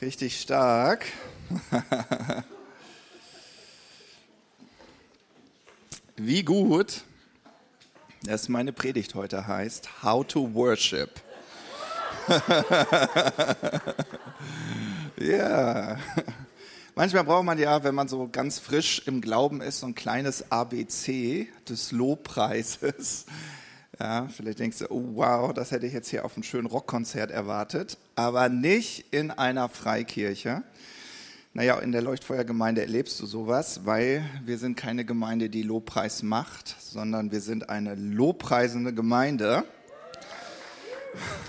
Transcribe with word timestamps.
Richtig 0.00 0.40
stark. 0.40 1.06
Wie 6.16 6.44
gut, 6.44 7.02
dass 8.22 8.48
meine 8.48 8.72
Predigt 8.72 9.16
heute 9.16 9.48
heißt 9.48 10.04
How 10.04 10.24
to 10.24 10.54
Worship. 10.54 11.10
ja. 15.18 15.98
Manchmal 16.94 17.24
braucht 17.24 17.44
man 17.44 17.58
ja, 17.58 17.82
wenn 17.82 17.96
man 17.96 18.06
so 18.06 18.28
ganz 18.30 18.60
frisch 18.60 19.02
im 19.06 19.20
Glauben 19.20 19.60
ist, 19.60 19.80
so 19.80 19.86
ein 19.86 19.96
kleines 19.96 20.52
ABC 20.52 21.48
des 21.68 21.90
Lobpreises. 21.90 23.26
Ja, 24.00 24.28
vielleicht 24.28 24.60
denkst 24.60 24.78
du, 24.78 24.92
oh 24.92 25.02
wow, 25.14 25.52
das 25.52 25.72
hätte 25.72 25.84
ich 25.84 25.92
jetzt 25.92 26.08
hier 26.08 26.24
auf 26.24 26.36
einem 26.36 26.44
schönen 26.44 26.68
Rockkonzert 26.68 27.32
erwartet, 27.32 27.98
aber 28.14 28.48
nicht 28.48 29.06
in 29.10 29.32
einer 29.32 29.68
Freikirche. 29.68 30.62
Naja, 31.52 31.80
in 31.80 31.90
der 31.90 32.02
Leuchtfeuergemeinde 32.02 32.80
erlebst 32.80 33.18
du 33.18 33.26
sowas, 33.26 33.80
weil 33.86 34.24
wir 34.44 34.56
sind 34.58 34.76
keine 34.76 35.04
Gemeinde, 35.04 35.50
die 35.50 35.64
Lobpreis 35.64 36.22
macht, 36.22 36.76
sondern 36.78 37.32
wir 37.32 37.40
sind 37.40 37.70
eine 37.70 37.96
lobpreisende 37.96 38.94
Gemeinde. 38.94 39.64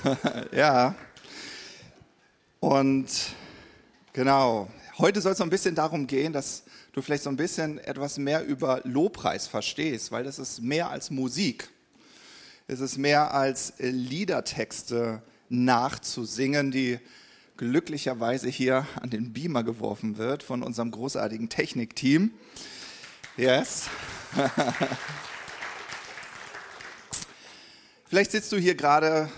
ja. 0.52 0.96
Und 2.60 3.08
genau, 4.12 4.70
heute 4.98 5.22
soll 5.22 5.34
es 5.34 5.38
so 5.38 5.44
ein 5.44 5.52
bisschen 5.52 5.76
darum 5.76 6.08
gehen, 6.08 6.34
dass 6.34 6.64
du 6.94 7.04
vielleicht 7.04 7.24
so 7.24 7.30
ein 7.30 7.38
bisschen 7.38 7.78
etwas 7.78 8.18
mehr 8.18 8.44
über 8.44 8.82
Lobpreis 8.86 9.46
verstehst, 9.46 10.12
weil 10.12 10.24
das 10.24 10.40
ist 10.40 10.64
mehr 10.64 10.90
als 10.90 11.12
Musik. 11.12 11.70
Es 12.72 12.82
ist 12.82 13.00
mehr 13.00 13.34
als 13.34 13.74
Liedertexte 13.80 15.24
nachzusingen, 15.50 16.70
die 16.70 17.00
glücklicherweise 17.58 18.48
hier 18.48 18.86
an 19.02 19.10
den 19.10 19.34
Beamer 19.34 19.64
geworfen 19.64 20.20
wird 20.20 20.44
von 20.44 20.62
unserem 20.62 20.92
großartigen 20.92 21.50
Technikteam. 21.50 22.30
Yes. 23.38 23.88
Vielleicht 28.06 28.30
sitzt 28.30 28.52
du 28.52 28.58
hier 28.58 28.76
gerade 28.76 29.32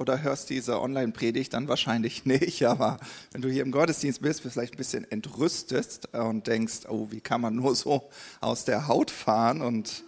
oder 0.00 0.22
hörst 0.22 0.50
diese 0.50 0.80
Online-Predigt, 0.80 1.54
dann 1.54 1.68
wahrscheinlich 1.68 2.24
nicht, 2.26 2.64
aber 2.64 2.98
wenn 3.30 3.42
du 3.42 3.48
hier 3.48 3.62
im 3.62 3.70
Gottesdienst 3.70 4.20
bist, 4.20 4.42
bist 4.42 4.54
vielleicht 4.54 4.74
ein 4.74 4.78
bisschen 4.78 5.08
entrüstet 5.12 6.12
und 6.12 6.48
denkst, 6.48 6.86
oh, 6.88 7.06
wie 7.12 7.20
kann 7.20 7.40
man 7.40 7.54
nur 7.54 7.76
so 7.76 8.10
aus 8.40 8.64
der 8.64 8.88
Haut 8.88 9.12
fahren 9.12 9.62
und 9.62 10.02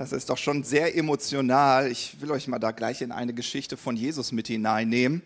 das 0.00 0.12
ist 0.12 0.30
doch 0.30 0.38
schon 0.38 0.64
sehr 0.64 0.96
emotional. 0.96 1.90
Ich 1.90 2.22
will 2.22 2.30
euch 2.30 2.48
mal 2.48 2.58
da 2.58 2.70
gleich 2.70 3.02
in 3.02 3.12
eine 3.12 3.34
Geschichte 3.34 3.76
von 3.76 3.98
Jesus 3.98 4.32
mit 4.32 4.46
hineinnehmen. 4.46 5.20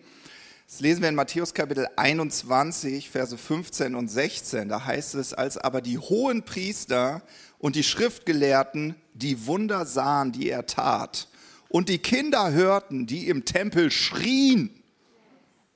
Das 0.66 0.80
lesen 0.80 1.00
wir 1.00 1.08
in 1.10 1.14
Matthäus 1.14 1.54
Kapitel 1.54 1.86
21, 1.94 3.08
Verse 3.08 3.38
15 3.38 3.94
und 3.94 4.08
16. 4.08 4.68
Da 4.68 4.84
heißt 4.84 5.14
es, 5.14 5.32
als 5.32 5.58
aber 5.58 5.80
die 5.80 5.98
hohen 5.98 6.42
Priester 6.42 7.22
und 7.60 7.76
die 7.76 7.84
Schriftgelehrten 7.84 8.96
die 9.12 9.46
Wunder 9.46 9.86
sahen, 9.86 10.32
die 10.32 10.50
er 10.50 10.66
tat, 10.66 11.28
und 11.68 11.88
die 11.88 11.98
Kinder 11.98 12.50
hörten, 12.50 13.06
die 13.06 13.28
im 13.28 13.44
Tempel 13.44 13.92
schrien 13.92 14.70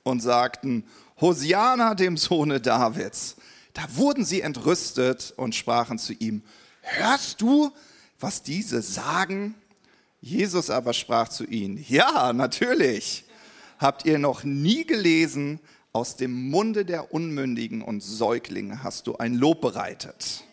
und 0.03 0.19
sagten, 0.19 0.83
Hosiana 1.21 1.95
dem 1.95 2.17
Sohne 2.17 2.59
Davids, 2.59 3.37
da 3.71 3.83
wurden 3.95 4.25
sie 4.25 4.41
entrüstet 4.41 5.33
und 5.37 5.55
sprachen 5.55 5.99
zu 5.99 6.11
ihm, 6.11 6.43
hörst 6.81 7.39
du, 7.39 7.71
was 8.19 8.43
diese 8.43 8.81
sagen? 8.81 9.55
Jesus 10.21 10.69
aber 10.69 10.93
sprach 10.93 11.29
zu 11.29 11.45
ihnen, 11.45 11.83
ja, 11.87 12.33
natürlich. 12.33 13.25
Habt 13.77 14.05
ihr 14.05 14.19
noch 14.19 14.43
nie 14.43 14.85
gelesen, 14.85 15.59
aus 15.91 16.15
dem 16.15 16.49
Munde 16.49 16.85
der 16.85 17.13
Unmündigen 17.13 17.81
und 17.81 18.01
Säuglinge 18.01 18.83
hast 18.83 19.07
du 19.07 19.17
ein 19.17 19.35
Lob 19.35 19.61
bereitet. 19.61 20.43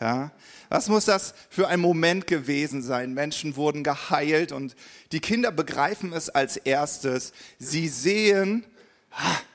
Ja, 0.00 0.32
was 0.68 0.88
muss 0.88 1.04
das 1.04 1.34
für 1.50 1.68
ein 1.68 1.78
Moment 1.78 2.26
gewesen 2.26 2.82
sein? 2.82 3.12
Menschen 3.14 3.56
wurden 3.56 3.84
geheilt 3.84 4.50
und 4.50 4.74
die 5.12 5.20
Kinder 5.20 5.52
begreifen 5.52 6.12
es 6.12 6.30
als 6.30 6.56
erstes. 6.56 7.32
Sie 7.58 7.88
sehen, 7.88 8.64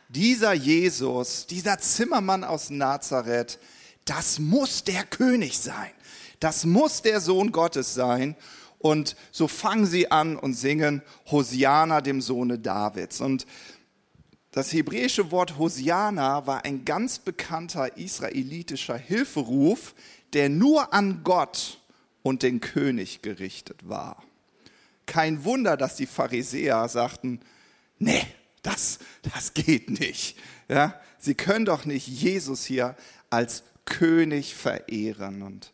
dieser 0.09 0.53
Jesus, 0.53 1.47
dieser 1.47 1.79
Zimmermann 1.79 2.43
aus 2.43 2.69
Nazareth, 2.69 3.59
das 4.05 4.39
muss 4.39 4.83
der 4.83 5.03
König 5.03 5.57
sein. 5.57 5.91
Das 6.39 6.65
muss 6.65 7.01
der 7.01 7.19
Sohn 7.19 7.51
Gottes 7.51 7.93
sein. 7.93 8.35
Und 8.79 9.15
so 9.31 9.47
fangen 9.47 9.85
sie 9.85 10.11
an 10.11 10.35
und 10.35 10.53
singen 10.53 11.01
Hosiana 11.31 12.01
dem 12.01 12.21
Sohne 12.21 12.59
Davids. 12.59 13.21
Und 13.21 13.47
das 14.51 14.71
hebräische 14.73 15.31
Wort 15.31 15.57
Hosiana 15.57 16.47
war 16.47 16.65
ein 16.65 16.85
ganz 16.85 17.19
bekannter 17.19 17.97
israelitischer 17.97 18.97
Hilferuf, 18.97 19.93
der 20.33 20.49
nur 20.49 20.93
an 20.93 21.21
Gott 21.23 21.79
und 22.23 22.43
den 22.43 22.59
König 22.59 23.21
gerichtet 23.21 23.87
war. 23.87 24.23
Kein 25.05 25.43
Wunder, 25.43 25.77
dass 25.77 25.95
die 25.95 26.05
Pharisäer 26.05 26.87
sagten, 26.89 27.39
nee, 27.97 28.25
das, 28.61 28.99
das 29.33 29.53
geht 29.53 29.89
nicht. 29.89 30.37
Ja, 30.67 30.99
sie 31.17 31.35
können 31.35 31.65
doch 31.65 31.85
nicht 31.85 32.07
Jesus 32.07 32.65
hier 32.65 32.95
als 33.29 33.63
König 33.85 34.55
verehren. 34.55 35.41
Und 35.41 35.71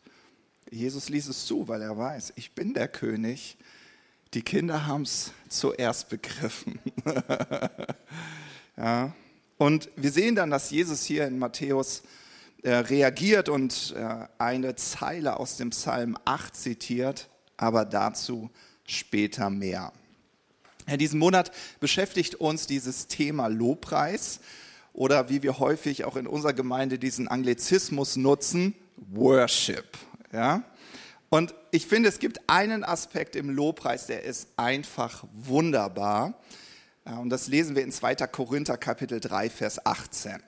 Jesus 0.74 1.10
ließ 1.10 1.28
es 1.28 1.46
zu, 1.46 1.68
weil 1.68 1.84
er 1.84 1.96
weiß, 1.96 2.34
ich 2.36 2.54
bin 2.54 2.74
der 2.74 2.88
König. 2.88 3.58
Die 4.34 4.42
Kinder 4.42 4.88
haben 4.88 5.04
es 5.04 5.32
zuerst 5.48 6.10
begriffen. 6.10 6.80
ja. 8.78 9.14
Und 9.60 9.90
wir 9.96 10.12
sehen 10.12 10.34
dann, 10.36 10.50
dass 10.50 10.72
Jesus 10.72 11.04
hier 11.04 11.28
in 11.28 11.38
Matthäus 11.38 12.02
äh, 12.64 12.74
reagiert 12.74 13.50
und 13.50 13.94
äh, 13.96 14.26
eine 14.40 14.76
Zeile 14.76 15.40
aus 15.40 15.58
dem 15.58 15.70
Psalm 15.70 16.18
8 16.26 16.56
zitiert, 16.56 17.30
aber 17.56 17.86
dazu 17.86 18.50
später 18.88 19.52
mehr. 19.52 19.94
In 20.88 20.98
diesem 20.98 21.20
Monat 21.20 21.52
beschäftigt 21.80 22.36
uns 22.36 22.66
dieses 22.66 23.08
Thema 23.08 23.46
Lobpreis 23.46 24.40
oder 24.92 25.30
wie 25.30 25.44
wir 25.44 25.60
häufig 25.60 26.04
auch 26.04 26.16
in 26.16 26.26
unserer 26.26 26.54
Gemeinde 26.54 26.98
diesen 26.98 27.28
Anglizismus 27.28 28.16
nutzen, 28.16 28.74
Worship. 29.12 29.86
Ja? 30.34 30.64
Und 31.30 31.56
ich 31.72 31.88
finde, 31.88 32.10
es 32.10 32.20
gibt 32.20 32.42
einen 32.48 32.84
Aspekt 32.84 33.36
im 33.36 33.50
Lobpreis, 33.50 34.08
der 34.08 34.24
ist 34.24 34.50
einfach 34.58 35.24
wunderbar. 35.34 36.34
Und 37.06 37.30
das 37.30 37.48
lesen 37.48 37.76
wir 37.76 37.84
in 37.84 37.92
2. 37.92 38.16
Korinther 38.28 38.78
Kapitel 38.78 39.20
3, 39.20 39.50
Vers 39.50 39.86
18. 39.86 40.44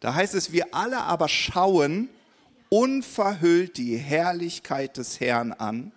Da 0.00 0.14
heißt 0.14 0.34
es, 0.34 0.52
wir 0.52 0.74
alle 0.74 0.98
aber 0.98 1.28
schauen 1.28 2.08
unverhüllt 2.68 3.76
die 3.78 3.96
Herrlichkeit 3.96 4.96
des 4.96 5.20
Herrn 5.20 5.52
an. 5.52 5.92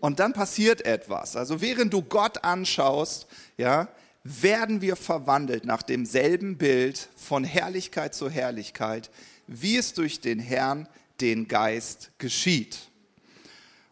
Und 0.00 0.20
dann 0.20 0.32
passiert 0.32 0.84
etwas. 0.84 1.36
Also 1.36 1.60
während 1.60 1.92
du 1.92 2.02
Gott 2.02 2.44
anschaust, 2.44 3.26
ja, 3.56 3.88
werden 4.24 4.80
wir 4.80 4.96
verwandelt 4.96 5.64
nach 5.64 5.82
demselben 5.82 6.58
Bild 6.58 7.08
von 7.16 7.44
Herrlichkeit 7.44 8.14
zu 8.14 8.30
Herrlichkeit, 8.30 9.10
wie 9.46 9.76
es 9.76 9.94
durch 9.94 10.20
den 10.20 10.38
Herrn 10.38 10.88
den 11.22 11.48
Geist 11.48 12.10
geschieht. 12.18 12.78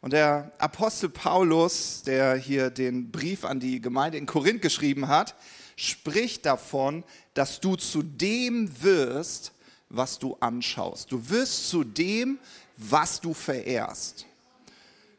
Und 0.03 0.13
der 0.13 0.53
Apostel 0.59 1.09
Paulus, 1.09 2.03
der 2.03 2.35
hier 2.35 2.71
den 2.71 3.11
Brief 3.11 3.45
an 3.45 3.61
die 3.61 3.81
Gemeinde 3.81 4.19
in 4.19 4.27
Korinth 4.27 4.63
geschrieben 4.63 5.09
hat, 5.09 5.35
spricht 5.77 6.45
davon, 6.45 7.05
dass 7.35 7.61
du 7.61 7.77
zu 7.77 8.03
dem 8.03 8.83
wirst, 8.83 9.53
was 9.89 10.19
du 10.19 10.37
anschaust. 10.41 11.13
Du 11.13 11.29
wirst 11.31 11.69
zu 11.69 11.85
dem, 11.85 12.39
was 12.77 13.21
du 13.21 13.35
verehrst. 13.35 14.27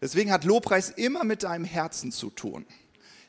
Deswegen 0.02 0.32
hat 0.32 0.44
Lobpreis 0.44 0.90
immer 0.90 1.24
mit 1.24 1.44
deinem 1.44 1.66
Herzen 1.66 2.12
zu 2.12 2.30
tun. 2.30 2.66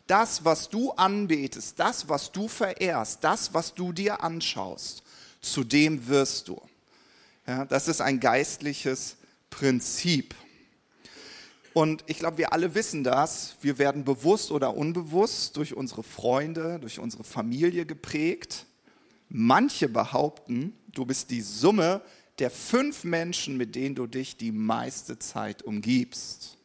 Das, 0.06 0.45
was 0.45 0.69
du 0.69 0.91
anbetest, 0.93 1.79
das, 1.79 2.09
was 2.09 2.33
du 2.33 2.49
verehrst, 2.49 3.23
das, 3.23 3.55
was 3.55 3.75
du 3.75 3.93
dir 3.93 4.23
anschaust, 4.23 5.03
zu 5.41 5.65
dem 5.65 6.09
wirst 6.09 6.49
du. 6.49 6.61
Ja, 7.47 7.65
das 7.65 7.89
ist 7.89 8.00
ein 8.00 8.21
geistliches 8.21 9.17
Prinzip. 9.50 10.35
Und 11.75 12.05
ich 12.06 12.19
glaube, 12.19 12.39
wir 12.39 12.53
alle 12.53 12.75
wissen 12.75 13.03
das. 13.03 13.56
Wir 13.62 13.79
werden 13.79 14.05
bewusst 14.05 14.50
oder 14.50 14.77
unbewusst 14.77 15.56
durch 15.56 15.75
unsere 15.75 16.03
Freunde, 16.03 16.79
durch 16.79 16.99
unsere 16.99 17.25
Familie 17.25 17.87
geprägt. 17.87 18.67
Manche 19.29 19.89
behaupten, 19.89 20.77
du 20.93 21.06
bist 21.06 21.31
die 21.31 21.41
Summe 21.41 22.03
der 22.39 22.50
fünf 22.50 23.05
Menschen, 23.05 23.56
mit 23.56 23.75
denen 23.75 23.94
du 23.94 24.06
dich 24.06 24.37
die 24.37 24.53
meiste 24.53 25.19
Zeit 25.19 25.62
umgibst. 25.62 26.59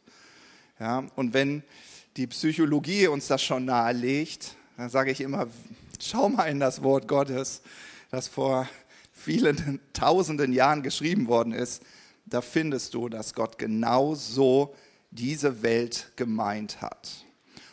Ja, 0.80 1.06
und 1.16 1.34
wenn 1.34 1.64
die 2.18 2.28
Psychologie 2.28 3.08
uns 3.08 3.28
das 3.28 3.42
schon 3.42 3.66
nahelegt, 3.66 4.56
dann 4.76 4.90
sage 4.90 5.12
ich 5.12 5.22
immer, 5.22 5.48
schau 6.00 6.30
mal 6.30 6.46
in 6.46 6.60
das 6.60 6.84
Wort 6.84 7.08
Gottes, 7.08 7.62
das 8.12 8.28
vor 8.28 8.68
vielen 9.28 9.82
tausenden 9.94 10.54
Jahren 10.54 10.84
geschrieben 10.84 11.28
worden 11.28 11.52
ist, 11.52 11.84
da 12.26 12.42
findest 12.42 12.94
du, 12.94 13.10
dass 13.10 13.34
Gott 13.34 13.58
genau 13.58 14.16
so 14.16 14.74
diese 15.12 15.62
Welt 15.64 16.12
gemeint 16.16 16.82
hat. 16.82 17.26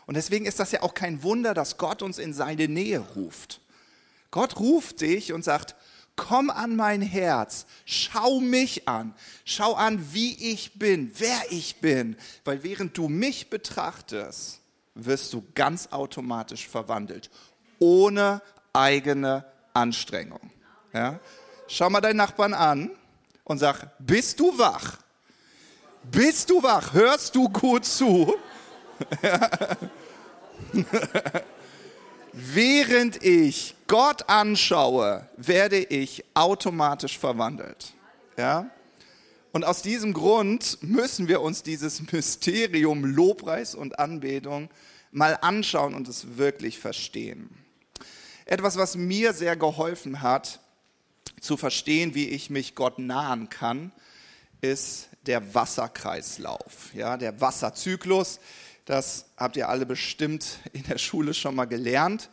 Und 0.07 0.17
deswegen 0.17 0.47
ist 0.47 0.59
das 0.59 0.73
ja 0.73 0.83
auch 0.83 0.95
kein 0.95 1.23
Wunder, 1.23 1.55
dass 1.55 1.79
Gott 1.79 2.03
uns 2.03 2.19
in 2.19 2.35
seine 2.35 2.69
Nähe 2.69 2.99
ruft. 2.99 3.61
Gott 4.31 4.59
ruft 4.59 5.01
dich 5.01 5.33
und 5.33 5.45
sagt, 5.45 5.77
komm 6.17 6.51
an 6.51 6.75
mein 6.75 7.03
Herz, 7.03 7.67
schau 7.85 8.41
mich 8.41 8.89
an, 8.89 9.15
schau 9.45 9.75
an, 9.75 10.13
wie 10.13 10.53
ich 10.53 10.79
bin, 10.79 11.13
wer 11.19 11.41
ich 11.51 11.77
bin, 11.77 12.17
weil 12.45 12.65
während 12.65 12.99
du 12.99 13.09
mich 13.09 13.49
betrachtest, 13.49 14.61
wirst 14.95 15.33
du 15.33 15.45
ganz 15.55 15.89
automatisch 15.93 16.69
verwandelt, 16.69 17.31
ohne 17.79 18.43
eigene 18.73 19.45
Anstrengung. 19.73 20.51
Ja? 20.93 21.21
Schau 21.67 21.89
mal 21.91 22.01
deinen 22.01 22.17
Nachbarn 22.19 22.55
an 22.55 22.91
und 23.45 23.59
sag, 23.59 23.89
bist 23.99 24.39
du 24.39 24.57
wach? 24.59 24.99
Bist 26.03 26.51
du 26.51 26.63
wach? 26.63 26.93
Hörst 26.93 27.35
du 27.35 27.49
gut 27.49 27.87
zu? 27.87 28.37
Während 32.33 33.23
ich 33.23 33.75
Gott 33.87 34.29
anschaue, 34.29 35.29
werde 35.37 35.79
ich 35.79 36.25
automatisch 36.35 37.19
verwandelt. 37.19 37.95
Ja? 38.37 38.69
Und 39.53 39.65
aus 39.65 39.83
diesem 39.83 40.13
Grund 40.13 40.79
müssen 40.83 41.29
wir 41.29 41.41
uns 41.41 41.63
dieses 41.63 42.03
Mysterium 42.13 43.05
Lobpreis 43.05 43.75
und 43.75 43.99
Anbetung 43.99 44.69
mal 45.13 45.39
anschauen 45.41 45.95
und 45.95 46.09
es 46.09 46.37
wirklich 46.37 46.79
verstehen. 46.79 47.49
Etwas, 48.47 48.77
was 48.77 48.97
mir 48.97 49.33
sehr 49.33 49.57
geholfen 49.57 50.21
hat, 50.21 50.61
zu 51.41 51.57
verstehen, 51.57 52.15
wie 52.15 52.29
ich 52.29 52.51
mich 52.51 52.75
Gott 52.75 52.99
nahen 52.99 53.49
kann, 53.49 53.93
ist 54.61 55.09
der 55.27 55.55
Wasserkreislauf, 55.55 56.95
ja, 56.95 57.17
der 57.17 57.41
Wasserzyklus. 57.41 58.41
Das 58.85 59.27
habt 59.37 59.57
ihr 59.57 59.69
alle 59.69 59.87
bestimmt 59.87 60.59
in 60.73 60.83
der 60.85 60.99
Schule 60.99 61.35
schon 61.35 61.55
mal 61.55 61.65
gelernt. 61.67 62.31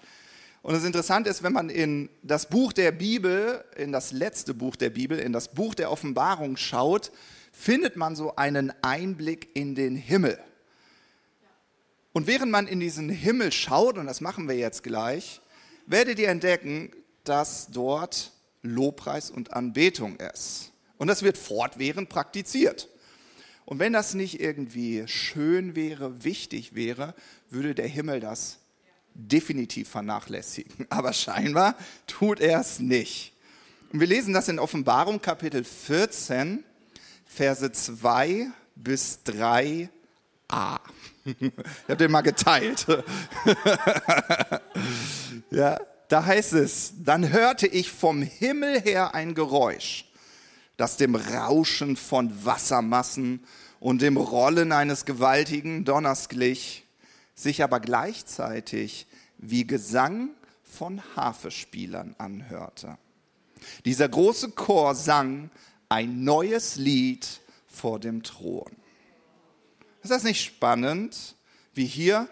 Und 0.61 0.73
das 0.73 0.83
Interessante 0.83 1.29
ist, 1.29 1.43
wenn 1.43 1.53
man 1.53 1.69
in 1.69 2.09
das 2.21 2.47
Buch 2.47 2.71
der 2.71 2.91
Bibel, 2.91 3.63
in 3.75 3.91
das 3.91 4.11
letzte 4.11 4.53
Buch 4.53 4.75
der 4.75 4.91
Bibel, 4.91 5.17
in 5.17 5.33
das 5.33 5.47
Buch 5.47 5.73
der 5.73 5.91
Offenbarung 5.91 6.55
schaut, 6.55 7.11
findet 7.51 7.95
man 7.95 8.15
so 8.15 8.35
einen 8.35 8.71
Einblick 8.83 9.49
in 9.55 9.75
den 9.75 9.95
Himmel. 9.95 10.39
Und 12.13 12.27
während 12.27 12.51
man 12.51 12.67
in 12.67 12.79
diesen 12.79 13.09
Himmel 13.09 13.51
schaut, 13.51 13.97
und 13.97 14.05
das 14.05 14.21
machen 14.21 14.47
wir 14.47 14.55
jetzt 14.55 14.83
gleich, 14.83 15.41
werdet 15.87 16.19
ihr 16.19 16.29
entdecken, 16.29 16.91
dass 17.23 17.67
dort 17.71 18.31
Lobpreis 18.61 19.31
und 19.31 19.53
Anbetung 19.53 20.17
ist. 20.17 20.71
Und 20.97 21.07
das 21.07 21.23
wird 21.23 21.37
fortwährend 21.37 22.09
praktiziert. 22.09 22.87
Und 23.65 23.79
wenn 23.79 23.93
das 23.93 24.13
nicht 24.13 24.39
irgendwie 24.39 25.07
schön 25.07 25.75
wäre, 25.75 26.23
wichtig 26.23 26.75
wäre, 26.75 27.15
würde 27.49 27.73
der 27.73 27.87
Himmel 27.87 28.19
das 28.19 28.59
definitiv 29.13 29.89
vernachlässigen. 29.89 30.87
Aber 30.89 31.13
scheinbar 31.13 31.75
tut 32.07 32.39
er 32.39 32.59
es 32.59 32.79
nicht. 32.79 33.33
Und 33.91 33.99
wir 33.99 34.07
lesen 34.07 34.33
das 34.33 34.47
in 34.47 34.59
Offenbarung 34.59 35.21
Kapitel 35.21 35.63
14, 35.63 36.63
Verse 37.25 37.71
2 37.71 38.47
bis 38.75 39.19
3a. 39.25 39.89
Ich 41.23 41.33
habe 41.87 41.97
den 41.97 42.09
mal 42.11 42.21
geteilt. 42.21 42.87
ja, 45.51 45.79
da 46.11 46.25
heißt 46.25 46.53
es, 46.53 46.93
dann 46.97 47.31
hörte 47.31 47.67
ich 47.67 47.89
vom 47.89 48.21
Himmel 48.21 48.81
her 48.81 49.15
ein 49.15 49.33
Geräusch, 49.33 50.11
das 50.75 50.97
dem 50.97 51.15
Rauschen 51.15 51.95
von 51.95 52.45
Wassermassen 52.45 53.45
und 53.79 54.01
dem 54.01 54.17
Rollen 54.17 54.73
eines 54.73 55.05
gewaltigen 55.05 55.85
Donners 55.85 56.27
glich 56.27 56.85
sich 57.33 57.63
aber 57.63 57.79
gleichzeitig 57.79 59.07
wie 59.37 59.65
Gesang 59.65 60.31
von 60.63 61.01
Harfespielern 61.15 62.15
anhörte. 62.17 62.97
Dieser 63.85 64.09
große 64.09 64.51
Chor 64.51 64.95
sang 64.95 65.49
ein 65.87 66.25
neues 66.25 66.75
Lied 66.75 67.39
vor 67.67 67.99
dem 67.99 68.21
Thron. 68.21 68.71
Ist 70.03 70.11
das 70.11 70.23
nicht 70.23 70.43
spannend, 70.43 71.35
wie 71.73 71.85
hier 71.85 72.27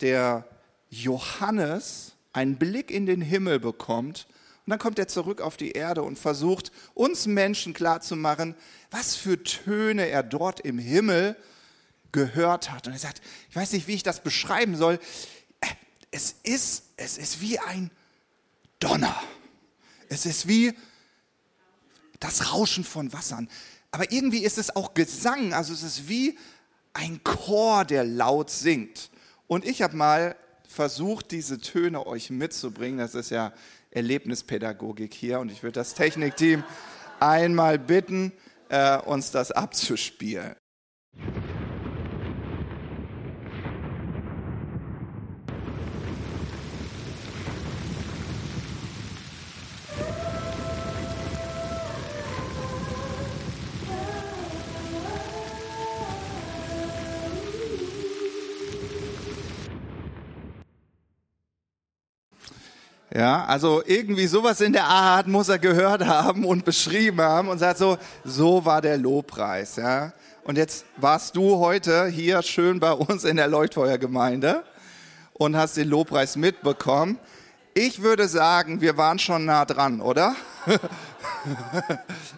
der 0.00 0.48
Johannes 0.90 2.13
einen 2.34 2.56
Blick 2.58 2.90
in 2.90 3.06
den 3.06 3.22
Himmel 3.22 3.58
bekommt 3.58 4.26
und 4.66 4.70
dann 4.70 4.78
kommt 4.78 4.98
er 4.98 5.08
zurück 5.08 5.42
auf 5.42 5.58
die 5.58 5.72
Erde 5.72 6.02
und 6.02 6.18
versucht 6.18 6.72
uns 6.94 7.26
Menschen 7.26 7.74
klarzumachen, 7.74 8.54
was 8.90 9.14
für 9.14 9.42
Töne 9.42 10.08
er 10.08 10.22
dort 10.22 10.60
im 10.60 10.78
Himmel 10.78 11.36
gehört 12.12 12.70
hat. 12.70 12.86
Und 12.86 12.94
er 12.94 12.98
sagt, 12.98 13.20
ich 13.50 13.56
weiß 13.56 13.72
nicht, 13.72 13.86
wie 13.88 13.94
ich 13.94 14.02
das 14.02 14.22
beschreiben 14.22 14.76
soll. 14.76 14.98
Es 16.10 16.36
ist, 16.44 16.84
es 16.96 17.18
ist 17.18 17.42
wie 17.42 17.58
ein 17.58 17.90
Donner. 18.80 19.20
Es 20.08 20.24
ist 20.24 20.48
wie 20.48 20.72
das 22.18 22.52
Rauschen 22.52 22.84
von 22.84 23.12
Wassern. 23.12 23.50
Aber 23.90 24.12
irgendwie 24.12 24.44
ist 24.44 24.56
es 24.56 24.74
auch 24.74 24.94
Gesang. 24.94 25.52
Also 25.52 25.74
es 25.74 25.82
ist 25.82 26.08
wie 26.08 26.38
ein 26.94 27.22
Chor, 27.22 27.84
der 27.84 28.04
laut 28.04 28.48
singt. 28.48 29.10
Und 29.46 29.66
ich 29.66 29.82
habe 29.82 29.94
mal 29.94 30.36
versucht, 30.74 31.30
diese 31.30 31.58
Töne 31.58 32.06
euch 32.06 32.30
mitzubringen. 32.30 32.98
Das 32.98 33.14
ist 33.14 33.30
ja 33.30 33.52
Erlebnispädagogik 33.90 35.14
hier. 35.14 35.40
Und 35.40 35.50
ich 35.50 35.62
würde 35.62 35.80
das 35.80 35.94
Technikteam 35.94 36.64
einmal 37.20 37.78
bitten, 37.78 38.32
äh, 38.68 38.98
uns 38.98 39.30
das 39.30 39.52
abzuspielen. 39.52 40.54
Ja, 63.16 63.44
also 63.44 63.80
irgendwie 63.86 64.26
sowas 64.26 64.60
in 64.60 64.72
der 64.72 64.86
Art 64.86 65.28
muss 65.28 65.48
er 65.48 65.60
gehört 65.60 66.04
haben 66.04 66.44
und 66.44 66.64
beschrieben 66.64 67.20
haben 67.20 67.48
und 67.48 67.58
sagt 67.58 67.78
so, 67.78 67.96
so 68.24 68.64
war 68.64 68.82
der 68.82 68.98
Lobpreis, 68.98 69.76
ja. 69.76 70.12
Und 70.42 70.58
jetzt 70.58 70.84
warst 70.96 71.36
du 71.36 71.58
heute 71.58 72.08
hier 72.08 72.42
schön 72.42 72.80
bei 72.80 72.90
uns 72.90 73.22
in 73.22 73.36
der 73.36 73.46
Leuchtfeuergemeinde 73.46 74.64
und 75.32 75.56
hast 75.56 75.76
den 75.76 75.88
Lobpreis 75.88 76.34
mitbekommen. 76.34 77.20
Ich 77.74 78.02
würde 78.02 78.26
sagen, 78.26 78.80
wir 78.80 78.96
waren 78.96 79.20
schon 79.20 79.44
nah 79.44 79.64
dran, 79.64 80.00
oder? 80.00 80.34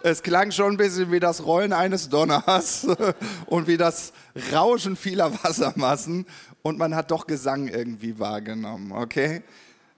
es 0.02 0.22
klang 0.22 0.50
schon 0.50 0.74
ein 0.74 0.76
bisschen 0.76 1.10
wie 1.10 1.20
das 1.20 1.44
Rollen 1.46 1.72
eines 1.72 2.10
Donners 2.10 2.86
und 3.46 3.66
wie 3.66 3.78
das 3.78 4.12
Rauschen 4.52 4.94
vieler 4.96 5.32
Wassermassen 5.42 6.26
und 6.60 6.76
man 6.76 6.94
hat 6.94 7.10
doch 7.10 7.26
Gesang 7.26 7.68
irgendwie 7.68 8.18
wahrgenommen, 8.18 8.92
okay? 8.92 9.42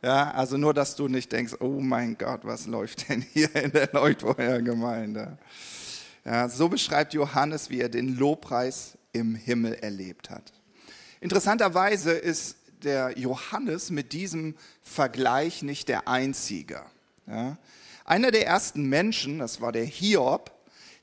Ja, 0.03 0.31
also 0.31 0.57
nur, 0.57 0.75
dass 0.75 0.95
du 0.95 1.09
nicht 1.09 1.33
denkst, 1.33 1.55
oh 1.59 1.81
mein 1.81 2.17
Gott, 2.17 2.45
was 2.45 2.67
läuft 2.67 3.09
denn 3.09 3.21
hier 3.21 3.55
in 3.57 3.73
der 3.73 3.91
Leuchtfeuergemeinde? 3.93 5.39
Ja, 6.25 6.49
so 6.49 6.69
beschreibt 6.69 7.15
Johannes, 7.15 7.71
wie 7.71 7.81
er 7.81 7.89
den 7.89 8.17
Lobpreis 8.17 8.97
im 9.13 9.35
Himmel 9.35 9.75
erlebt 9.75 10.31
hat. 10.31 10.53
Interessanterweise 11.21 12.13
ist 12.13 12.57
der 12.85 13.19
Johannes 13.19 13.91
mit 13.91 14.13
diesem 14.13 14.55
Vergleich 14.83 15.63
nicht 15.63 15.89
der 15.89 16.07
Einzige. 16.07 16.83
Ja. 17.27 17.59
Einer 18.05 18.31
der 18.31 18.47
ersten 18.47 18.85
Menschen, 18.85 19.41
das 19.41 19.61
war 19.61 19.73
der 19.73 19.85
Hiob, 19.85 20.53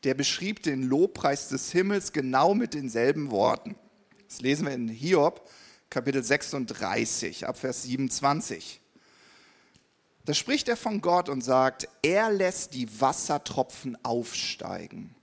der 0.06 0.14
beschrieb 0.14 0.64
den 0.64 0.84
Lobpreis 0.84 1.50
des 1.50 1.72
Himmels 1.72 2.14
genau 2.14 2.54
mit 2.54 2.74
denselben 2.74 3.30
Worten. 3.30 3.76
Das 4.30 4.42
lesen 4.42 4.68
wir 4.68 4.74
in 4.74 4.88
Hiob, 4.88 5.50
Kapitel 5.90 6.24
36, 6.24 7.48
ab 7.48 7.58
Vers 7.58 7.84
27. 7.84 8.82
Da 10.26 10.34
spricht 10.34 10.68
er 10.68 10.78
von 10.78 11.02
Gott 11.02 11.30
und 11.30 11.44
sagt, 11.44 11.88
er 12.02 12.32
lässt 12.32 12.74
die 12.74 13.00
Wassertropfen 13.00 13.98
aufsteigen. 14.04 15.16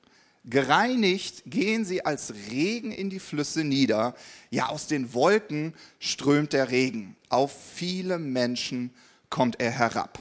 Gereinigt 0.45 1.43
gehen 1.47 1.85
sie 1.85 2.05
als 2.05 2.35
Regen 2.51 2.91
in 2.93 3.11
die 3.11 3.21
Flüsse 3.21 3.65
nieder. 3.65 4.15
Ja, 4.51 4.69
aus 4.69 4.87
den 4.87 5.13
Wolken 5.13 5.75
strömt 5.99 6.53
der 6.53 6.71
Regen. 6.71 7.17
Auf 7.29 7.53
viele 7.75 8.19
Menschen 8.19 8.93
kommt 9.29 9.61
er 9.61 9.71
herab. 9.71 10.21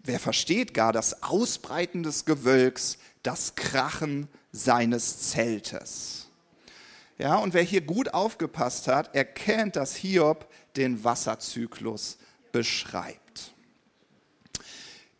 Wer 0.00 0.20
versteht 0.20 0.74
gar 0.74 0.92
das 0.92 1.22
Ausbreiten 1.22 2.02
des 2.02 2.24
Gewölks, 2.24 2.98
das 3.22 3.54
Krachen 3.54 4.28
seines 4.52 5.30
Zeltes? 5.30 6.26
Ja, 7.16 7.36
und 7.36 7.54
wer 7.54 7.62
hier 7.62 7.80
gut 7.80 8.12
aufgepasst 8.12 8.88
hat, 8.88 9.14
erkennt, 9.14 9.76
dass 9.76 9.94
Hiob 9.94 10.50
den 10.76 11.04
Wasserzyklus 11.04 12.18
beschreibt. 12.50 13.54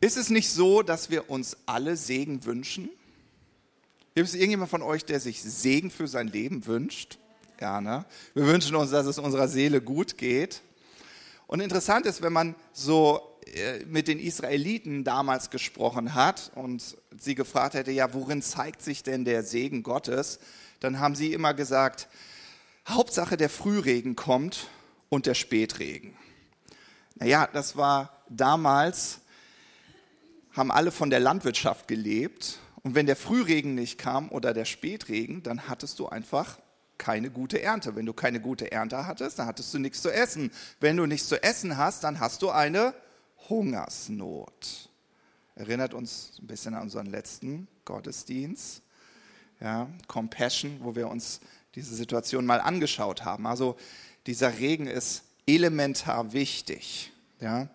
Ist 0.05 0.17
es 0.17 0.29
nicht 0.29 0.51
so, 0.51 0.83
dass 0.83 1.09
wir 1.09 1.31
uns 1.31 1.57
alle 1.65 1.97
Segen 1.97 2.45
wünschen? 2.45 2.89
Gibt 4.13 4.27
es 4.27 4.35
irgendjemand 4.35 4.69
von 4.69 4.83
euch, 4.83 5.03
der 5.03 5.19
sich 5.19 5.41
Segen 5.41 5.89
für 5.89 6.07
sein 6.07 6.27
Leben 6.27 6.67
wünscht? 6.67 7.17
Ja, 7.59 7.81
ne? 7.81 8.05
Wir 8.35 8.45
wünschen 8.45 8.75
uns, 8.75 8.91
dass 8.91 9.07
es 9.07 9.17
unserer 9.17 9.47
Seele 9.47 9.81
gut 9.81 10.19
geht. 10.19 10.61
Und 11.47 11.59
interessant 11.59 12.05
ist, 12.05 12.21
wenn 12.21 12.33
man 12.33 12.53
so 12.71 13.35
äh, 13.47 13.83
mit 13.85 14.07
den 14.07 14.19
Israeliten 14.19 15.03
damals 15.03 15.49
gesprochen 15.49 16.13
hat 16.13 16.51
und 16.53 16.97
sie 17.17 17.33
gefragt 17.33 17.73
hätte, 17.73 17.89
ja, 17.89 18.13
worin 18.13 18.43
zeigt 18.43 18.83
sich 18.83 19.01
denn 19.01 19.25
der 19.25 19.41
Segen 19.41 19.81
Gottes, 19.81 20.37
dann 20.81 20.99
haben 20.99 21.15
sie 21.15 21.33
immer 21.33 21.55
gesagt, 21.55 22.09
Hauptsache 22.87 23.37
der 23.37 23.49
Frühregen 23.49 24.15
kommt 24.15 24.67
und 25.09 25.25
der 25.25 25.33
Spätregen. 25.33 26.15
Naja, 27.15 27.49
das 27.51 27.75
war 27.75 28.21
damals, 28.29 29.21
haben 30.55 30.71
alle 30.71 30.91
von 30.91 31.09
der 31.09 31.19
Landwirtschaft 31.19 31.87
gelebt 31.87 32.59
und 32.81 32.95
wenn 32.95 33.07
der 33.07 33.15
Frühregen 33.15 33.75
nicht 33.75 33.97
kam 33.97 34.29
oder 34.29 34.53
der 34.53 34.65
Spätregen, 34.65 35.43
dann 35.43 35.67
hattest 35.67 35.99
du 35.99 36.07
einfach 36.07 36.59
keine 36.97 37.29
gute 37.29 37.61
Ernte. 37.61 37.95
Wenn 37.95 38.05
du 38.05 38.13
keine 38.13 38.39
gute 38.39 38.71
Ernte 38.71 39.05
hattest, 39.05 39.39
dann 39.39 39.47
hattest 39.47 39.73
du 39.73 39.79
nichts 39.79 40.01
zu 40.01 40.11
essen. 40.11 40.51
Wenn 40.79 40.97
du 40.97 41.05
nichts 41.05 41.27
zu 41.27 41.41
essen 41.41 41.77
hast, 41.77 42.03
dann 42.03 42.19
hast 42.19 42.41
du 42.41 42.51
eine 42.51 42.93
Hungersnot. 43.49 44.89
Erinnert 45.55 45.93
uns 45.93 46.33
ein 46.39 46.47
bisschen 46.47 46.73
an 46.73 46.83
unseren 46.83 47.07
letzten 47.07 47.67
Gottesdienst, 47.85 48.81
ja, 49.59 49.87
Compassion, 50.07 50.77
wo 50.81 50.95
wir 50.95 51.07
uns 51.07 51.39
diese 51.75 51.95
Situation 51.95 52.45
mal 52.45 52.61
angeschaut 52.61 53.25
haben. 53.25 53.47
Also 53.47 53.77
dieser 54.27 54.59
Regen 54.59 54.87
ist 54.87 55.23
elementar 55.47 56.33
wichtig. 56.33 57.11
Ja. 57.39 57.67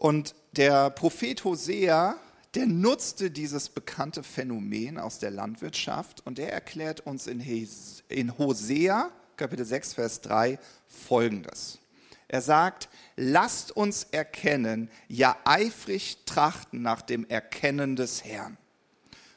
Und 0.00 0.34
der 0.52 0.88
Prophet 0.88 1.44
Hosea 1.44 2.16
der 2.54 2.66
nutzte 2.66 3.30
dieses 3.30 3.68
bekannte 3.68 4.22
Phänomen 4.22 4.98
aus 4.98 5.18
der 5.18 5.30
Landwirtschaft 5.30 6.26
und 6.26 6.38
er 6.38 6.50
erklärt 6.50 7.00
uns 7.00 7.26
in, 7.26 7.40
in 8.08 8.38
Hosea, 8.38 9.10
Kapitel 9.36 9.66
6, 9.66 9.92
Vers 9.92 10.22
3, 10.22 10.58
folgendes. 10.88 11.80
Er 12.28 12.40
sagt, 12.40 12.88
lasst 13.14 13.76
uns 13.76 14.04
erkennen, 14.04 14.90
ja 15.06 15.36
eifrig 15.44 16.24
trachten 16.24 16.80
nach 16.80 17.02
dem 17.02 17.28
Erkennen 17.28 17.94
des 17.94 18.24
Herrn. 18.24 18.56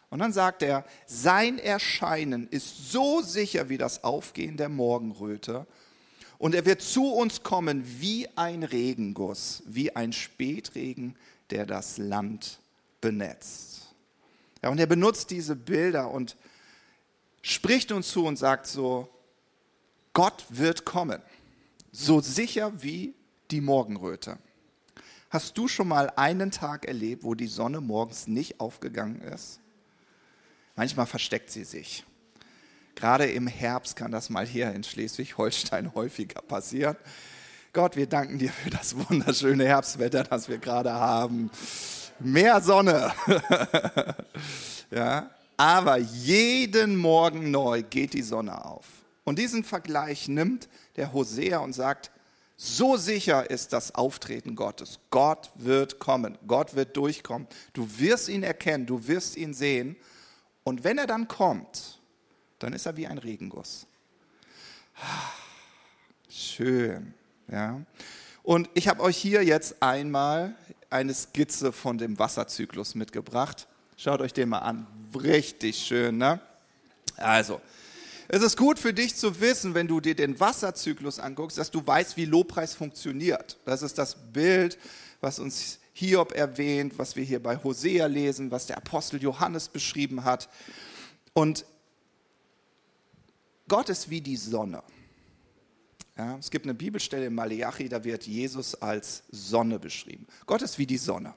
Und 0.10 0.20
dann 0.20 0.32
sagt 0.32 0.64
er, 0.64 0.86
sein 1.06 1.60
Erscheinen 1.60 2.48
ist 2.48 2.90
so 2.90 3.22
sicher 3.22 3.68
wie 3.68 3.78
das 3.78 4.06
Aufgehen 4.06 4.56
der 4.56 4.70
Morgenröte 4.70 5.68
und 6.44 6.54
er 6.56 6.66
wird 6.66 6.82
zu 6.82 7.06
uns 7.06 7.42
kommen 7.42 7.86
wie 8.02 8.28
ein 8.36 8.64
Regenguss, 8.64 9.64
wie 9.66 9.96
ein 9.96 10.12
Spätregen, 10.12 11.16
der 11.52 11.66
das 11.66 11.98
Land 11.98 12.60
benetzt. 13.00 13.96
Ja, 14.62 14.68
und 14.68 14.78
er 14.78 14.86
benutzt 14.86 15.32
diese 15.32 15.56
Bilder 15.56 16.12
und 16.12 16.36
spricht 17.42 17.94
uns 17.94 18.10
zu 18.10 18.26
und 18.26 18.36
sagt 18.36 18.68
so, 18.68 19.08
Gott 20.12 20.44
wird 20.50 20.84
kommen, 20.84 21.22
so 21.94 22.20
sicher 22.20 22.74
wie 22.84 23.14
die 23.50 23.62
Morgenröte. 23.62 24.38
Hast 25.30 25.58
du 25.58 25.70
schon 25.70 25.88
mal 25.88 26.10
einen 26.18 26.52
Tag 26.52 26.84
erlebt, 26.84 27.24
wo 27.24 27.36
die 27.36 27.48
Sonne 27.48 27.80
morgens 27.80 28.28
nicht 28.28 28.60
aufgegangen 28.60 29.22
ist? 29.22 29.62
Manchmal 30.76 31.06
versteckt 31.06 31.52
sie 31.52 31.64
sich. 31.64 32.04
Gerade 32.96 33.26
im 33.26 33.48
Herbst 33.48 33.96
kann 33.96 34.12
das 34.12 34.30
mal 34.30 34.46
hier 34.46 34.72
in 34.72 34.84
Schleswig-Holstein 34.84 35.94
häufiger 35.96 36.42
passieren. 36.42 36.96
Gott, 37.74 37.96
wir 37.96 38.08
danken 38.08 38.38
dir 38.38 38.52
für 38.52 38.70
das 38.70 38.96
wunderschöne 39.10 39.66
Herbstwetter, 39.66 40.24
das 40.24 40.48
wir 40.48 40.60
gerade 40.60 40.94
haben 40.94 41.50
mehr 42.20 42.62
Sonne. 42.62 43.14
ja, 44.92 45.30
aber 45.58 45.98
jeden 45.98 46.96
Morgen 46.96 47.52
neu 47.52 47.84
geht 47.84 48.14
die 48.14 48.22
Sonne 48.22 48.66
auf. 48.66 48.86
Und 49.24 49.40
diesen 49.40 49.64
Vergleich 49.64 50.28
nimmt 50.28 50.68
der 50.96 51.14
Hosea 51.14 51.60
und 51.60 51.74
sagt, 51.74 52.12
so 52.56 52.98
sicher 52.98 53.50
ist 53.50 53.74
das 53.74 53.96
Auftreten 53.96 54.56
Gottes. 54.56 55.00
Gott 55.10 55.52
wird 55.56 56.00
kommen, 56.00 56.38
Gott 56.48 56.76
wird 56.76 56.96
durchkommen. 56.96 57.48
Du 57.74 57.88
wirst 58.00 58.30
ihn 58.30 58.44
erkennen, 58.44 58.86
du 58.86 59.08
wirst 59.08 59.38
ihn 59.38 59.54
sehen. 59.54 59.96
Und 60.64 60.84
wenn 60.84 60.98
er 60.98 61.08
dann 61.08 61.28
kommt, 61.28 62.00
dann 62.64 62.74
ist 62.74 62.86
er 62.86 62.96
wie 62.96 63.08
ein 63.08 63.18
Regenguss. 63.18 63.86
Schön, 66.30 67.14
ja. 67.52 67.82
Und 68.42 68.70
ich 68.74 68.88
habe 68.88 69.02
euch 69.02 69.18
hier 69.18 69.44
jetzt 69.44 69.82
einmal 69.82 70.56
eine 70.90 71.14
Skizze 71.14 71.72
von 71.72 71.98
dem 71.98 72.18
Wasserzyklus 72.20 72.96
mitgebracht. 72.96 73.68
Schaut 73.98 74.22
euch 74.22 74.34
den 74.34 74.50
mal 74.50 74.60
an. 74.60 74.88
Richtig 75.14 75.78
schön, 75.78 76.18
ne? 76.18 76.40
Also, 77.18 77.62
es 78.28 78.42
ist 78.42 78.58
gut 78.58 78.80
für 78.80 78.94
dich 78.94 79.16
zu 79.16 79.40
wissen, 79.42 79.74
wenn 79.74 79.88
du 79.88 80.00
dir 80.00 80.16
den 80.16 80.40
Wasserzyklus 80.40 81.20
anguckst, 81.20 81.58
dass 81.58 81.70
du 81.70 81.86
weißt, 81.86 82.18
wie 82.18 82.26
Lobpreis 82.26 82.74
funktioniert. 82.74 83.58
Das 83.66 83.82
ist 83.82 83.98
das 83.98 84.16
Bild, 84.32 84.78
was 85.22 85.40
uns 85.40 85.80
Hiob 85.94 86.32
erwähnt, 86.34 86.98
was 86.98 87.16
wir 87.16 87.24
hier 87.24 87.42
bei 87.42 87.58
Hosea 87.58 88.08
lesen, 88.08 88.52
was 88.52 88.66
der 88.66 88.78
Apostel 88.78 89.22
Johannes 89.22 89.68
beschrieben 89.68 90.24
hat. 90.24 90.50
Und 91.34 91.66
Gott 93.68 93.90
ist 93.90 94.10
wie 94.10 94.22
die 94.22 94.36
Sonne. 94.36 94.84
Ja, 96.18 96.38
es 96.38 96.52
gibt 96.52 96.66
eine 96.66 96.76
Bibelstelle 96.76 97.26
in 97.26 97.34
Malachi, 97.34 97.90
da 97.90 98.04
wird 98.04 98.28
Jesus 98.28 98.76
als 98.76 99.24
Sonne 99.32 99.80
beschrieben. 99.80 100.28
Gott 100.46 100.62
ist 100.62 100.78
wie 100.78 100.86
die 100.86 100.98
Sonne. 100.98 101.34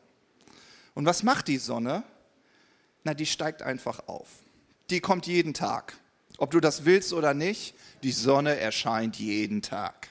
Und 0.94 1.06
was 1.06 1.22
macht 1.22 1.48
die 1.48 1.58
Sonne? 1.58 2.04
Na, 3.04 3.14
die 3.14 3.26
steigt 3.26 3.62
einfach 3.62 4.06
auf. 4.08 4.28
Die 4.90 5.00
kommt 5.00 5.26
jeden 5.26 5.54
Tag. 5.54 5.96
Ob 6.38 6.50
du 6.50 6.60
das 6.60 6.84
willst 6.84 7.12
oder 7.12 7.32
nicht, 7.32 7.74
die 8.02 8.12
Sonne 8.12 8.56
erscheint 8.56 9.16
jeden 9.16 9.62
Tag. 9.62 10.08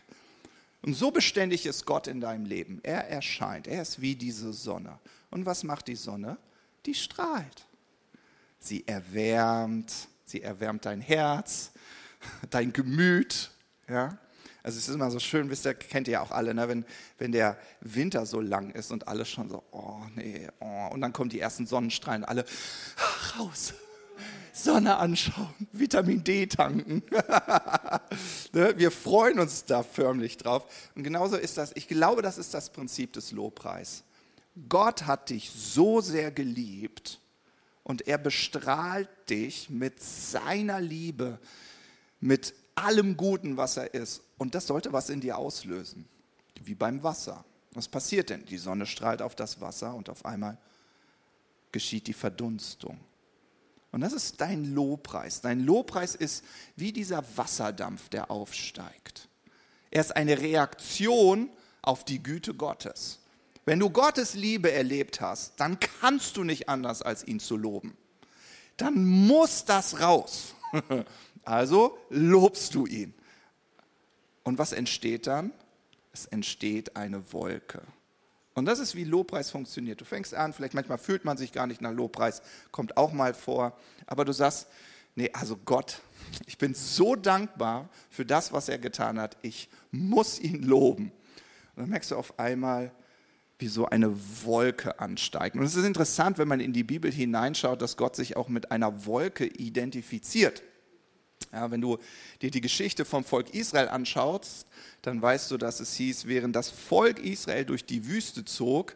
Und 0.82 0.96
so 0.96 1.12
beständig 1.12 1.66
ist 1.66 1.86
Gott 1.86 2.08
in 2.08 2.20
deinem 2.20 2.46
Leben. 2.46 2.80
Er 2.84 3.08
erscheint. 3.08 3.68
Er 3.68 3.82
ist 3.82 4.02
wie 4.02 4.16
diese 4.16 4.54
Sonne. 4.54 5.00
Und 5.30 5.46
was 5.46 5.64
macht 5.64 5.88
die 5.88 5.96
Sonne? 5.96 6.38
Die 6.86 6.94
strahlt. 6.94 7.66
Sie 8.60 8.88
erwärmt. 8.88 10.08
Sie 10.26 10.42
erwärmt 10.42 10.86
dein 10.86 11.02
Herz, 11.02 11.72
dein 12.50 12.74
Gemüt. 12.74 13.52
Ja? 13.88 14.18
Also 14.64 14.80
es 14.80 14.88
ist 14.88 14.96
immer 14.96 15.12
so 15.12 15.20
schön, 15.20 15.50
wisst 15.50 15.66
ihr, 15.66 15.76
kennt 15.76 16.08
ihr 16.08 16.14
ja 16.14 16.22
auch 16.22 16.32
alle, 16.32 16.54
ne? 16.56 16.68
wenn, 16.68 16.86
wenn 17.20 17.32
der 17.32 17.58
Winter 17.82 18.26
so 18.26 18.42
lang 18.42 18.72
ist 18.72 18.92
und 18.92 19.08
alles 19.08 19.30
schon 19.30 19.48
so, 19.48 19.64
oh 19.72 20.02
nee, 20.16 20.48
oh. 20.60 20.90
und 20.92 21.02
dann 21.02 21.14
kommen 21.14 21.30
die 21.30 21.40
ersten 21.40 21.68
Sonnenstrahlen, 21.68 22.26
alle 22.26 22.46
raus. 23.38 23.76
Sonne 24.54 24.98
anschauen, 24.98 25.54
Vitamin 25.74 26.24
D 26.24 26.48
tanken. 26.48 27.04
ne? 28.54 28.74
Wir 28.78 28.90
freuen 28.90 29.38
uns 29.38 29.66
da 29.66 29.84
förmlich 29.84 30.38
drauf. 30.38 30.66
Und 30.96 31.04
genauso 31.04 31.36
ist 31.36 31.58
das, 31.58 31.74
ich 31.76 31.90
glaube, 31.90 32.22
das 32.22 32.38
ist 32.38 32.54
das 32.54 32.72
Prinzip 32.72 33.12
des 33.14 33.34
Lobpreis. 33.34 34.04
Gott 34.70 35.06
hat 35.06 35.30
dich 35.30 35.52
so 35.52 36.00
sehr 36.00 36.32
geliebt 36.32 37.20
und 37.84 38.08
er 38.08 38.18
bestrahlt 38.18 39.10
dich 39.30 39.70
mit 39.70 40.02
seiner 40.02 40.80
Liebe, 40.80 41.38
mit 42.26 42.56
allem 42.74 43.18
Guten, 43.18 43.56
was 43.56 43.78
er 43.78 43.94
ist. 43.94 44.22
Und 44.38 44.56
das 44.56 44.68
sollte 44.68 44.92
was 44.92 45.10
in 45.10 45.22
dir 45.22 45.38
auslösen, 45.38 46.10
wie 46.64 46.74
beim 46.74 47.04
Wasser. 47.04 47.46
Was 47.74 47.88
passiert 47.88 48.32
denn? 48.32 48.46
Die 48.46 48.58
Sonne 48.58 48.88
strahlt 48.88 49.22
auf 49.22 49.36
das 49.36 49.62
Wasser 49.62 49.94
und 49.94 50.10
auf 50.10 50.26
einmal 50.26 50.58
geschieht 51.72 52.08
die 52.08 52.14
Verdunstung. 52.14 53.00
Und 53.92 54.02
das 54.02 54.12
ist 54.12 54.42
dein 54.42 54.74
Lobpreis. 54.74 55.42
Dein 55.42 55.62
Lobpreis 55.62 56.16
ist 56.16 56.44
wie 56.76 56.92
dieser 56.92 57.24
Wasserdampf, 57.38 58.10
der 58.10 58.32
aufsteigt. 58.32 59.30
Er 59.92 60.02
ist 60.02 60.16
eine 60.16 60.40
Reaktion 60.40 61.50
auf 61.82 62.06
die 62.06 62.24
Güte 62.24 62.56
Gottes. 62.56 63.20
Wenn 63.66 63.80
du 63.80 63.90
Gottes 63.90 64.34
Liebe 64.34 64.72
erlebt 64.72 65.22
hast, 65.22 65.60
dann 65.60 65.80
kannst 65.80 66.38
du 66.38 66.44
nicht 66.44 66.70
anders, 66.70 67.02
als 67.02 67.26
ihn 67.26 67.40
zu 67.40 67.56
loben. 67.56 67.96
Dann 68.78 69.06
muss 69.06 69.66
das 69.66 70.02
raus. 70.02 70.56
Also 71.46 71.98
lobst 72.10 72.76
du 72.76 72.86
ihn. 72.86 73.14
Und 74.44 74.58
was 74.58 74.74
entsteht 74.74 75.28
dann? 75.28 75.52
Es 76.12 76.26
entsteht 76.26 76.96
eine 76.96 77.34
Wolke. 77.34 77.82
Und 78.54 78.66
das 78.66 78.80
ist, 78.80 78.96
wie 78.96 79.04
Lobpreis 79.04 79.52
funktioniert. 79.52 80.00
Du 80.00 80.06
fängst 80.06 80.34
an, 80.34 80.54
vielleicht 80.54 80.74
manchmal 80.74 80.98
fühlt 80.98 81.26
man 81.26 81.36
sich 81.38 81.52
gar 81.52 81.68
nicht 81.68 81.82
nach 81.82 81.92
Lobpreis, 81.92 82.42
kommt 82.72 82.96
auch 82.96 83.12
mal 83.12 83.34
vor, 83.34 83.78
aber 84.08 84.24
du 84.24 84.32
sagst, 84.32 84.68
nee, 85.16 85.30
also 85.34 85.58
Gott, 85.58 86.02
ich 86.46 86.58
bin 86.58 86.74
so 86.74 87.16
dankbar 87.16 87.90
für 88.10 88.26
das, 88.26 88.54
was 88.54 88.70
er 88.70 88.78
getan 88.78 89.20
hat. 89.20 89.38
Ich 89.42 89.70
muss 89.92 90.40
ihn 90.40 90.64
loben. 90.64 91.12
Und 91.76 91.82
dann 91.82 91.90
merkst 91.90 92.12
du 92.12 92.16
auf 92.16 92.40
einmal, 92.40 92.92
wie 93.58 93.68
so 93.68 93.86
eine 93.86 94.14
Wolke 94.44 95.00
ansteigt. 95.00 95.56
Und 95.56 95.64
es 95.64 95.76
ist 95.76 95.86
interessant, 95.86 96.38
wenn 96.38 96.48
man 96.48 96.60
in 96.60 96.74
die 96.74 96.84
Bibel 96.84 97.12
hineinschaut, 97.12 97.82
dass 97.82 97.98
Gott 97.98 98.16
sich 98.16 98.36
auch 98.36 98.50
mit 98.50 98.72
einer 98.72 99.06
Wolke 99.06 99.46
identifiziert. 99.46 100.62
Ja, 101.52 101.70
wenn 101.72 101.82
du 101.82 101.98
dir 102.42 102.52
die 102.52 102.62
Geschichte 102.62 103.06
vom 103.06 103.24
Volk 103.24 103.54
Israel 103.54 103.90
anschaust, 103.90 104.68
dann 105.02 105.22
weißt 105.22 105.52
du, 105.52 105.58
dass 105.58 105.80
es 105.80 105.96
hieß, 105.96 106.28
während 106.28 106.56
das 106.56 106.70
Volk 106.70 107.20
Israel 107.20 107.66
durch 107.66 107.86
die 107.86 108.08
Wüste 108.08 108.46
zog, 108.46 108.96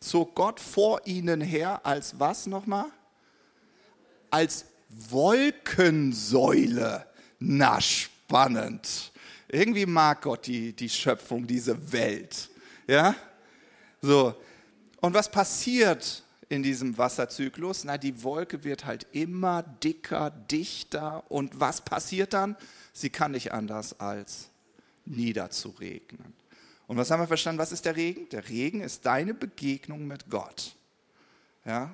zog 0.00 0.34
Gott 0.34 0.60
vor 0.60 1.06
ihnen 1.06 1.40
her 1.40 1.80
als 1.84 2.18
was 2.18 2.46
nochmal? 2.46 2.86
Als 4.30 4.66
Wolkensäule. 4.88 7.06
Na, 7.38 7.80
spannend. 7.80 9.12
Irgendwie 9.48 9.86
mag 9.86 10.22
Gott 10.22 10.46
die, 10.46 10.72
die 10.72 10.88
Schöpfung, 10.88 11.46
diese 11.46 11.92
Welt. 11.92 12.48
Ja? 12.86 13.14
So. 14.00 14.34
Und 15.00 15.14
was 15.14 15.30
passiert 15.30 16.24
in 16.48 16.62
diesem 16.62 16.98
Wasserzyklus? 16.98 17.84
Na, 17.84 17.98
die 17.98 18.22
Wolke 18.22 18.64
wird 18.64 18.84
halt 18.84 19.06
immer 19.12 19.62
dicker, 19.62 20.30
dichter. 20.30 21.24
Und 21.30 21.58
was 21.60 21.80
passiert 21.80 22.32
dann? 22.32 22.56
Sie 22.92 23.10
kann 23.10 23.32
nicht 23.32 23.52
anders 23.52 24.00
als 24.00 24.50
niederzuregnen. 25.04 26.34
Und 26.86 26.96
was 26.96 27.10
haben 27.10 27.20
wir 27.20 27.26
verstanden? 27.26 27.60
Was 27.60 27.72
ist 27.72 27.84
der 27.84 27.96
Regen? 27.96 28.28
Der 28.30 28.48
Regen 28.48 28.80
ist 28.80 29.06
deine 29.06 29.34
Begegnung 29.34 30.06
mit 30.06 30.30
Gott. 30.30 30.76
Ja? 31.64 31.90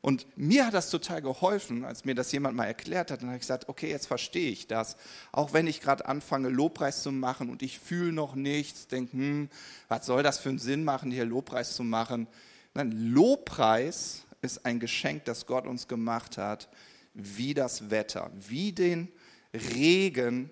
Und 0.00 0.24
mir 0.36 0.66
hat 0.66 0.74
das 0.74 0.90
total 0.90 1.20
geholfen, 1.20 1.84
als 1.84 2.04
mir 2.04 2.14
das 2.14 2.30
jemand 2.30 2.56
mal 2.56 2.66
erklärt 2.66 3.10
hat. 3.10 3.22
Dann 3.22 3.28
habe 3.30 3.38
ich 3.38 3.42
gesagt, 3.42 3.68
okay, 3.68 3.90
jetzt 3.90 4.06
verstehe 4.06 4.52
ich 4.52 4.68
das. 4.68 4.96
Auch 5.32 5.52
wenn 5.52 5.66
ich 5.66 5.80
gerade 5.80 6.06
anfange, 6.06 6.48
Lobpreis 6.48 7.02
zu 7.02 7.10
machen 7.10 7.50
und 7.50 7.60
ich 7.62 7.80
fühle 7.80 8.12
noch 8.12 8.36
nichts, 8.36 8.86
denke, 8.86 9.14
hm, 9.14 9.48
was 9.88 10.06
soll 10.06 10.22
das 10.22 10.38
für 10.38 10.50
einen 10.50 10.60
Sinn 10.60 10.84
machen, 10.84 11.10
hier 11.10 11.24
Lobpreis 11.24 11.74
zu 11.74 11.82
machen? 11.82 12.28
Nein, 12.76 12.92
Lobpreis 13.12 14.24
ist 14.42 14.64
ein 14.66 14.80
Geschenk, 14.80 15.24
das 15.24 15.46
Gott 15.46 15.66
uns 15.66 15.88
gemacht 15.88 16.38
hat, 16.38 16.68
wie 17.14 17.54
das 17.54 17.90
Wetter, 17.90 18.30
wie 18.34 18.72
den 18.72 19.08
Regen, 19.52 20.50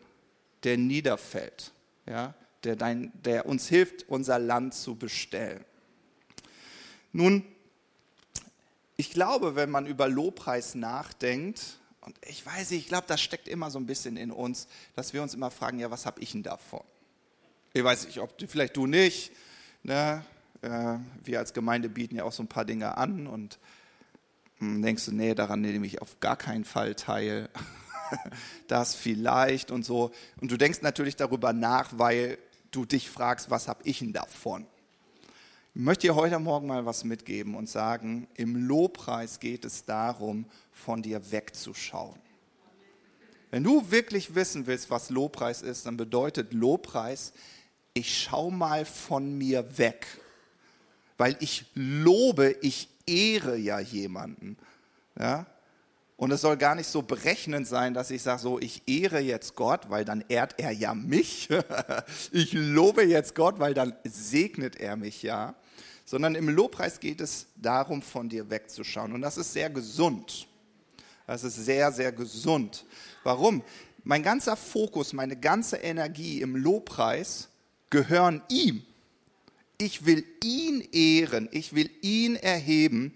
der 0.62 0.78
niederfällt. 0.78 1.73
Ja? 2.07 2.35
der, 2.64 2.76
dein, 2.76 3.12
der 3.23 3.47
uns 3.47 3.69
hilft, 3.69 4.09
unser 4.09 4.38
Land 4.38 4.75
zu 4.75 4.97
bestellen. 4.97 5.64
Nun, 7.12 7.45
ich 8.97 9.11
glaube, 9.11 9.57
wenn 9.57 9.71
man 9.71 9.87
über 9.87 10.09
Lobpreis 10.09 10.75
nachdenkt, 10.75 11.78
und 12.00 12.16
ich 12.26 12.45
weiß 12.45 12.71
nicht, 12.71 12.81
ich 12.81 12.88
glaube, 12.88 13.07
das 13.07 13.21
steckt 13.21 13.49
immer 13.49 13.71
so 13.71 13.78
ein 13.78 13.87
bisschen 13.87 14.16
in 14.16 14.31
uns, 14.31 14.69
dass 14.95 15.12
wir 15.12 15.23
uns 15.23 15.35
immer 15.35 15.50
fragen, 15.50 15.78
ja, 15.78 15.90
was 15.90 16.07
habe 16.07 16.21
ich 16.21 16.33
denn 16.33 16.43
davon? 16.43 16.83
Ich 17.73 17.83
weiß 17.83 18.07
nicht, 18.07 18.19
ob 18.19 18.37
du, 18.38 18.47
vielleicht 18.47 18.76
du 18.76 18.87
nicht. 18.87 19.33
Ne? 19.83 20.25
Äh, 20.64 20.99
wir 21.23 21.38
als 21.38 21.52
Gemeinde 21.52 21.88
bieten 21.88 22.16
ja 22.16 22.25
auch 22.25 22.33
so 22.33 22.42
ein 22.42 22.49
paar 22.49 22.64
Dinge 22.64 22.97
an 22.97 23.26
und 23.26 23.59
hm, 24.59 24.80
denkst 24.80 25.04
du, 25.04 25.12
nee, 25.12 25.35
daran 25.35 25.61
nehme 25.61 25.87
ich 25.87 26.00
auf 26.00 26.21
gar 26.21 26.37
keinen 26.37 26.64
Fall 26.64 26.94
teil. 26.94 27.50
das 28.68 28.94
vielleicht 28.94 29.71
und 29.71 29.85
so. 29.85 30.11
Und 30.40 30.50
du 30.50 30.56
denkst 30.56 30.80
natürlich 30.83 31.16
darüber 31.16 31.52
nach, 31.52 31.90
weil 31.99 32.38
du 32.71 32.85
dich 32.85 33.11
fragst, 33.11 33.50
was 33.50 33.68
habe 33.68 33.83
ich 33.85 33.99
denn 33.99 34.12
davon? 34.12 34.66
Ich 35.75 35.80
möchte 35.83 36.06
dir 36.06 36.14
heute 36.14 36.38
Morgen 36.38 36.68
mal 36.68 36.87
was 36.87 37.04
mitgeben 37.04 37.56
und 37.56 37.68
sagen, 37.68 38.28
im 38.35 38.68
Lobpreis 38.68 39.40
geht 39.40 39.64
es 39.64 39.85
darum, 39.85 40.47
von 40.73 41.02
dir 41.02 41.30
wegzuschauen. 41.30 42.18
Wenn 43.50 43.64
du 43.64 43.90
wirklich 43.90 44.35
wissen 44.35 44.66
willst, 44.66 44.90
was 44.90 45.11
Lobpreis 45.11 45.62
ist, 45.62 45.87
dann 45.87 45.97
bedeutet 45.97 46.52
Lobpreis, 46.52 47.33
ich 47.92 48.23
schaue 48.23 48.52
mal 48.52 48.85
von 48.85 49.37
mir 49.37 49.78
weg. 49.78 50.06
Weil 51.16 51.37
ich 51.40 51.66
lobe, 51.75 52.56
ich 52.61 52.88
ehre 53.06 53.56
ja 53.56 53.78
jemanden. 53.80 54.56
Ja? 55.18 55.47
Und 56.16 56.30
es 56.30 56.42
soll 56.42 56.56
gar 56.56 56.75
nicht 56.75 56.87
so 56.87 57.02
berechnend 57.02 57.66
sein, 57.66 57.92
dass 57.92 58.11
ich 58.11 58.23
sage, 58.23 58.40
so, 58.40 58.61
ich 58.61 58.83
ehre 58.87 59.18
jetzt 59.18 59.56
Gott, 59.56 59.90
weil 59.90 60.04
dann 60.04 60.25
ehrt 60.28 60.54
er 60.59 60.71
ja 60.71 60.94
mich. 60.94 61.49
ich 62.33 62.52
lobe 62.52 63.04
jetzt 63.04 63.35
Gott, 63.35 63.59
weil 63.59 63.75
dann 63.75 63.94
segnet 64.04 64.76
er 64.76 64.97
mich 64.97 65.23
ja. 65.23 65.54
Sondern 66.04 66.35
im 66.35 66.49
Lobpreis 66.49 67.00
geht 67.00 67.21
es 67.21 67.47
darum, 67.56 68.00
von 68.00 68.28
dir 68.28 68.49
wegzuschauen. 68.49 69.12
Und 69.12 69.23
das 69.23 69.38
ist 69.38 69.52
sehr 69.52 69.71
gesund. 69.71 70.47
Das 71.26 71.42
ist 71.42 71.57
sehr, 71.57 71.90
sehr 71.90 72.12
gesund. 72.12 72.85
Warum? 73.22 73.62
Mein 74.05 74.22
ganzer 74.22 74.57
Fokus, 74.57 75.14
meine 75.14 75.37
ganze 75.37 75.79
Energie 75.79 76.42
im 76.42 76.57
Lobpreis 76.57 77.48
gehören 77.90 78.42
ihm. 78.50 78.85
Ich 79.85 80.07
will 80.07 80.25
ihn 80.42 80.81
ehren, 80.92 81.47
ich 81.53 81.75
will 81.75 81.90
ihn 82.01 82.37
erheben 82.37 83.12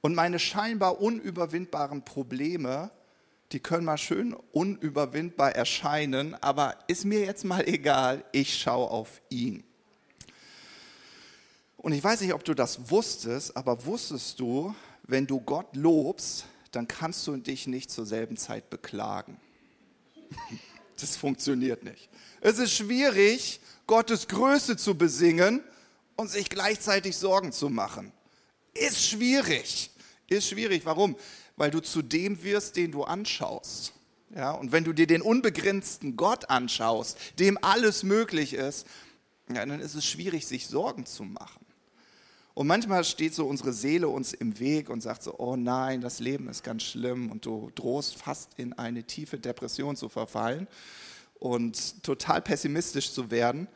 und 0.00 0.14
meine 0.14 0.38
scheinbar 0.38 1.00
unüberwindbaren 1.00 2.04
Probleme, 2.04 2.92
die 3.50 3.58
können 3.58 3.84
mal 3.84 3.98
schön 3.98 4.32
unüberwindbar 4.52 5.56
erscheinen, 5.56 6.40
aber 6.40 6.78
ist 6.86 7.04
mir 7.04 7.24
jetzt 7.24 7.44
mal 7.44 7.66
egal, 7.66 8.22
ich 8.30 8.56
schaue 8.56 8.88
auf 8.88 9.20
ihn. 9.28 9.64
Und 11.78 11.94
ich 11.94 12.04
weiß 12.04 12.20
nicht, 12.20 12.32
ob 12.32 12.44
du 12.44 12.54
das 12.54 12.92
wusstest, 12.92 13.56
aber 13.56 13.84
wusstest 13.84 14.38
du, 14.38 14.72
wenn 15.02 15.26
du 15.26 15.40
Gott 15.40 15.74
lobst, 15.74 16.46
dann 16.70 16.86
kannst 16.86 17.26
du 17.26 17.36
dich 17.38 17.66
nicht 17.66 17.90
zur 17.90 18.06
selben 18.06 18.36
Zeit 18.36 18.70
beklagen. 18.70 19.36
Das 21.00 21.16
funktioniert 21.16 21.84
nicht. 21.84 22.08
Es 22.40 22.58
ist 22.58 22.72
schwierig, 22.72 23.60
Gottes 23.86 24.26
Größe 24.26 24.76
zu 24.76 24.96
besingen 24.96 25.62
und 26.18 26.28
sich 26.28 26.50
gleichzeitig 26.50 27.16
Sorgen 27.16 27.52
zu 27.52 27.70
machen. 27.70 28.12
Ist 28.74 29.06
schwierig. 29.06 29.90
Ist 30.28 30.48
schwierig. 30.48 30.84
Warum? 30.84 31.16
Weil 31.56 31.70
du 31.70 31.80
zu 31.80 32.02
dem 32.02 32.42
wirst, 32.42 32.76
den 32.76 32.90
du 32.90 33.04
anschaust. 33.04 33.92
Ja, 34.34 34.50
und 34.50 34.72
wenn 34.72 34.84
du 34.84 34.92
dir 34.92 35.06
den 35.06 35.22
unbegrenzten 35.22 36.16
Gott 36.16 36.50
anschaust, 36.50 37.16
dem 37.38 37.56
alles 37.62 38.02
möglich 38.02 38.52
ist, 38.52 38.86
ja, 39.48 39.64
dann 39.64 39.80
ist 39.80 39.94
es 39.94 40.04
schwierig, 40.04 40.46
sich 40.46 40.66
Sorgen 40.66 41.06
zu 41.06 41.22
machen. 41.22 41.64
Und 42.52 42.66
manchmal 42.66 43.04
steht 43.04 43.34
so 43.34 43.46
unsere 43.46 43.72
Seele 43.72 44.08
uns 44.08 44.32
im 44.32 44.58
Weg 44.58 44.90
und 44.90 45.00
sagt 45.00 45.22
so, 45.22 45.38
oh 45.38 45.54
nein, 45.54 46.00
das 46.00 46.18
Leben 46.18 46.48
ist 46.48 46.64
ganz 46.64 46.82
schlimm 46.82 47.30
und 47.30 47.46
du 47.46 47.70
drohst 47.76 48.16
fast 48.16 48.58
in 48.58 48.72
eine 48.72 49.04
tiefe 49.04 49.38
Depression 49.38 49.94
zu 49.94 50.08
verfallen 50.08 50.66
und 51.38 52.02
total 52.02 52.42
pessimistisch 52.42 53.12
zu 53.12 53.30
werden. 53.30 53.68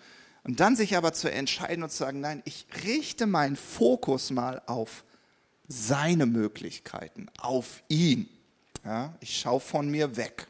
Und 0.44 0.60
dann 0.60 0.74
sich 0.74 0.96
aber 0.96 1.12
zu 1.12 1.30
entscheiden 1.30 1.84
und 1.84 1.90
zu 1.90 1.98
sagen, 1.98 2.20
nein, 2.20 2.42
ich 2.44 2.66
richte 2.84 3.26
meinen 3.26 3.56
Fokus 3.56 4.30
mal 4.30 4.60
auf 4.66 5.04
seine 5.68 6.26
Möglichkeiten, 6.26 7.28
auf 7.38 7.82
ihn. 7.88 8.28
Ja, 8.84 9.14
ich 9.20 9.38
schaue 9.38 9.60
von 9.60 9.88
mir 9.88 10.16
weg. 10.16 10.48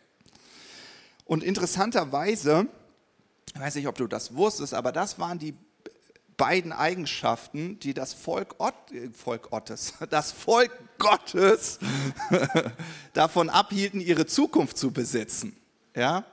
Und 1.26 1.44
interessanterweise, 1.44 2.66
ich 3.55 3.61
weiß 3.61 3.74
nicht, 3.74 3.87
ob 3.87 3.96
du 3.96 4.07
das 4.07 4.35
wusstest, 4.35 4.72
aber 4.72 4.92
das 4.92 5.18
waren 5.18 5.38
die 5.38 5.55
beiden 6.38 6.72
Eigenschaften, 6.72 7.78
die 7.81 7.94
das 7.94 8.14
Volk, 8.14 8.57
Ott, 8.59 8.74
äh, 8.90 9.11
Volk 9.11 9.52
Ottes, 9.52 9.94
das 10.11 10.33
Volk 10.33 10.72
Gottes 10.98 11.78
davon 13.12 13.50
abhielten, 13.50 14.00
ihre 14.00 14.26
Zukunft 14.26 14.78
zu 14.78 14.90
besitzen. 14.90 15.55
Ja? 15.94 16.24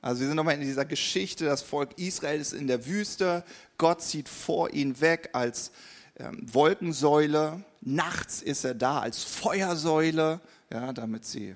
Also 0.00 0.20
wir 0.20 0.28
sind 0.28 0.36
nochmal 0.36 0.54
in 0.54 0.60
dieser 0.60 0.84
Geschichte, 0.84 1.44
das 1.44 1.62
Volk 1.62 1.98
Israel 1.98 2.40
ist 2.40 2.52
in 2.52 2.68
der 2.68 2.86
Wüste, 2.86 3.44
Gott 3.78 4.00
zieht 4.00 4.28
vor 4.28 4.70
ihnen 4.70 5.00
weg 5.00 5.30
als 5.32 5.72
ähm, 6.18 6.42
Wolkensäule, 6.52 7.64
nachts 7.80 8.42
ist 8.42 8.64
er 8.64 8.74
da 8.74 9.00
als 9.00 9.24
Feuersäule, 9.24 10.40
ja, 10.70 10.92
damit 10.92 11.24
sie 11.24 11.54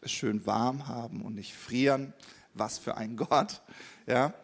es 0.00 0.12
schön 0.12 0.44
warm 0.46 0.88
haben 0.88 1.22
und 1.22 1.34
nicht 1.34 1.54
frieren. 1.54 2.12
Was 2.54 2.78
für 2.78 2.96
ein 2.96 3.16
Gott. 3.28 3.62
Ja. 4.06 4.34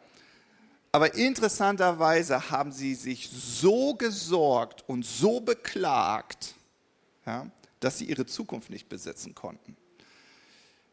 Aber 0.91 1.15
interessanterweise 1.15 2.51
haben 2.51 2.73
sie 2.73 2.95
sich 2.95 3.29
so 3.31 3.95
gesorgt 3.95 4.89
und 4.89 5.05
so 5.05 5.41
beklagt, 5.41 6.55
ja, 7.27 7.47
dass 7.81 7.99
sie 7.99 8.07
ihre 8.07 8.27
Zukunft 8.27 8.71
nicht 8.71 8.89
besitzen 8.89 9.35
konnten. 9.35 9.77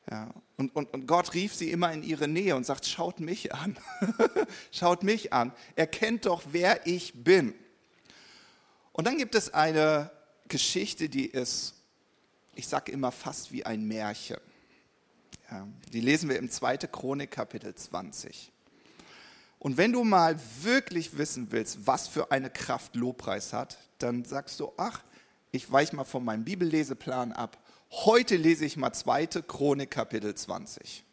Ja, 0.09 0.29
und, 0.57 0.75
und, 0.75 0.93
und 0.93 1.07
Gott 1.07 1.33
rief 1.33 1.55
sie 1.55 1.71
immer 1.71 1.91
in 1.91 2.03
ihre 2.03 2.27
Nähe 2.27 2.55
und 2.55 2.65
sagt, 2.65 2.85
schaut 2.85 3.19
mich 3.19 3.53
an, 3.53 3.77
schaut 4.71 5.03
mich 5.03 5.33
an, 5.33 5.51
erkennt 5.75 6.27
doch, 6.27 6.43
wer 6.51 6.85
ich 6.85 7.23
bin. 7.23 7.55
Und 8.91 9.07
dann 9.07 9.17
gibt 9.17 9.35
es 9.35 9.53
eine 9.53 10.11
Geschichte, 10.47 11.09
die 11.09 11.25
ist, 11.25 11.73
ich 12.53 12.67
sage 12.67 12.91
immer 12.91 13.11
fast 13.11 13.51
wie 13.51 13.65
ein 13.65 13.85
Märchen. 13.87 14.37
Ja, 15.51 15.67
die 15.91 16.01
lesen 16.01 16.29
wir 16.29 16.37
im 16.37 16.49
2. 16.49 16.77
Chronik 16.77 17.31
Kapitel 17.31 17.73
20. 17.73 18.51
Und 19.59 19.77
wenn 19.77 19.91
du 19.91 20.03
mal 20.03 20.39
wirklich 20.61 21.17
wissen 21.17 21.51
willst, 21.51 21.87
was 21.87 22.07
für 22.07 22.31
eine 22.31 22.51
Kraft 22.51 22.95
Lobpreis 22.95 23.53
hat, 23.53 23.79
dann 23.97 24.23
sagst 24.23 24.59
du, 24.59 24.71
ach, 24.77 25.01
ich 25.51 25.71
weiche 25.71 25.95
mal 25.95 26.03
von 26.03 26.23
meinem 26.23 26.43
Bibelleseplan 26.43 27.31
ab. 27.31 27.57
Heute 28.03 28.36
lese 28.36 28.65
ich 28.65 28.75
mal 28.75 28.91
2. 28.91 29.27
Chronik 29.47 29.89
Kapitel 29.89 30.36
20. 30.36 31.05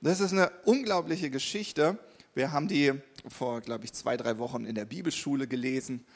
Das 0.00 0.20
ist 0.20 0.32
eine 0.32 0.50
unglaubliche 0.64 1.28
Geschichte. 1.28 1.98
Wir 2.34 2.50
haben 2.50 2.66
die 2.66 2.94
vor, 3.28 3.60
glaube 3.60 3.84
ich, 3.84 3.92
zwei, 3.92 4.16
drei 4.16 4.38
Wochen 4.38 4.64
in 4.64 4.74
der 4.74 4.86
Bibelschule 4.86 5.46
gelesen. 5.46 6.06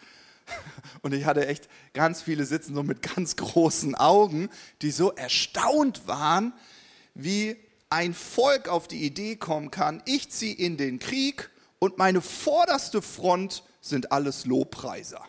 Und 1.02 1.12
ich 1.12 1.26
hatte 1.26 1.46
echt 1.46 1.68
ganz 1.92 2.22
viele 2.22 2.46
sitzen 2.46 2.74
so 2.74 2.82
mit 2.82 3.02
ganz 3.02 3.36
großen 3.36 3.94
Augen, 3.94 4.48
die 4.80 4.90
so 4.90 5.12
erstaunt 5.12 6.08
waren, 6.08 6.54
wie 7.14 7.56
ein 7.90 8.14
Volk 8.14 8.68
auf 8.68 8.88
die 8.88 9.04
Idee 9.04 9.36
kommen 9.36 9.70
kann, 9.70 10.02
ich 10.06 10.30
ziehe 10.30 10.54
in 10.54 10.78
den 10.78 11.00
Krieg 11.00 11.50
und 11.78 11.98
meine 11.98 12.22
vorderste 12.22 13.02
Front 13.02 13.62
sind 13.82 14.10
alles 14.10 14.46
Lobpreiser. 14.46 15.22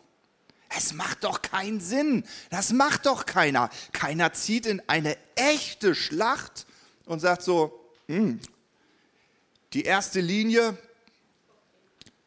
Es 0.76 0.94
macht 0.94 1.24
doch 1.24 1.42
keinen 1.42 1.80
Sinn. 1.80 2.24
Das 2.50 2.72
macht 2.72 3.06
doch 3.06 3.26
keiner. 3.26 3.70
Keiner 3.92 4.34
zieht 4.34 4.66
in 4.66 4.82
eine 4.88 5.18
echte 5.36 5.96
Schlacht 5.96 6.66
und 7.06 7.20
sagt 7.20 7.44
so, 7.44 7.80
hm, 8.08 8.40
die 9.74 9.84
erste 9.84 10.20
Linie, 10.20 10.78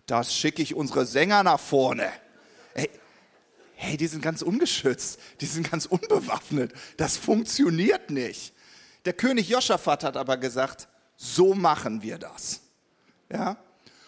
das 0.06 0.35
schicke 0.35 0.62
ich 0.62 0.74
unsere 0.74 1.06
Sänger 1.06 1.42
nach 1.42 1.61
vorne. 1.61 2.11
hey, 3.78 3.96
die 3.96 4.06
sind 4.06 4.22
ganz 4.22 4.42
ungeschützt, 4.42 5.18
die 5.40 5.46
sind 5.46 5.70
ganz 5.70 5.87
unbewaffnet, 5.87 6.72
das 6.96 7.16
funktioniert 7.16 8.11
nicht. 8.11 8.54
Der 9.04 9.12
König 9.12 9.48
Joschafat 9.48 10.02
hat 10.02 10.16
aber 10.16 10.37
gesagt, 10.38 10.88
so 11.16 11.54
machen 11.54 12.02
wir 12.02 12.18
das. 12.18 12.61
Ja? 13.30 13.56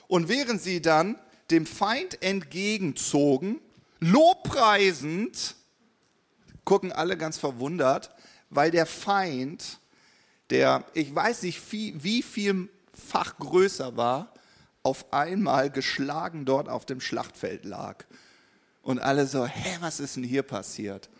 Und 0.06 0.28
während 0.28 0.62
sie 0.62 0.80
dann 0.80 1.18
dem 1.50 1.66
Feind 1.66 2.22
entgegenzogen, 2.22 3.60
lobpreisend, 4.00 5.54
gucken 6.64 6.92
alle 6.92 7.16
ganz 7.16 7.38
verwundert, 7.38 8.14
weil 8.50 8.70
der 8.70 8.86
Feind, 8.86 9.80
der, 10.50 10.84
ich 10.94 11.14
weiß 11.14 11.42
nicht, 11.42 11.72
wie, 11.72 12.02
wie 12.02 12.22
vielfach 12.22 13.38
größer 13.38 13.96
war, 13.96 14.32
auf 14.82 15.12
einmal 15.12 15.70
geschlagen 15.70 16.44
dort 16.44 16.68
auf 16.68 16.86
dem 16.86 17.00
Schlachtfeld 17.00 17.64
lag. 17.64 18.04
Und 18.82 19.00
alle 19.00 19.26
so, 19.26 19.44
hä, 19.46 19.76
was 19.80 20.00
ist 20.00 20.16
denn 20.16 20.24
hier 20.24 20.42
passiert? 20.42 21.10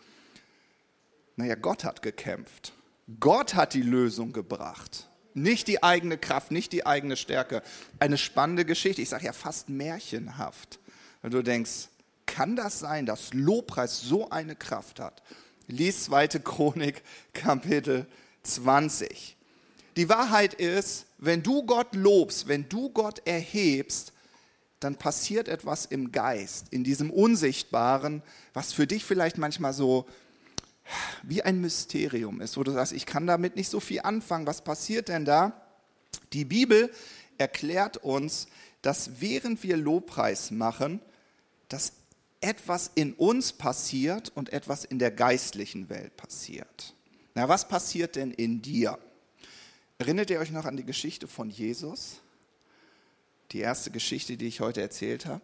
Naja, 1.37 1.55
Gott 1.55 1.85
hat 1.85 2.03
gekämpft. 2.03 2.73
Gott 3.21 3.55
hat 3.55 3.75
die 3.75 3.83
Lösung 3.83 4.33
gebracht. 4.33 5.09
Nicht 5.35 5.69
die 5.69 5.83
eigene 5.83 6.19
Kraft, 6.19 6.51
nicht 6.51 6.73
die 6.73 6.87
eigene 6.87 7.17
Stärke. 7.17 7.62
Eine 7.99 8.19
spannende 8.19 8.64
Geschichte, 8.64 9.03
ich 9.03 9.09
sage 9.09 9.27
ja 9.27 9.33
fast 9.33 9.69
märchenhaft. 9.69 10.79
Und 11.23 11.35
du 11.35 11.43
denkst, 11.43 11.88
kann 12.29 12.55
das 12.55 12.79
sein, 12.79 13.07
dass 13.07 13.35
Lobpreis 13.35 14.01
so 14.01 14.31
eine 14.31 14.55
Kraft 14.55 15.01
hat? 15.01 15.23
Lies 15.67 16.05
2. 16.05 16.29
Chronik, 16.29 17.03
Kapitel 17.33 18.07
20. 18.45 19.37
Die 19.97 20.09
Wahrheit 20.09 20.55
ist, 20.55 21.07
wenn 21.19 21.43
du 21.43 21.64
Gott 21.64 21.97
lobst, 21.97 22.47
wenn 22.47 22.69
du 22.69 22.91
Gott 22.91 23.27
erhebst, 23.27 24.12
dann 24.79 24.95
passiert 24.95 25.49
etwas 25.49 25.87
im 25.87 26.12
Geist, 26.12 26.67
in 26.71 26.85
diesem 26.85 27.11
Unsichtbaren, 27.11 28.23
was 28.55 28.73
für 28.73 28.87
dich 28.87 29.05
vielleicht 29.05 29.38
manchmal 29.38 29.73
so 29.73 30.07
wie 31.25 31.43
ein 31.43 31.61
Mysterium 31.61 32.41
ist, 32.41 32.57
wo 32.57 32.62
du 32.62 32.71
sagst, 32.71 32.93
ich 32.93 33.05
kann 33.05 33.27
damit 33.27 33.57
nicht 33.57 33.69
so 33.69 33.81
viel 33.81 34.01
anfangen. 34.03 34.47
Was 34.47 34.62
passiert 34.62 35.09
denn 35.09 35.25
da? 35.25 35.61
Die 36.33 36.45
Bibel 36.45 36.93
erklärt 37.37 37.97
uns, 37.97 38.47
dass 38.83 39.21
während 39.21 39.62
wir 39.64 39.77
Lobpreis 39.77 40.51
machen, 40.51 41.01
dass 41.69 41.93
etwas 42.40 42.90
in 42.94 43.14
uns 43.14 43.53
passiert 43.53 44.31
und 44.35 44.53
etwas 44.53 44.85
in 44.85 44.98
der 44.98 45.11
geistlichen 45.11 45.88
Welt 45.88 46.16
passiert. 46.16 46.94
Na, 47.35 47.48
was 47.48 47.68
passiert 47.68 48.16
denn 48.16 48.31
in 48.31 48.62
dir? 48.62 48.98
Erinnert 49.98 50.31
ihr 50.31 50.38
euch 50.38 50.51
noch 50.51 50.64
an 50.64 50.77
die 50.77 50.85
Geschichte 50.85 51.27
von 51.27 51.51
Jesus? 51.51 52.20
Die 53.53 53.61
erste 53.61 53.90
Geschichte, 53.90 54.37
die 54.37 54.46
ich 54.46 54.61
heute 54.61 54.81
erzählt 54.81 55.27
habe? 55.27 55.42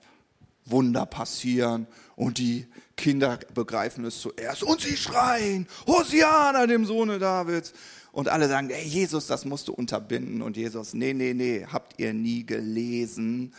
Wunder 0.66 1.04
passieren 1.04 1.86
und 2.16 2.38
die 2.38 2.66
Kinder 2.96 3.38
begreifen 3.52 4.04
es 4.04 4.20
zuerst 4.20 4.62
und 4.62 4.80
sie 4.80 4.96
schreien, 4.96 5.66
Hosiana, 5.86 6.66
dem 6.66 6.86
Sohne 6.86 7.18
Davids. 7.18 7.74
Und 8.12 8.28
alle 8.28 8.48
sagen, 8.48 8.70
hey 8.70 8.86
Jesus, 8.86 9.26
das 9.26 9.44
musst 9.44 9.66
du 9.66 9.72
unterbinden. 9.72 10.40
Und 10.40 10.56
Jesus, 10.56 10.94
nee, 10.94 11.12
nee, 11.12 11.34
nee, 11.34 11.66
habt 11.66 11.98
ihr 11.98 12.14
nie 12.14 12.46
gelesen? 12.46 13.52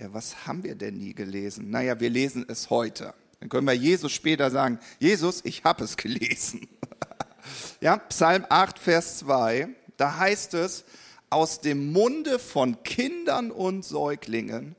Ja, 0.00 0.14
was 0.14 0.46
haben 0.46 0.64
wir 0.64 0.76
denn 0.76 0.96
nie 0.96 1.12
gelesen? 1.12 1.68
Naja, 1.68 2.00
wir 2.00 2.08
lesen 2.08 2.46
es 2.48 2.70
heute. 2.70 3.12
Dann 3.38 3.50
können 3.50 3.66
wir 3.66 3.74
Jesus 3.74 4.10
später 4.12 4.50
sagen, 4.50 4.78
Jesus, 4.98 5.42
ich 5.44 5.62
habe 5.64 5.84
es 5.84 5.98
gelesen. 5.98 6.66
ja, 7.82 7.98
Psalm 7.98 8.46
8, 8.48 8.78
Vers 8.78 9.18
2, 9.18 9.68
da 9.98 10.16
heißt 10.16 10.54
es, 10.54 10.86
aus 11.28 11.60
dem 11.60 11.92
Munde 11.92 12.38
von 12.38 12.82
Kindern 12.82 13.50
und 13.50 13.84
Säuglingen 13.84 14.74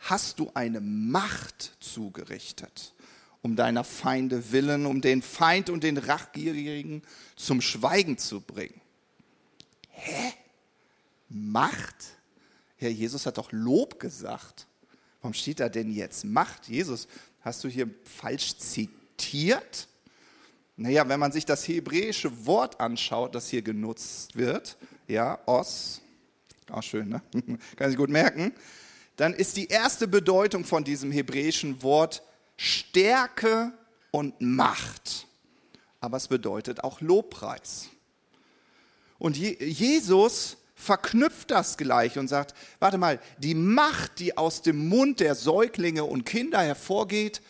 hast 0.00 0.38
du 0.38 0.50
eine 0.52 0.82
Macht 0.82 1.78
zugerichtet, 1.80 2.92
um 3.40 3.56
deiner 3.56 3.84
Feinde 3.84 4.52
willen, 4.52 4.84
um 4.84 5.00
den 5.00 5.22
Feind 5.22 5.70
und 5.70 5.82
den 5.82 5.96
Rachgierigen 5.96 7.00
zum 7.36 7.62
Schweigen 7.62 8.18
zu 8.18 8.42
bringen. 8.42 8.82
Hä? 9.88 10.34
Macht? 11.30 12.17
Herr 12.78 12.90
Jesus 12.90 13.26
hat 13.26 13.38
doch 13.38 13.52
Lob 13.52 13.98
gesagt. 13.98 14.66
Warum 15.20 15.34
steht 15.34 15.60
da 15.60 15.68
denn 15.68 15.90
jetzt 15.90 16.24
Macht? 16.24 16.68
Jesus, 16.68 17.08
hast 17.40 17.64
du 17.64 17.68
hier 17.68 17.90
falsch 18.04 18.56
zitiert? 18.56 19.88
Naja, 20.76 21.08
wenn 21.08 21.18
man 21.18 21.32
sich 21.32 21.44
das 21.44 21.66
hebräische 21.66 22.46
Wort 22.46 22.80
anschaut, 22.80 23.34
das 23.34 23.48
hier 23.48 23.62
genutzt 23.62 24.36
wird, 24.36 24.76
ja, 25.08 25.40
Os, 25.46 26.00
auch 26.70 26.84
schön, 26.84 27.08
ne? 27.08 27.20
Kann 27.76 27.90
sich 27.90 27.98
gut 27.98 28.10
merken, 28.10 28.52
dann 29.16 29.34
ist 29.34 29.56
die 29.56 29.66
erste 29.66 30.06
Bedeutung 30.06 30.64
von 30.64 30.84
diesem 30.84 31.10
hebräischen 31.10 31.82
Wort 31.82 32.22
Stärke 32.56 33.72
und 34.12 34.40
Macht. 34.40 35.26
Aber 35.98 36.16
es 36.16 36.28
bedeutet 36.28 36.84
auch 36.84 37.00
Lobpreis. 37.00 37.88
Und 39.18 39.36
Jesus 39.36 40.58
verknüpft 40.78 41.50
das 41.50 41.76
gleich 41.76 42.18
und 42.18 42.28
sagt, 42.28 42.54
warte 42.78 42.98
mal, 42.98 43.20
die 43.38 43.54
Macht, 43.54 44.20
die 44.20 44.38
aus 44.38 44.62
dem 44.62 44.88
Mund 44.88 45.20
der 45.20 45.34
Säuglinge 45.34 46.04
und 46.04 46.24
Kinder 46.24 46.60
hervorgeht, 46.60 47.42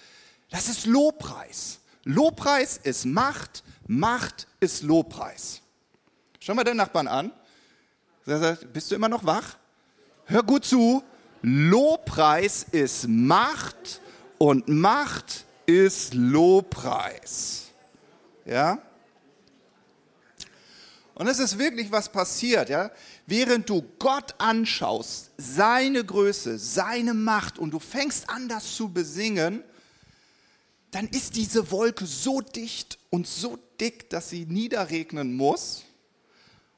das 0.51 0.69
ist 0.69 0.87
Lobpreis. 0.87 1.81
Lobpreis 2.05 2.79
ist 2.79 3.05
Macht, 3.05 3.63
Macht 3.87 4.47
ist 4.61 4.83
Lobpreis. 4.83 5.61
Schau 6.41 6.55
mal 6.55 6.65
den 6.65 6.79
Nachbarn 6.79 7.07
an. 7.07 7.33
Bist 8.73 8.91
du 8.91 8.95
immer 8.95 9.09
noch 9.09 9.25
wach? 9.25 9.57
Hör 10.25 10.43
gut 10.43 10.65
zu. 10.65 11.03
Lobpreis 11.43 12.67
ist 12.71 13.07
Macht 13.09 14.01
und 14.39 14.69
Macht 14.69 15.45
ist 15.67 16.15
Lobpreis. 16.15 17.67
Ja? 18.47 18.79
Und 21.15 21.27
es 21.27 21.41
ist 21.41 21.59
wirklich 21.59 21.91
was 21.91 22.09
passiert, 22.09 22.69
ja? 22.69 22.91
Während 23.31 23.69
du 23.69 23.83
Gott 23.99 24.35
anschaust, 24.39 25.33
seine 25.37 26.03
Größe, 26.03 26.59
seine 26.59 27.13
Macht 27.13 27.59
und 27.59 27.73
du 27.73 27.79
fängst 27.79 28.31
an, 28.31 28.49
das 28.49 28.75
zu 28.75 28.91
besingen, 28.91 29.63
dann 30.93 31.07
ist 31.09 31.37
diese 31.37 31.71
Wolke 31.71 32.07
so 32.07 32.41
dicht 32.41 32.99
und 33.11 33.27
so 33.27 33.59
dick, 33.79 34.09
dass 34.09 34.31
sie 34.31 34.47
niederregnen 34.47 35.37
muss. 35.37 35.85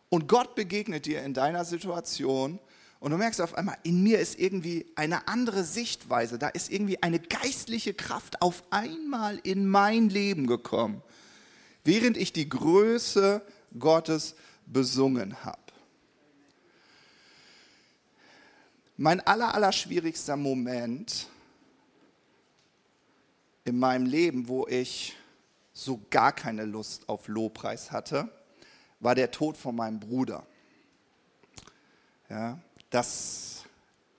Und 0.09 0.27
Gott 0.27 0.57
begegnet 0.57 1.07
dir 1.07 1.23
in 1.23 1.35
deiner 1.35 1.65
Situation 1.65 2.59
und 2.99 3.13
du 3.13 3.17
merkst 3.17 3.41
auf 3.41 3.55
einmal, 3.55 3.79
in 3.85 4.03
mir 4.03 4.19
ist 4.19 4.37
irgendwie 4.37 4.87
eine 4.97 5.29
andere 5.29 5.63
Sichtweise, 5.63 6.37
da 6.37 6.49
ist 6.49 6.73
irgendwie 6.73 7.01
eine 7.01 7.21
geistliche 7.21 7.95
Kraft 7.95 8.43
auf 8.43 8.65
einmal 8.71 9.39
in 9.45 9.69
mein 9.69 10.09
Leben 10.09 10.49
gekommen, 10.49 11.01
während 11.85 12.17
ich 12.17 12.33
die 12.33 12.49
Größe 12.49 13.41
Gottes 13.79 14.35
besungen 14.67 15.45
habe. 15.45 15.70
Mein 19.03 19.27
aller, 19.27 19.55
aller 19.55 19.73
schwierigster 19.73 20.37
Moment 20.37 21.27
in 23.65 23.79
meinem 23.79 24.05
Leben, 24.05 24.47
wo 24.47 24.67
ich 24.67 25.17
so 25.73 26.03
gar 26.11 26.33
keine 26.33 26.67
Lust 26.67 27.09
auf 27.09 27.27
Lobpreis 27.27 27.93
hatte, 27.93 28.29
war 28.99 29.15
der 29.15 29.31
Tod 29.31 29.57
von 29.57 29.75
meinem 29.75 30.01
Bruder. 30.01 30.47
Ja, 32.29 32.61
das 32.91 33.65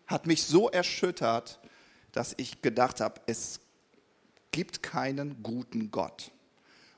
hat 0.08 0.26
mich 0.26 0.46
so 0.46 0.68
erschüttert, 0.68 1.60
dass 2.12 2.34
ich 2.38 2.64
gedacht 2.64 3.02
habe, 3.02 3.22
es 3.28 3.60
gibt 4.52 4.82
keinen 4.82 5.44
guten 5.44 5.92
Gott. 5.92 6.32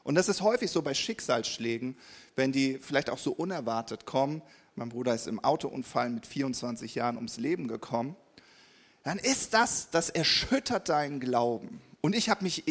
Und 0.06 0.16
das 0.16 0.30
ist 0.30 0.40
häufig 0.40 0.72
so 0.72 0.82
bei 0.82 0.94
Schicksalsschlägen, 0.94 1.98
wenn 2.38 2.54
die 2.54 2.78
vielleicht 2.78 3.10
auch 3.10 3.18
so 3.18 3.34
unerwartet 3.34 4.06
kommen. 4.06 4.42
Mein 4.76 4.90
Bruder 4.90 5.14
ist 5.14 5.28
im 5.28 5.44
Autounfall 5.44 6.10
mit 6.10 6.26
24 6.26 6.96
Jahren 6.96 7.16
ums 7.16 7.38
Leben 7.38 7.68
gekommen. 7.68 8.16
Dann 9.04 9.20
ist 9.20 9.54
das, 9.54 9.90
das 9.92 10.10
erschüttert 10.10 10.90
deinen 10.90 11.20
Glauben. 11.20 11.82
Und 12.02 12.16
ich 12.16 12.30
habe 12.30 12.44
mich, 12.44 12.64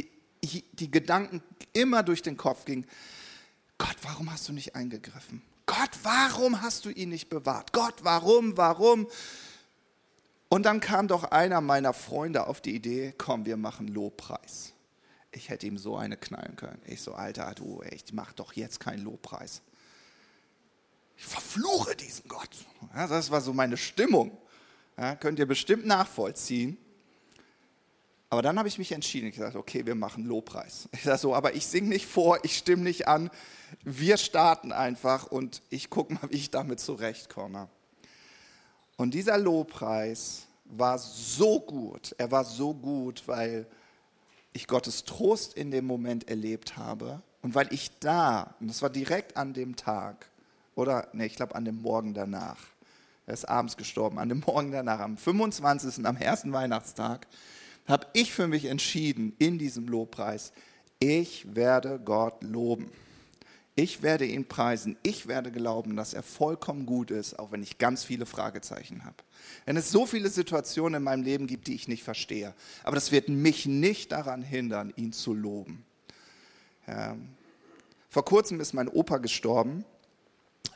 die 0.42 0.90
Gedanken 0.90 1.42
immer 1.72 2.02
durch 2.02 2.22
den 2.22 2.36
Kopf 2.36 2.64
ging, 2.64 2.86
Gott, 3.78 3.96
warum 4.02 4.32
hast 4.32 4.48
du 4.48 4.52
nicht 4.52 4.74
eingegriffen? 4.74 5.42
Gott, 5.66 5.90
warum 6.02 6.60
hast 6.60 6.84
du 6.84 6.90
ihn 6.90 7.08
nicht 7.08 7.28
bewahrt? 7.28 7.72
Gott, 7.72 7.94
warum, 8.02 8.56
warum? 8.56 9.08
Und 10.48 10.64
dann 10.64 10.80
kam 10.80 11.08
doch 11.08 11.24
einer 11.24 11.60
meiner 11.60 11.92
Freunde 11.92 12.46
auf 12.46 12.60
die 12.60 12.74
Idee, 12.74 13.14
komm, 13.16 13.46
wir 13.46 13.56
machen 13.56 13.88
Lobpreis. 13.88 14.72
Ich 15.30 15.48
hätte 15.48 15.66
ihm 15.66 15.78
so 15.78 15.96
eine 15.96 16.16
knallen 16.16 16.56
können. 16.56 16.80
Ich 16.86 17.00
so, 17.00 17.14
Alter, 17.14 17.54
du, 17.54 17.82
ich 17.90 18.12
mach 18.12 18.32
doch 18.34 18.52
jetzt 18.52 18.80
keinen 18.80 19.02
Lobpreis. 19.02 19.62
Ich 21.16 21.24
verfluche 21.24 21.94
diesen 21.96 22.28
Gott. 22.28 22.50
Ja, 22.94 23.06
das 23.06 23.30
war 23.30 23.40
so 23.40 23.52
meine 23.52 23.76
Stimmung. 23.76 24.36
Ja, 24.96 25.14
könnt 25.16 25.38
ihr 25.38 25.46
bestimmt 25.46 25.86
nachvollziehen. 25.86 26.76
Aber 28.28 28.40
dann 28.40 28.58
habe 28.58 28.66
ich 28.66 28.78
mich 28.78 28.92
entschieden. 28.92 29.26
Ich 29.26 29.34
gesagt, 29.34 29.56
okay, 29.56 29.84
wir 29.84 29.94
machen 29.94 30.24
Lobpreis. 30.24 30.88
Ich 30.92 31.02
sage 31.02 31.18
so, 31.18 31.34
aber 31.34 31.54
ich 31.54 31.66
singe 31.66 31.88
nicht 31.88 32.06
vor, 32.06 32.38
ich 32.44 32.56
stimme 32.56 32.82
nicht 32.82 33.06
an. 33.06 33.30
Wir 33.84 34.16
starten 34.16 34.72
einfach 34.72 35.26
und 35.26 35.62
ich 35.68 35.90
gucke 35.90 36.14
mal, 36.14 36.30
wie 36.30 36.36
ich 36.36 36.50
damit 36.50 36.80
zurechtkomme. 36.80 37.68
Und 38.96 39.12
dieser 39.12 39.36
Lobpreis 39.36 40.46
war 40.64 40.98
so 40.98 41.60
gut. 41.60 42.14
Er 42.18 42.30
war 42.30 42.44
so 42.44 42.72
gut, 42.72 43.24
weil 43.26 43.66
ich 44.52 44.66
Gottes 44.66 45.04
Trost 45.04 45.54
in 45.54 45.70
dem 45.70 45.86
Moment 45.86 46.28
erlebt 46.28 46.76
habe 46.76 47.22
und 47.42 47.54
weil 47.54 47.72
ich 47.72 47.98
da, 47.98 48.54
und 48.60 48.68
das 48.68 48.82
war 48.82 48.90
direkt 48.90 49.36
an 49.36 49.54
dem 49.54 49.76
Tag, 49.76 50.30
oder, 50.74 51.08
nee, 51.12 51.26
ich 51.26 51.36
glaube 51.36 51.54
an 51.54 51.64
dem 51.64 51.82
Morgen 51.82 52.14
danach, 52.14 52.58
er 53.26 53.34
ist 53.34 53.48
abends 53.48 53.76
gestorben, 53.76 54.18
an 54.18 54.28
dem 54.28 54.42
Morgen 54.46 54.72
danach, 54.72 55.00
am 55.00 55.16
25., 55.16 56.04
am 56.04 56.16
ersten 56.16 56.52
Weihnachtstag, 56.52 57.26
habe 57.86 58.06
ich 58.12 58.32
für 58.32 58.46
mich 58.46 58.66
entschieden 58.66 59.34
in 59.38 59.58
diesem 59.58 59.88
Lobpreis, 59.88 60.52
ich 60.98 61.54
werde 61.54 61.98
Gott 61.98 62.42
loben. 62.44 62.90
Ich 63.74 64.02
werde 64.02 64.26
ihn 64.26 64.44
preisen. 64.44 64.98
Ich 65.02 65.28
werde 65.28 65.50
glauben, 65.50 65.96
dass 65.96 66.12
er 66.12 66.22
vollkommen 66.22 66.84
gut 66.84 67.10
ist, 67.10 67.38
auch 67.38 67.52
wenn 67.52 67.62
ich 67.62 67.78
ganz 67.78 68.04
viele 68.04 68.26
Fragezeichen 68.26 69.04
habe. 69.04 69.16
Wenn 69.64 69.78
es 69.78 69.90
so 69.90 70.04
viele 70.04 70.28
Situationen 70.28 70.98
in 70.98 71.02
meinem 71.02 71.22
Leben 71.22 71.46
gibt, 71.46 71.68
die 71.68 71.74
ich 71.74 71.88
nicht 71.88 72.04
verstehe. 72.04 72.54
Aber 72.84 72.94
das 72.94 73.12
wird 73.12 73.30
mich 73.30 73.64
nicht 73.64 74.12
daran 74.12 74.42
hindern, 74.42 74.92
ihn 74.94 75.12
zu 75.12 75.32
loben. 75.32 75.86
Ähm, 76.86 77.30
vor 78.10 78.26
kurzem 78.26 78.60
ist 78.60 78.74
mein 78.74 78.88
Opa 78.88 79.16
gestorben. 79.16 79.86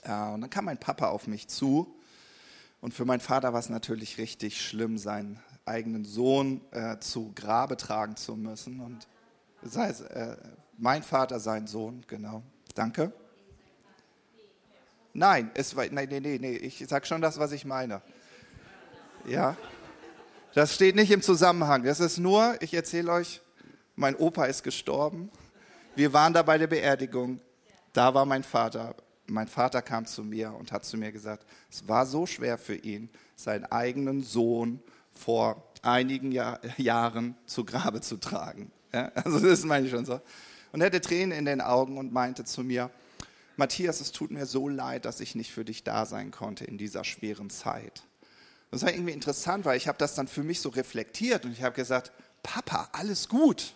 Äh, 0.03 0.13
und 0.29 0.41
dann 0.41 0.51
kam 0.51 0.67
mein 0.67 0.79
Papa 0.79 1.09
auf 1.09 1.27
mich 1.27 1.49
zu. 1.49 1.97
Und 2.81 2.95
für 2.95 3.05
meinen 3.05 3.21
Vater 3.21 3.53
war 3.53 3.61
es 3.61 3.69
natürlich 3.69 4.19
richtig 4.19 4.61
schlimm, 4.61 4.99
seinen 4.99 5.41
eigenen 5.65 6.05
Sohn 6.05 6.61
äh, 6.71 6.99
zu 7.01 7.33
Grabe 7.35 7.77
tragen 7.77 8.17
zu 8.17 8.37
müssen. 8.37 8.81
Und 8.81 9.09
das 9.63 9.77
heißt, 9.77 10.03
äh, 10.11 10.37
mein 10.79 11.03
Vater, 11.03 11.41
sein 11.41 11.67
Sohn, 11.67 12.05
genau. 12.07 12.43
Danke. 12.75 13.13
Nein, 15.13 15.51
es 15.55 15.75
war, 15.75 15.87
nein, 15.91 16.09
nee, 16.11 16.21
nee, 16.21 16.39
nee, 16.39 16.57
ich 16.57 16.85
sage 16.87 17.07
schon 17.07 17.23
das, 17.23 17.39
was 17.39 17.53
ich 17.53 17.65
meine. 17.65 18.03
Ja, 19.27 19.57
das 20.55 20.75
steht 20.75 20.95
nicht 20.95 21.11
im 21.11 21.23
Zusammenhang. 21.23 21.83
Das 21.85 22.01
ist 22.01 22.19
nur, 22.19 22.57
ich 22.61 22.75
erzähle 22.75 23.13
euch, 23.13 23.41
mein 23.95 24.15
Opa 24.15 24.45
ist 24.45 24.63
gestorben. 24.63 25.31
Wir 25.95 26.13
waren 26.13 26.35
da 26.35 26.43
bei 26.43 26.59
der 26.59 26.67
Beerdigung. 26.67 27.41
Da 27.93 28.13
war 28.13 28.27
mein 28.27 28.45
Vater. 28.45 28.95
Mein 29.29 29.49
Vater 29.49 29.83
kam 29.83 30.07
zu 30.07 30.23
mir 30.23 30.53
und 30.55 30.73
hat 30.73 30.85
zu 30.85 30.97
mir 30.97 31.13
gesagt, 31.13 31.47
es 31.71 31.87
war 31.89 32.07
so 32.07 32.27
schwer 32.27 32.59
für 32.59 32.77
ihn, 32.77 33.09
seinen 33.35 33.65
eigenen 33.65 34.23
Sohn 34.23 34.81
vor 35.13 35.63
einigen 35.83 36.33
Jahr, 36.33 36.61
Jahren 36.77 37.35
zu 37.47 37.65
Grabe 37.65 38.01
zu 38.01 38.17
tragen. 38.17 38.71
Ja, 38.93 39.11
also 39.15 39.41
das 39.41 39.65
meine 39.65 39.87
ich 39.87 39.91
schon 39.91 40.05
so. 40.05 40.21
Und 40.73 40.81
er 40.81 40.87
hatte 40.87 41.01
Tränen 41.01 41.37
in 41.37 41.45
den 41.45 41.61
Augen 41.61 41.99
und 41.99 42.13
meinte 42.13 42.45
zu 42.45 42.63
mir, 42.63 42.91
Matthias, 43.57 44.01
es 44.01 44.13
tut 44.13 44.31
mir 44.31 44.47
so 44.47 44.69
leid, 44.69 45.07
dass 45.07 45.21
ich 45.21 45.35
nicht 45.35 45.53
für 45.53 45.65
dich 45.65 45.83
da 45.83 46.05
sein 46.05 46.31
konnte 46.31 46.65
in 46.65 46.77
dieser 46.77 47.05
schweren 47.05 47.49
Zeit. 47.51 48.03
Das 48.71 48.83
war 48.83 48.93
irgendwie 48.93 49.13
interessant, 49.13 49.65
weil 49.65 49.77
ich 49.77 49.89
habe 49.89 49.99
das 49.99 50.15
dann 50.15 50.29
für 50.29 50.43
mich 50.43 50.61
so 50.61 50.69
reflektiert 50.69 51.45
und 51.45 51.53
ich 51.53 51.63
habe 51.63 51.75
gesagt, 51.75 52.13
Papa, 52.43 52.91
alles 52.93 53.29
gut. 53.29 53.75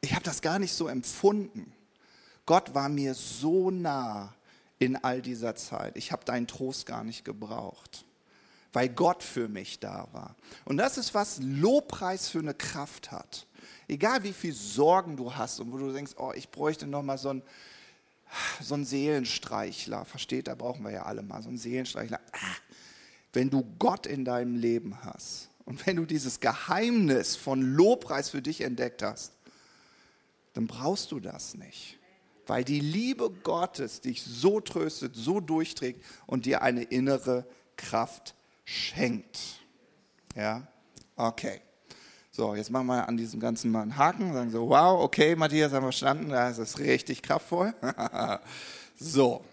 Ich 0.00 0.14
habe 0.14 0.24
das 0.24 0.42
gar 0.42 0.58
nicht 0.58 0.74
so 0.74 0.86
empfunden. 0.86 1.72
Gott 2.46 2.74
war 2.74 2.88
mir 2.88 3.14
so 3.14 3.70
nah 3.70 4.34
in 4.84 4.96
all 4.96 5.22
dieser 5.22 5.54
Zeit. 5.56 5.96
Ich 5.96 6.12
habe 6.12 6.24
deinen 6.24 6.46
Trost 6.46 6.86
gar 6.86 7.04
nicht 7.04 7.24
gebraucht, 7.24 8.04
weil 8.72 8.88
Gott 8.88 9.22
für 9.22 9.48
mich 9.48 9.80
da 9.80 10.08
war. 10.12 10.36
Und 10.64 10.76
das 10.76 10.98
ist, 10.98 11.14
was 11.14 11.40
Lobpreis 11.40 12.28
für 12.28 12.40
eine 12.40 12.54
Kraft 12.54 13.10
hat. 13.10 13.46
Egal 13.88 14.22
wie 14.24 14.32
viel 14.32 14.52
Sorgen 14.52 15.16
du 15.16 15.34
hast 15.34 15.60
und 15.60 15.72
wo 15.72 15.78
du 15.78 15.92
denkst, 15.92 16.12
oh, 16.18 16.32
ich 16.34 16.50
bräuchte 16.50 16.86
noch 16.86 17.02
mal 17.02 17.18
so 17.18 17.30
einen, 17.30 17.42
so 18.60 18.74
einen 18.74 18.84
Seelenstreichler. 18.84 20.04
Versteht, 20.04 20.48
da 20.48 20.54
brauchen 20.54 20.84
wir 20.84 20.90
ja 20.90 21.04
alle 21.04 21.22
mal 21.22 21.42
so 21.42 21.48
einen 21.48 21.58
Seelenstreichler. 21.58 22.20
Ah, 22.32 22.56
wenn 23.32 23.50
du 23.50 23.64
Gott 23.78 24.06
in 24.06 24.24
deinem 24.24 24.56
Leben 24.56 25.02
hast 25.02 25.48
und 25.64 25.86
wenn 25.86 25.96
du 25.96 26.04
dieses 26.04 26.40
Geheimnis 26.40 27.36
von 27.36 27.62
Lobpreis 27.62 28.30
für 28.30 28.42
dich 28.42 28.60
entdeckt 28.60 29.02
hast, 29.02 29.32
dann 30.52 30.66
brauchst 30.66 31.10
du 31.10 31.20
das 31.20 31.54
nicht. 31.54 31.98
Weil 32.46 32.64
die 32.64 32.80
Liebe 32.80 33.30
Gottes 33.30 34.00
dich 34.00 34.22
so 34.22 34.60
tröstet, 34.60 35.14
so 35.16 35.40
durchträgt 35.40 36.04
und 36.26 36.46
dir 36.46 36.62
eine 36.62 36.82
innere 36.82 37.46
Kraft 37.76 38.34
schenkt. 38.64 39.38
Ja, 40.36 40.66
okay. 41.16 41.60
So, 42.30 42.56
jetzt 42.56 42.70
machen 42.70 42.86
wir 42.86 43.08
an 43.08 43.16
diesem 43.16 43.38
Ganzen 43.38 43.70
mal 43.70 43.82
einen 43.82 43.96
Haken, 43.96 44.32
sagen 44.32 44.50
so, 44.50 44.68
wow, 44.68 45.00
okay, 45.00 45.36
Matthias, 45.36 45.72
haben 45.72 45.84
wir 45.84 45.92
verstanden, 45.92 46.30
das 46.30 46.58
ist 46.58 46.80
richtig 46.80 47.22
kraftvoll. 47.22 47.72
so, 48.96 49.44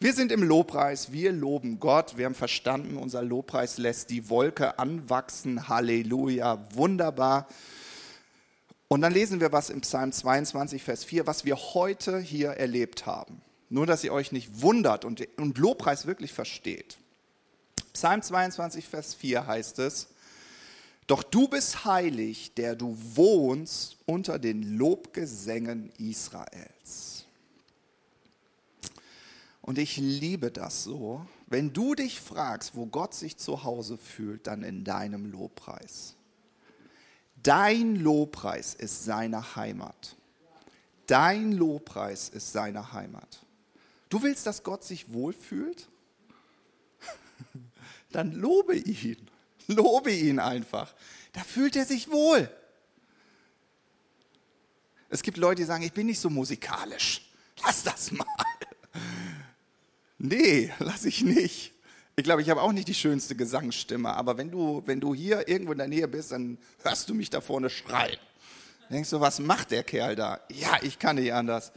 wir 0.00 0.12
sind 0.12 0.32
im 0.32 0.42
Lobpreis, 0.42 1.12
wir 1.12 1.32
loben 1.32 1.78
Gott, 1.78 2.16
wir 2.16 2.26
haben 2.26 2.34
verstanden, 2.34 2.96
unser 2.96 3.22
Lobpreis 3.22 3.78
lässt 3.78 4.10
die 4.10 4.28
Wolke 4.30 4.78
anwachsen, 4.78 5.68
Halleluja, 5.68 6.64
wunderbar. 6.72 7.46
Und 8.88 9.02
dann 9.02 9.12
lesen 9.12 9.40
wir 9.40 9.52
was 9.52 9.68
im 9.68 9.82
Psalm 9.82 10.12
22, 10.12 10.82
Vers 10.82 11.04
4, 11.04 11.26
was 11.26 11.44
wir 11.44 11.56
heute 11.56 12.18
hier 12.18 12.50
erlebt 12.50 13.04
haben. 13.04 13.42
Nur, 13.68 13.84
dass 13.84 14.02
ihr 14.02 14.14
euch 14.14 14.32
nicht 14.32 14.62
wundert 14.62 15.04
und, 15.04 15.26
und 15.36 15.58
Lobpreis 15.58 16.06
wirklich 16.06 16.32
versteht. 16.32 16.96
Psalm 17.92 18.22
22, 18.22 18.88
Vers 18.88 19.14
4 19.14 19.46
heißt 19.46 19.78
es, 19.80 20.08
doch 21.06 21.22
du 21.22 21.48
bist 21.48 21.84
heilig, 21.84 22.52
der 22.54 22.76
du 22.76 22.96
wohnst 23.14 23.96
unter 24.06 24.38
den 24.38 24.76
Lobgesängen 24.76 25.90
Israels. 25.98 27.24
Und 29.62 29.78
ich 29.78 29.96
liebe 29.96 30.50
das 30.50 30.84
so, 30.84 31.26
wenn 31.46 31.72
du 31.72 31.94
dich 31.94 32.20
fragst, 32.20 32.74
wo 32.74 32.86
Gott 32.86 33.14
sich 33.14 33.36
zu 33.36 33.64
Hause 33.64 33.98
fühlt, 33.98 34.46
dann 34.46 34.62
in 34.62 34.84
deinem 34.84 35.30
Lobpreis. 35.30 36.14
Dein 37.42 37.96
Lobpreis 37.96 38.74
ist 38.74 39.04
seine 39.04 39.56
Heimat. 39.56 40.16
Dein 41.06 41.52
Lobpreis 41.52 42.28
ist 42.28 42.52
seine 42.52 42.92
Heimat. 42.92 43.44
Du 44.08 44.22
willst, 44.22 44.46
dass 44.46 44.62
Gott 44.62 44.84
sich 44.84 45.12
wohlfühlt? 45.12 45.88
Dann 48.10 48.32
lobe 48.32 48.76
ihn. 48.76 49.30
Lobe 49.66 50.12
ihn 50.12 50.38
einfach. 50.38 50.94
Da 51.32 51.42
fühlt 51.42 51.76
er 51.76 51.84
sich 51.84 52.10
wohl. 52.10 52.50
Es 55.10 55.22
gibt 55.22 55.38
Leute, 55.38 55.62
die 55.62 55.66
sagen, 55.66 55.82
ich 55.82 55.92
bin 55.92 56.06
nicht 56.06 56.20
so 56.20 56.30
musikalisch. 56.30 57.30
Lass 57.62 57.82
das 57.82 58.12
mal. 58.12 58.26
Nee, 60.20 60.72
lass 60.80 61.04
ich 61.04 61.22
nicht. 61.22 61.72
Ich 62.18 62.24
glaube, 62.24 62.42
ich 62.42 62.50
habe 62.50 62.62
auch 62.62 62.72
nicht 62.72 62.88
die 62.88 62.94
schönste 62.94 63.36
Gesangsstimme, 63.36 64.12
aber 64.12 64.36
wenn 64.36 64.50
du, 64.50 64.82
wenn 64.86 64.98
du 64.98 65.14
hier 65.14 65.46
irgendwo 65.46 65.70
in 65.70 65.78
der 65.78 65.86
Nähe 65.86 66.08
bist, 66.08 66.32
dann 66.32 66.58
hörst 66.82 67.08
du 67.08 67.14
mich 67.14 67.30
da 67.30 67.40
vorne 67.40 67.70
schreien. 67.70 68.18
Denkst 68.90 69.10
du, 69.10 69.20
was 69.20 69.38
macht 69.38 69.70
der 69.70 69.84
Kerl 69.84 70.16
da? 70.16 70.40
Ja, 70.50 70.78
ich 70.82 70.98
kann 70.98 71.14
nicht 71.14 71.32
anders. 71.32 71.70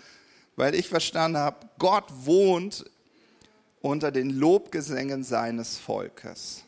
Weil 0.55 0.73
ich 0.73 0.87
verstanden 0.87 1.37
habe, 1.37 1.69
Gott 1.77 2.05
wohnt 2.25 2.85
unter 3.81 4.11
den 4.11 4.31
Lobgesängen 4.31 5.23
seines 5.23 5.77
Volkes. 5.77 6.63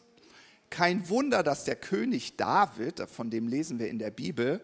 Kein 0.70 1.10
Wunder, 1.10 1.42
dass 1.42 1.64
der 1.64 1.76
König 1.76 2.38
David, 2.38 3.00
von 3.10 3.32
dem 3.32 3.48
lesen 3.48 3.80
wir 3.80 3.88
in 3.88 3.98
der 3.98 4.12
Bibel, 4.12 4.62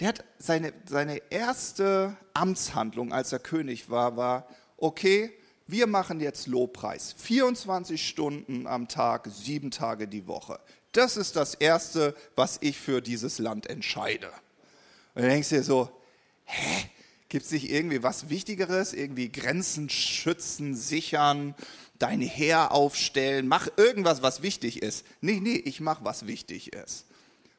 der 0.00 0.08
hat 0.08 0.24
seine, 0.36 0.74
seine 0.86 1.22
erste 1.30 2.14
Amtshandlung, 2.34 3.10
als 3.10 3.32
er 3.32 3.38
König 3.38 3.88
war, 3.88 4.18
war, 4.18 4.46
okay, 4.76 5.32
wir 5.66 5.86
machen 5.86 6.20
jetzt 6.20 6.46
Lobpreis. 6.46 7.14
24 7.18 8.06
Stunden 8.06 8.66
am 8.66 8.88
Tag, 8.88 9.28
sieben 9.28 9.70
Tage 9.70 10.08
die 10.08 10.26
Woche. 10.26 10.60
Das 10.92 11.16
ist 11.16 11.36
das 11.36 11.54
Erste, 11.54 12.14
was 12.36 12.58
ich 12.60 12.78
für 12.78 13.00
dieses 13.00 13.38
Land 13.38 13.68
entscheide. 13.68 14.28
Und 15.14 15.22
dann 15.22 15.30
denkst 15.30 15.48
du 15.48 15.56
dir 15.56 15.62
so, 15.62 15.90
hä? 16.44 16.90
Gibt 17.28 17.46
es 17.46 17.50
nicht 17.50 17.68
irgendwie 17.68 18.02
was 18.04 18.28
Wichtigeres? 18.28 18.92
Irgendwie 18.92 19.32
Grenzen 19.32 19.88
schützen, 19.88 20.76
sichern, 20.76 21.56
dein 21.98 22.20
Heer 22.20 22.72
aufstellen, 22.72 23.48
mach 23.48 23.68
irgendwas, 23.76 24.22
was 24.22 24.42
wichtig 24.42 24.82
ist. 24.82 25.04
Nee, 25.20 25.40
nee, 25.40 25.56
ich 25.56 25.80
mach, 25.80 26.04
was 26.04 26.26
wichtig 26.26 26.72
ist. 26.72 27.06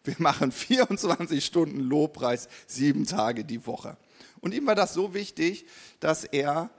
Wir 0.03 0.15
machen 0.19 0.51
24 0.51 1.43
Stunden 1.43 1.79
Lobpreis, 1.79 2.47
sieben 2.67 3.05
Tage 3.05 3.43
die 3.43 3.65
Woche. 3.65 3.97
Und 4.39 4.53
ihm 4.53 4.67
war 4.67 4.75
das 4.75 4.93
so 4.93 5.13
wichtig, 5.13 5.65
dass 5.99 6.23
er, 6.23 6.69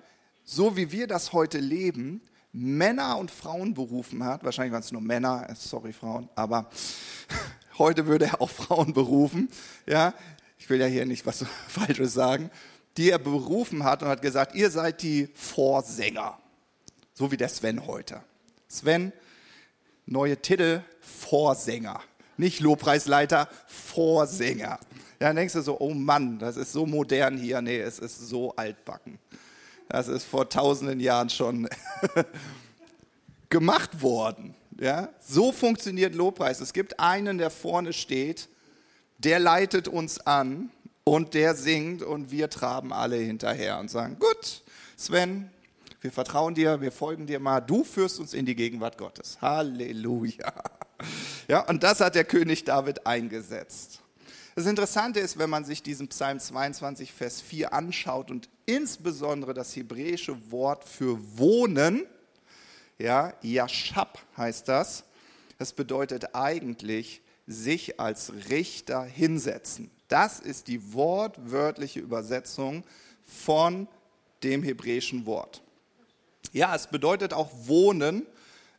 so 0.46 0.76
wie 0.76 0.92
wir 0.92 1.06
das 1.06 1.32
heute 1.32 1.58
leben, 1.58 2.22
Männer 2.52 3.18
und 3.18 3.30
Frauen 3.30 3.74
berufen 3.74 4.24
hat. 4.24 4.44
Wahrscheinlich 4.44 4.72
waren 4.72 4.80
es 4.80 4.92
nur 4.92 5.02
Männer, 5.02 5.46
sorry 5.54 5.92
Frauen, 5.92 6.30
aber 6.36 6.70
heute 7.78 8.06
würde 8.06 8.26
er 8.26 8.40
auch 8.40 8.48
Frauen 8.48 8.94
berufen. 8.94 9.50
Ja, 9.86 10.14
ich 10.56 10.70
will 10.70 10.80
ja 10.80 10.86
hier 10.86 11.04
nicht 11.04 11.26
was 11.26 11.44
Falsches 11.68 12.14
sagen. 12.14 12.50
Die 12.96 13.10
er 13.10 13.18
berufen 13.18 13.84
hat 13.84 14.02
und 14.02 14.08
hat 14.08 14.22
gesagt, 14.22 14.54
ihr 14.54 14.70
seid 14.70 15.02
die 15.02 15.28
Vorsänger. 15.34 16.38
So 17.12 17.30
wie 17.30 17.36
der 17.36 17.50
Sven 17.50 17.86
heute. 17.86 18.22
Sven, 18.68 19.12
neue 20.06 20.40
Titel, 20.40 20.80
Vorsänger. 21.00 22.00
Nicht 22.38 22.60
Lobpreisleiter, 22.60 23.48
Vorsänger. 23.66 24.78
Ja, 25.20 25.28
dann 25.28 25.36
denkst 25.36 25.54
du 25.54 25.62
so, 25.62 25.78
oh 25.80 25.92
Mann, 25.92 26.38
das 26.38 26.56
ist 26.56 26.72
so 26.72 26.86
modern 26.86 27.36
hier. 27.36 27.60
Nee, 27.60 27.80
es 27.80 27.98
ist 27.98 28.28
so 28.28 28.54
altbacken. 28.54 29.18
Das 29.88 30.08
ist 30.08 30.24
vor 30.24 30.48
tausenden 30.48 31.00
Jahren 31.00 31.30
schon 31.30 31.68
gemacht 33.48 34.02
worden. 34.02 34.54
Ja, 34.78 35.08
so 35.20 35.52
funktioniert 35.52 36.14
Lobpreis. 36.14 36.60
Es 36.60 36.72
gibt 36.72 37.00
einen, 37.00 37.38
der 37.38 37.50
vorne 37.50 37.92
steht, 37.92 38.48
der 39.18 39.38
leitet 39.38 39.88
uns 39.88 40.18
an 40.20 40.70
und 41.04 41.34
der 41.34 41.54
singt 41.54 42.02
und 42.02 42.30
wir 42.30 42.50
traben 42.50 42.92
alle 42.92 43.16
hinterher 43.16 43.78
und 43.78 43.90
sagen, 43.90 44.18
gut, 44.18 44.62
Sven, 44.96 45.50
wir 46.00 46.12
vertrauen 46.12 46.54
dir, 46.54 46.80
wir 46.80 46.92
folgen 46.92 47.26
dir 47.26 47.40
mal, 47.40 47.60
du 47.60 47.84
führst 47.84 48.20
uns 48.20 48.34
in 48.34 48.44
die 48.44 48.54
Gegenwart 48.54 48.98
Gottes. 48.98 49.38
Halleluja. 49.40 50.52
Ja, 51.48 51.60
und 51.68 51.82
das 51.82 52.00
hat 52.00 52.14
der 52.14 52.24
König 52.24 52.64
David 52.64 53.06
eingesetzt. 53.06 54.00
Das 54.56 54.64
Interessante 54.64 55.20
ist, 55.20 55.38
wenn 55.38 55.50
man 55.50 55.66
sich 55.66 55.82
diesen 55.82 56.08
Psalm 56.08 56.40
22, 56.40 57.12
Vers 57.12 57.42
4 57.42 57.74
anschaut 57.74 58.30
und 58.30 58.48
insbesondere 58.64 59.52
das 59.52 59.76
hebräische 59.76 60.50
Wort 60.50 60.82
für 60.82 61.18
wohnen, 61.36 62.06
ja, 62.98 63.34
Yashab 63.42 64.18
heißt 64.34 64.66
das, 64.66 65.04
das 65.58 65.74
bedeutet 65.74 66.34
eigentlich 66.34 67.20
sich 67.46 68.00
als 68.00 68.32
Richter 68.48 69.02
hinsetzen. 69.02 69.90
Das 70.08 70.40
ist 70.40 70.68
die 70.68 70.94
wortwörtliche 70.94 72.00
Übersetzung 72.00 72.82
von 73.26 73.86
dem 74.42 74.62
hebräischen 74.62 75.26
Wort. 75.26 75.62
Ja, 76.54 76.74
es 76.74 76.86
bedeutet 76.86 77.34
auch 77.34 77.50
wohnen, 77.66 78.26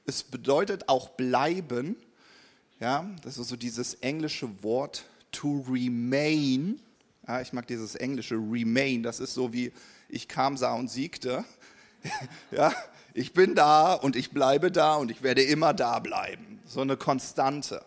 es 0.07 0.23
bedeutet 0.23 0.89
auch 0.89 1.09
bleiben. 1.09 1.97
Ja, 2.79 3.07
das 3.21 3.37
ist 3.37 3.49
so 3.49 3.55
dieses 3.55 3.93
englische 3.93 4.63
Wort 4.63 5.05
to 5.31 5.65
remain. 5.69 6.81
Ja, 7.27 7.41
ich 7.41 7.53
mag 7.53 7.67
dieses 7.67 7.95
englische 7.95 8.35
remain, 8.35 9.03
das 9.03 9.19
ist 9.19 9.33
so 9.33 9.53
wie 9.53 9.71
ich 10.09 10.27
kam, 10.27 10.57
sah 10.57 10.73
und 10.73 10.89
siegte. 10.89 11.43
ja, 12.51 12.73
ich 13.13 13.33
bin 13.33 13.55
da 13.55 13.93
und 13.93 14.15
ich 14.15 14.31
bleibe 14.31 14.71
da 14.71 14.95
und 14.95 15.11
ich 15.11 15.23
werde 15.23 15.41
immer 15.43 15.73
da 15.73 15.99
bleiben. 15.99 16.61
So 16.65 16.81
eine 16.81 16.97
Konstante. 16.97 17.83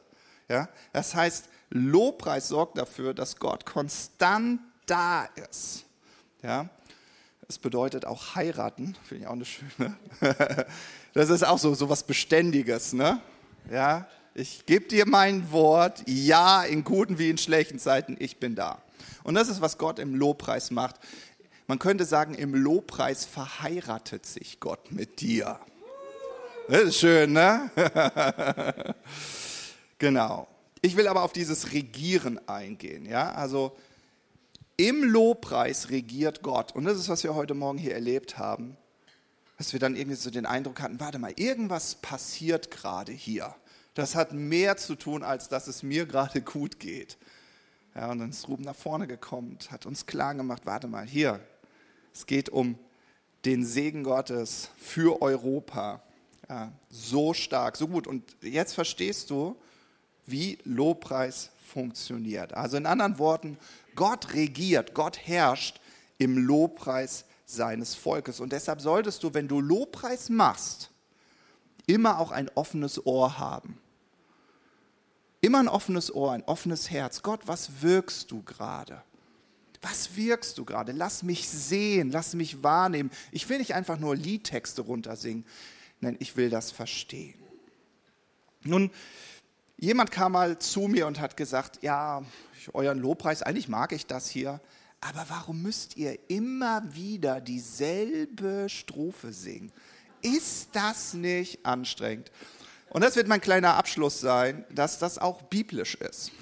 Ja, 0.48 0.68
das 0.92 1.14
heißt, 1.14 1.48
Lobpreis 1.70 2.48
sorgt 2.48 2.76
dafür, 2.76 3.14
dass 3.14 3.36
Gott 3.36 3.64
konstant 3.64 4.60
da 4.86 5.24
ist. 5.48 5.84
Ja, 6.42 6.68
es 7.48 7.58
bedeutet 7.58 8.04
auch 8.04 8.34
heiraten, 8.34 8.96
finde 9.04 9.22
ich 9.22 9.28
auch 9.28 9.32
eine 9.32 9.44
schöne. 9.44 9.96
Das 11.12 11.28
ist 11.28 11.44
auch 11.44 11.58
so, 11.58 11.74
so 11.74 11.88
was 11.88 12.04
Beständiges, 12.04 12.92
ne? 12.92 13.20
Ja, 13.68 14.06
ich 14.40 14.64
gebe 14.66 14.86
dir 14.86 15.06
mein 15.06 15.52
Wort, 15.52 16.02
ja, 16.06 16.62
in 16.64 16.82
guten 16.82 17.18
wie 17.18 17.30
in 17.30 17.38
schlechten 17.38 17.78
Zeiten, 17.78 18.16
ich 18.18 18.38
bin 18.38 18.54
da. 18.54 18.82
Und 19.22 19.34
das 19.34 19.48
ist, 19.48 19.60
was 19.60 19.76
Gott 19.76 19.98
im 19.98 20.14
Lobpreis 20.14 20.70
macht. 20.70 20.96
Man 21.66 21.78
könnte 21.78 22.04
sagen, 22.04 22.34
im 22.34 22.54
Lobpreis 22.54 23.26
verheiratet 23.26 24.26
sich 24.26 24.58
Gott 24.58 24.90
mit 24.90 25.20
dir. 25.20 25.60
Das 26.68 26.82
ist 26.82 26.96
schön, 26.96 27.32
ne? 27.32 27.70
genau. 29.98 30.48
Ich 30.82 30.96
will 30.96 31.06
aber 31.06 31.22
auf 31.22 31.32
dieses 31.32 31.72
Regieren 31.72 32.40
eingehen, 32.48 33.04
ja? 33.04 33.32
Also 33.32 33.76
im 34.76 35.04
Lobpreis 35.04 35.90
regiert 35.90 36.42
Gott. 36.42 36.74
Und 36.74 36.84
das 36.84 36.96
ist, 36.98 37.10
was 37.10 37.22
wir 37.22 37.34
heute 37.34 37.52
Morgen 37.52 37.76
hier 37.76 37.92
erlebt 37.92 38.38
haben. 38.38 38.78
Dass 39.58 39.74
wir 39.74 39.80
dann 39.80 39.94
irgendwie 39.94 40.16
so 40.16 40.30
den 40.30 40.46
Eindruck 40.46 40.80
hatten, 40.80 40.98
warte 40.98 41.18
mal, 41.18 41.34
irgendwas 41.36 41.96
passiert 41.96 42.70
gerade 42.70 43.12
hier. 43.12 43.54
Das 43.94 44.14
hat 44.14 44.32
mehr 44.32 44.76
zu 44.76 44.94
tun, 44.94 45.22
als 45.22 45.48
dass 45.48 45.66
es 45.66 45.82
mir 45.82 46.06
gerade 46.06 46.40
gut 46.42 46.78
geht. 46.78 47.18
Ja, 47.94 48.10
und 48.10 48.20
dann 48.20 48.30
ist 48.30 48.48
Ruben 48.48 48.64
nach 48.64 48.76
vorne 48.76 49.06
gekommen, 49.06 49.58
hat 49.70 49.84
uns 49.84 50.06
klar 50.06 50.34
gemacht, 50.34 50.62
warte 50.64 50.86
mal, 50.86 51.06
hier, 51.06 51.40
es 52.14 52.26
geht 52.26 52.48
um 52.48 52.78
den 53.44 53.64
Segen 53.64 54.04
Gottes 54.04 54.70
für 54.76 55.22
Europa. 55.22 56.02
Ja, 56.48 56.72
so 56.88 57.34
stark, 57.34 57.76
so 57.76 57.88
gut. 57.88 58.06
Und 58.06 58.24
jetzt 58.42 58.74
verstehst 58.74 59.30
du, 59.30 59.56
wie 60.26 60.58
Lobpreis 60.64 61.50
funktioniert. 61.66 62.52
Also 62.54 62.76
in 62.76 62.86
anderen 62.86 63.18
Worten, 63.18 63.58
Gott 63.94 64.34
regiert, 64.34 64.94
Gott 64.94 65.18
herrscht 65.18 65.80
im 66.18 66.38
Lobpreis 66.38 67.24
seines 67.46 67.94
Volkes. 67.94 68.40
Und 68.40 68.52
deshalb 68.52 68.80
solltest 68.80 69.22
du, 69.22 69.34
wenn 69.34 69.48
du 69.48 69.60
Lobpreis 69.60 70.28
machst, 70.28 70.90
immer 71.90 72.18
auch 72.18 72.30
ein 72.30 72.48
offenes 72.54 73.04
Ohr 73.06 73.38
haben. 73.38 73.78
Immer 75.40 75.60
ein 75.60 75.68
offenes 75.68 76.14
Ohr, 76.14 76.32
ein 76.32 76.44
offenes 76.44 76.90
Herz. 76.90 77.22
Gott, 77.22 77.40
was 77.46 77.82
wirkst 77.82 78.30
du 78.30 78.42
gerade? 78.42 79.02
Was 79.82 80.14
wirkst 80.16 80.58
du 80.58 80.64
gerade? 80.64 80.92
Lass 80.92 81.22
mich 81.22 81.48
sehen, 81.48 82.10
lass 82.10 82.34
mich 82.34 82.62
wahrnehmen. 82.62 83.10
Ich 83.32 83.48
will 83.48 83.58
nicht 83.58 83.74
einfach 83.74 83.98
nur 83.98 84.14
Liedtexte 84.14 84.82
runtersingen. 84.82 85.46
Nein, 86.00 86.16
ich 86.20 86.36
will 86.36 86.50
das 86.50 86.70
verstehen. 86.70 87.38
Nun, 88.62 88.90
Jemand 89.82 90.10
kam 90.10 90.32
mal 90.32 90.58
zu 90.58 90.88
mir 90.88 91.06
und 91.06 91.20
hat 91.20 91.38
gesagt, 91.38 91.82
ja, 91.82 92.22
euren 92.74 92.98
Lobpreis, 92.98 93.40
eigentlich 93.40 93.68
mag 93.68 93.92
ich 93.92 94.06
das 94.06 94.28
hier, 94.28 94.60
aber 95.00 95.24
warum 95.28 95.62
müsst 95.62 95.96
ihr 95.96 96.18
immer 96.28 96.82
wieder 96.94 97.40
dieselbe 97.40 98.68
Strophe 98.68 99.32
singen? 99.32 99.72
Ist 100.22 100.70
das 100.72 101.14
nicht 101.14 101.64
anstrengend? 101.64 102.30
Und 102.90 103.02
das 103.02 103.16
wird 103.16 103.28
mein 103.28 103.40
kleiner 103.40 103.74
Abschluss 103.74 104.20
sein, 104.20 104.64
dass 104.70 104.98
das 104.98 105.18
auch 105.18 105.42
biblisch 105.42 105.94
ist. 105.94 106.32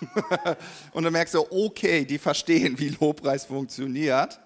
und 0.92 1.02
dann 1.04 1.12
merkst 1.12 1.34
du, 1.34 1.46
okay, 1.50 2.04
die 2.04 2.18
verstehen, 2.18 2.78
wie 2.78 2.90
Lobpreis 3.00 3.44
funktioniert. 3.46 4.38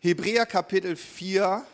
Hebräer 0.00 0.46
Kapitel 0.46 0.96
4 0.96 1.64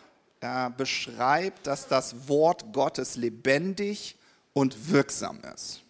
äh, 0.40 0.70
beschreibt, 0.76 1.66
dass 1.66 1.88
das 1.88 2.28
Wort 2.28 2.72
Gottes 2.72 3.16
lebendig 3.16 4.16
und 4.52 4.90
wirksam 4.90 5.40
ist. 5.54 5.82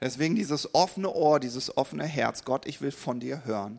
Deswegen 0.00 0.34
dieses 0.34 0.74
offene 0.74 1.10
Ohr, 1.10 1.40
dieses 1.40 1.76
offene 1.76 2.04
Herz. 2.04 2.44
Gott, 2.44 2.66
ich 2.66 2.80
will 2.80 2.90
von 2.90 3.20
dir 3.20 3.44
hören. 3.44 3.78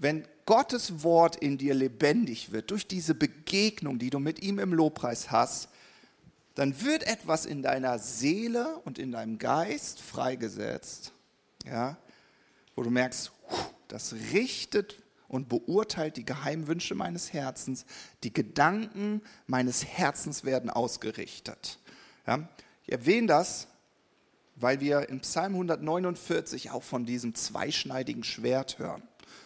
Wenn 0.00 0.26
Gottes 0.46 1.02
Wort 1.02 1.36
in 1.36 1.58
dir 1.58 1.74
lebendig 1.74 2.52
wird, 2.52 2.70
durch 2.70 2.86
diese 2.86 3.14
Begegnung, 3.14 3.98
die 3.98 4.08
du 4.08 4.18
mit 4.18 4.42
ihm 4.42 4.58
im 4.58 4.72
Lobpreis 4.72 5.30
hast, 5.30 5.68
dann 6.54 6.82
wird 6.82 7.06
etwas 7.06 7.44
in 7.44 7.62
deiner 7.62 7.98
Seele 7.98 8.78
und 8.86 8.98
in 8.98 9.12
deinem 9.12 9.36
Geist 9.36 10.00
freigesetzt, 10.00 11.12
ja, 11.66 11.98
wo 12.74 12.82
du 12.82 12.88
merkst, 12.88 13.30
das 13.88 14.14
richtet 14.32 15.02
und 15.28 15.50
beurteilt 15.50 16.16
die 16.16 16.24
Geheimwünsche 16.24 16.94
meines 16.94 17.34
Herzens, 17.34 17.84
die 18.24 18.32
Gedanken 18.32 19.20
meines 19.46 19.84
Herzens 19.84 20.44
werden 20.44 20.70
ausgerichtet. 20.70 21.78
Ja. 22.26 22.48
Ich 22.86 22.92
erwähne 22.92 23.26
das, 23.26 23.68
weil 24.56 24.80
wir 24.80 25.10
im 25.10 25.20
Psalm 25.20 25.52
149 25.52 26.70
auch 26.70 26.82
von 26.82 27.04
diesem 27.04 27.34
zweischneidigen 27.34 28.24
Schwert 28.24 28.78
hören. 28.78 29.02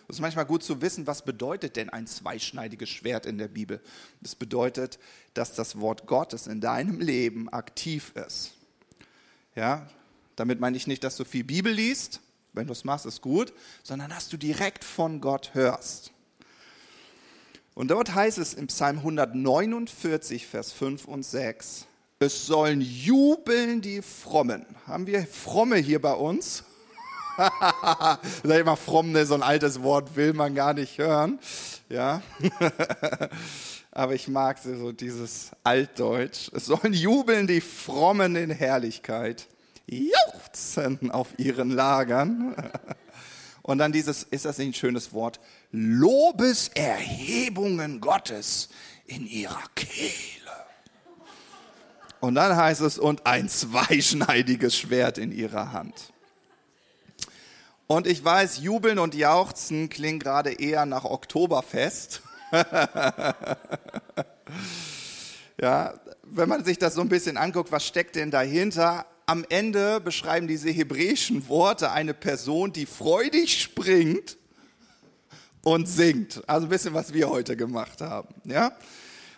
Es 0.08 0.16
ist 0.16 0.20
manchmal 0.20 0.44
gut 0.44 0.62
zu 0.62 0.82
wissen, 0.82 1.06
was 1.06 1.24
bedeutet 1.24 1.76
denn 1.76 1.88
ein 1.88 2.06
zweischneidiges 2.06 2.88
Schwert 2.88 3.24
in 3.24 3.38
der 3.38 3.48
Bibel? 3.48 3.80
Das 4.20 4.34
bedeutet, 4.34 4.98
dass 5.32 5.54
das 5.54 5.80
Wort 5.80 6.06
Gottes 6.06 6.46
in 6.46 6.60
deinem 6.60 7.00
Leben 7.00 7.48
aktiv 7.48 8.12
ist. 8.14 8.52
Ja, 9.54 9.88
damit 10.36 10.60
meine 10.60 10.76
ich 10.76 10.86
nicht, 10.86 11.04
dass 11.04 11.16
du 11.16 11.24
viel 11.24 11.44
Bibel 11.44 11.72
liest, 11.72 12.20
wenn 12.52 12.66
du 12.66 12.72
es 12.72 12.84
machst, 12.84 13.06
ist 13.06 13.22
gut, 13.22 13.52
sondern 13.82 14.10
dass 14.10 14.28
du 14.28 14.36
direkt 14.36 14.84
von 14.84 15.20
Gott 15.20 15.54
hörst. 15.54 16.12
Und 17.74 17.88
dort 17.88 18.14
heißt 18.14 18.38
es 18.38 18.54
im 18.54 18.68
Psalm 18.68 18.98
149, 18.98 20.46
Vers 20.46 20.72
5 20.72 21.06
und 21.06 21.24
6, 21.24 21.86
es 22.20 22.46
sollen 22.46 22.80
jubeln 22.80 23.80
die 23.80 24.00
Frommen. 24.00 24.64
Haben 24.86 25.06
wir 25.06 25.26
Fromme 25.26 25.76
hier 25.76 26.00
bei 26.00 26.12
uns? 26.12 26.64
Sag 27.36 28.58
ich 28.58 28.64
mal, 28.64 28.76
fromm, 28.76 29.12
ne, 29.12 29.26
so 29.26 29.34
ein 29.34 29.42
altes 29.42 29.82
Wort 29.82 30.16
will 30.16 30.32
man 30.32 30.54
gar 30.54 30.72
nicht 30.74 30.98
hören. 30.98 31.38
Ja. 31.88 32.22
Aber 33.90 34.14
ich 34.14 34.28
mag 34.28 34.58
so 34.58 34.92
dieses 34.92 35.50
Altdeutsch. 35.62 36.50
Es 36.52 36.66
sollen 36.66 36.92
jubeln 36.92 37.46
die 37.46 37.60
Frommen 37.60 38.36
in 38.36 38.50
Herrlichkeit, 38.50 39.46
jauchzen 39.86 41.10
auf 41.10 41.38
ihren 41.38 41.70
Lagern. 41.70 42.56
Und 43.62 43.78
dann 43.78 43.92
dieses, 43.92 44.24
ist 44.24 44.44
das 44.44 44.58
nicht 44.58 44.68
ein 44.68 44.74
schönes 44.74 45.14
Wort? 45.14 45.40
Lobeserhebungen 45.70 48.00
Gottes 48.00 48.68
in 49.06 49.26
ihrer 49.26 49.62
Kehle. 49.74 50.20
Und 52.20 52.36
dann 52.36 52.56
heißt 52.56 52.80
es, 52.80 52.98
und 52.98 53.26
ein 53.26 53.48
zweischneidiges 53.48 54.76
Schwert 54.76 55.18
in 55.18 55.32
ihrer 55.32 55.72
Hand. 55.72 56.13
Und 57.86 58.06
ich 58.06 58.24
weiß, 58.24 58.60
jubeln 58.60 58.98
und 58.98 59.14
jauchzen 59.14 59.90
klingt 59.90 60.22
gerade 60.22 60.52
eher 60.52 60.86
nach 60.86 61.04
Oktoberfest. 61.04 62.22
ja, 65.60 65.94
wenn 66.22 66.48
man 66.48 66.64
sich 66.64 66.78
das 66.78 66.94
so 66.94 67.02
ein 67.02 67.10
bisschen 67.10 67.36
anguckt, 67.36 67.72
was 67.72 67.86
steckt 67.86 68.16
denn 68.16 68.30
dahinter? 68.30 69.04
Am 69.26 69.44
Ende 69.48 70.00
beschreiben 70.00 70.48
diese 70.48 70.70
hebräischen 70.70 71.46
Worte 71.48 71.90
eine 71.90 72.14
Person, 72.14 72.72
die 72.72 72.86
freudig 72.86 73.60
springt 73.60 74.38
und 75.62 75.86
singt. 75.86 76.42
Also 76.48 76.66
ein 76.66 76.70
bisschen, 76.70 76.94
was 76.94 77.12
wir 77.12 77.28
heute 77.28 77.54
gemacht 77.54 78.00
haben. 78.00 78.34
Ja? 78.44 78.72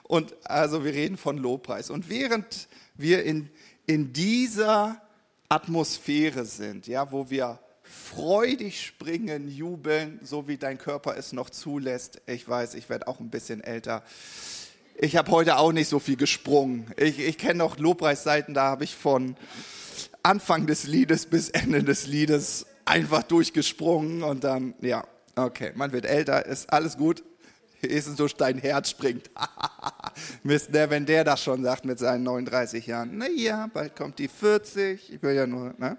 Und 0.05 0.34
also 0.44 0.84
wir 0.84 0.92
reden 0.92 1.16
von 1.16 1.36
Lobpreis. 1.36 1.90
Und 1.90 2.09
während 2.09 2.68
wir 2.94 3.24
in, 3.24 3.51
in 3.86 4.12
dieser 4.12 5.03
Atmosphäre 5.49 6.44
sind, 6.44 6.86
ja, 6.86 7.11
wo 7.11 7.28
wir 7.28 7.59
freudig 7.97 8.84
springen, 8.84 9.49
jubeln, 9.49 10.20
so 10.22 10.49
wie 10.49 10.57
dein 10.57 10.78
Körper 10.78 11.16
es 11.16 11.32
noch 11.32 11.51
zulässt. 11.51 12.20
Ich 12.26 12.49
weiß, 12.49 12.74
ich 12.74 12.88
werde 12.88 13.09
auch 13.09 13.20
ein 13.20 13.30
bisschen 13.30 13.62
älter. 13.62 14.03
Ich 14.97 15.16
habe 15.16 15.30
heute 15.30 15.59
auch 15.59 15.72
nicht 15.72 15.88
so 15.88 15.99
viel 15.99 16.16
gesprungen. 16.16 16.92
Ich, 16.97 17.18
ich 17.18 17.38
kenne 17.38 17.59
noch 17.59 17.78
Lobpreisseiten, 17.78 18.55
da 18.55 18.64
habe 18.64 18.84
ich 18.84 18.94
von 18.94 19.36
Anfang 20.22 20.66
des 20.66 20.86
Liedes 20.86 21.26
bis 21.26 21.51
Ende 21.51 21.82
des 21.82 22.07
Liedes 22.07 22.66
einfach 22.84 23.22
durchgesprungen 23.22 24.22
und 24.22 24.44
dann, 24.44 24.74
ja, 24.80 25.05
okay, 25.34 25.72
man 25.74 25.92
wird 25.92 26.07
älter, 26.07 26.47
ist 26.47 26.72
alles 26.72 26.97
gut. 26.97 27.22
Ist 27.82 28.09
es 28.09 28.16
so, 28.16 28.26
dein 28.26 28.59
Herz 28.59 28.90
springt. 28.90 29.30
Mist, 30.42 30.74
der, 30.74 30.88
wenn 30.90 31.05
der 31.05 31.24
das 31.24 31.42
schon 31.42 31.62
sagt 31.62 31.84
mit 31.84 31.99
seinen 31.99 32.24
39 32.24 32.86
Jahren. 32.86 33.18
Naja, 33.18 33.68
bald 33.72 33.94
kommt 33.94 34.18
die 34.18 34.28
40. 34.28 35.12
Ich 35.12 35.22
will 35.22 35.34
ja 35.34 35.47
nur, 35.47 35.74
ne? 35.78 35.99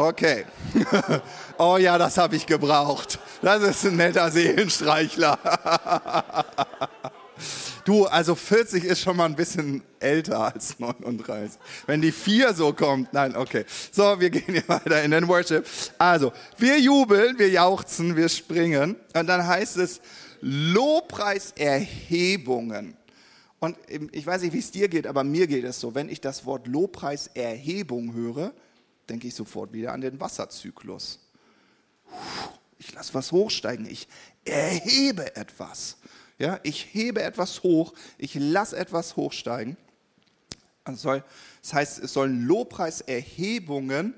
Okay. 0.00 0.46
oh 1.58 1.76
ja, 1.76 1.98
das 1.98 2.16
habe 2.16 2.34
ich 2.34 2.46
gebraucht. 2.46 3.18
Das 3.42 3.62
ist 3.62 3.84
ein 3.84 3.96
netter 3.96 4.30
Seelenstreichler. 4.30 5.38
du, 7.84 8.06
also 8.06 8.34
40 8.34 8.84
ist 8.84 9.02
schon 9.02 9.18
mal 9.18 9.26
ein 9.26 9.36
bisschen 9.36 9.82
älter 9.98 10.54
als 10.54 10.78
39. 10.78 11.60
Wenn 11.84 12.00
die 12.00 12.12
4 12.12 12.54
so 12.54 12.72
kommt, 12.72 13.12
nein, 13.12 13.36
okay. 13.36 13.66
So, 13.92 14.18
wir 14.18 14.30
gehen 14.30 14.44
hier 14.46 14.66
weiter 14.68 15.02
in 15.02 15.10
den 15.10 15.28
Worship. 15.28 15.66
Also, 15.98 16.32
wir 16.56 16.80
jubeln, 16.80 17.38
wir 17.38 17.50
jauchzen, 17.50 18.16
wir 18.16 18.30
springen. 18.30 18.96
Und 19.12 19.26
dann 19.26 19.46
heißt 19.46 19.76
es 19.76 20.00
Lobpreiserhebungen. 20.40 22.96
Und 23.58 23.76
ich 24.12 24.26
weiß 24.26 24.40
nicht, 24.40 24.54
wie 24.54 24.60
es 24.60 24.70
dir 24.70 24.88
geht, 24.88 25.06
aber 25.06 25.24
mir 25.24 25.46
geht 25.46 25.64
es 25.64 25.78
so. 25.78 25.94
Wenn 25.94 26.08
ich 26.08 26.22
das 26.22 26.46
Wort 26.46 26.66
Lobpreiserhebung 26.66 28.14
höre, 28.14 28.54
denke 29.10 29.28
ich 29.28 29.34
sofort 29.34 29.72
wieder 29.72 29.92
an 29.92 30.00
den 30.00 30.20
Wasserzyklus. 30.20 31.18
Ich 32.78 32.92
lasse 32.92 33.12
was 33.12 33.32
hochsteigen, 33.32 33.86
ich 33.86 34.08
erhebe 34.44 35.36
etwas. 35.36 35.96
Ja, 36.38 36.58
ich 36.62 36.94
hebe 36.94 37.22
etwas 37.22 37.62
hoch, 37.62 37.92
ich 38.16 38.34
lasse 38.34 38.76
etwas 38.76 39.16
hochsteigen. 39.16 39.76
Das 40.84 41.74
heißt, 41.74 41.98
es 41.98 42.12
sollen 42.12 42.46
Lobpreiserhebungen 42.46 44.14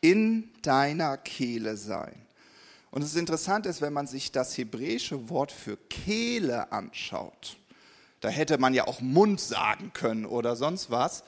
in 0.00 0.52
deiner 0.60 1.16
Kehle 1.16 1.76
sein. 1.76 2.26
Und 2.90 3.02
das 3.02 3.14
Interessante 3.14 3.70
ist, 3.70 3.80
wenn 3.80 3.94
man 3.94 4.06
sich 4.06 4.32
das 4.32 4.58
hebräische 4.58 5.30
Wort 5.30 5.50
für 5.50 5.78
Kehle 5.88 6.70
anschaut, 6.70 7.56
da 8.20 8.28
hätte 8.28 8.58
man 8.58 8.74
ja 8.74 8.86
auch 8.86 9.00
Mund 9.00 9.40
sagen 9.40 9.92
können 9.94 10.26
oder 10.26 10.54
sonst 10.54 10.90
was 10.90 11.24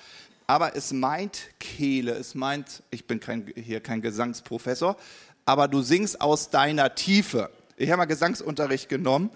aber 0.47 0.77
es 0.77 0.93
meint 0.93 1.51
Kehle, 1.59 2.13
es 2.13 2.35
meint, 2.35 2.83
ich 2.91 3.07
bin 3.07 3.21
kein, 3.21 3.53
hier 3.57 3.81
kein 3.81 4.03
Gesangsprofessor, 4.03 4.97
aber 5.45 5.69
du 5.69 5.83
singst 5.83 6.21
aus 6.21 6.51
deiner 6.51 6.95
Tiefe. 6.95 7.51
Ich 7.77 7.91
habe 7.91 7.99
mal 7.99 8.05
Gesangsunterricht 8.05 8.89
genommen 8.89 9.31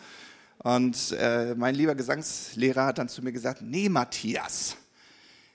und 0.59 1.13
äh, 1.13 1.55
mein 1.55 1.75
lieber 1.75 1.95
Gesangslehrer 1.95 2.87
hat 2.87 2.99
dann 2.99 3.09
zu 3.09 3.23
mir 3.23 3.33
gesagt, 3.33 3.63
nee 3.63 3.89
Matthias, 3.89 4.77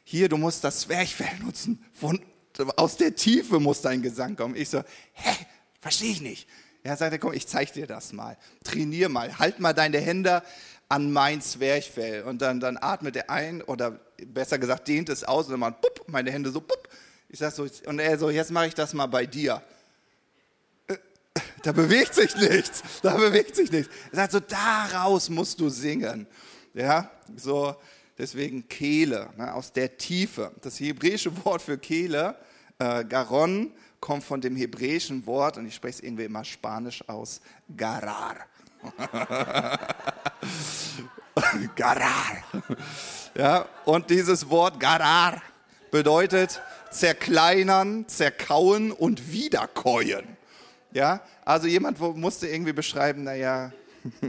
hier, 0.03 0.29
du 0.29 0.37
musst 0.37 0.63
das 0.63 0.81
Zwerchfell 0.81 1.39
nutzen, 1.39 1.83
Von, 1.93 2.19
aus 2.75 2.97
der 2.97 3.15
Tiefe 3.15 3.59
muss 3.59 3.81
dein 3.81 4.01
Gesang 4.01 4.35
kommen. 4.35 4.55
Ich 4.55 4.69
so, 4.69 4.83
hä, 5.13 5.45
verstehe 5.79 6.11
ich 6.11 6.21
nicht. 6.21 6.47
Er 6.83 6.97
sagte, 6.97 7.17
komm, 7.17 7.33
ich 7.33 7.47
zeig 7.47 7.71
dir 7.73 7.87
das 7.87 8.11
mal. 8.11 8.37
Trainier 8.63 9.07
mal, 9.07 9.39
halt 9.39 9.59
mal 9.59 9.73
deine 9.73 9.99
Hände 9.99 10.43
an 10.89 11.11
mein 11.11 11.41
Zwerchfell. 11.41 12.23
Und 12.23 12.41
dann, 12.41 12.59
dann 12.59 12.77
atmet 12.79 13.15
er 13.15 13.29
ein 13.29 13.61
oder 13.61 13.99
besser 14.25 14.59
gesagt 14.59 14.87
dehnt 14.87 15.09
es 15.09 15.23
aus 15.23 15.45
und 15.45 15.51
dann 15.51 15.59
macht 15.59 15.77
meine 16.07 16.31
Hände 16.31 16.51
so 16.51 16.61
pup. 16.61 16.89
Ich 17.29 17.39
sag 17.39 17.51
so, 17.51 17.67
und 17.85 17.99
er 17.99 18.19
so, 18.19 18.29
jetzt 18.29 18.51
mache 18.51 18.67
ich 18.67 18.75
das 18.75 18.93
mal 18.93 19.07
bei 19.07 19.25
dir. 19.25 19.61
Äh, 20.87 20.97
da 21.63 21.71
bewegt 21.71 22.13
sich 22.13 22.35
nichts, 22.35 22.83
da 23.01 23.15
bewegt 23.15 23.55
sich 23.55 23.71
nichts. 23.71 23.91
Er 24.11 24.17
sagt 24.17 24.31
so, 24.33 24.39
daraus 24.39 25.29
musst 25.29 25.59
du 25.59 25.69
singen. 25.69 26.27
Ja, 26.73 27.09
so, 27.35 27.75
deswegen 28.17 28.67
Kehle, 28.67 29.29
ne, 29.37 29.53
aus 29.53 29.71
der 29.73 29.97
Tiefe. 29.97 30.51
Das 30.61 30.79
hebräische 30.79 31.45
Wort 31.45 31.61
für 31.61 31.77
Kehle, 31.77 32.35
äh, 32.77 33.03
Garon, 33.05 33.71
kommt 34.03 34.25
von 34.25 34.41
dem 34.41 34.57
hebräischen 34.57 35.25
Wort, 35.25 35.57
und 35.57 35.65
ich 35.65 35.75
spreche 35.75 35.99
es 35.99 36.03
irgendwie 36.03 36.25
immer 36.25 36.43
spanisch 36.43 37.07
aus, 37.07 37.39
Garar. 37.77 38.35
Garar. 41.77 42.43
Ja, 43.33 43.65
und 43.85 44.09
dieses 44.09 44.49
Wort 44.49 44.77
Garar 44.77 45.41
bedeutet 45.89 46.61
zerkleinern, 46.91 48.05
zerkauen 48.09 48.91
und 48.91 49.31
wiederkäuen. 49.31 50.35
Ja, 50.91 51.21
also 51.45 51.67
jemand 51.67 51.97
musste 52.17 52.49
irgendwie 52.49 52.73
beschreiben, 52.73 53.23
naja, 53.23 53.71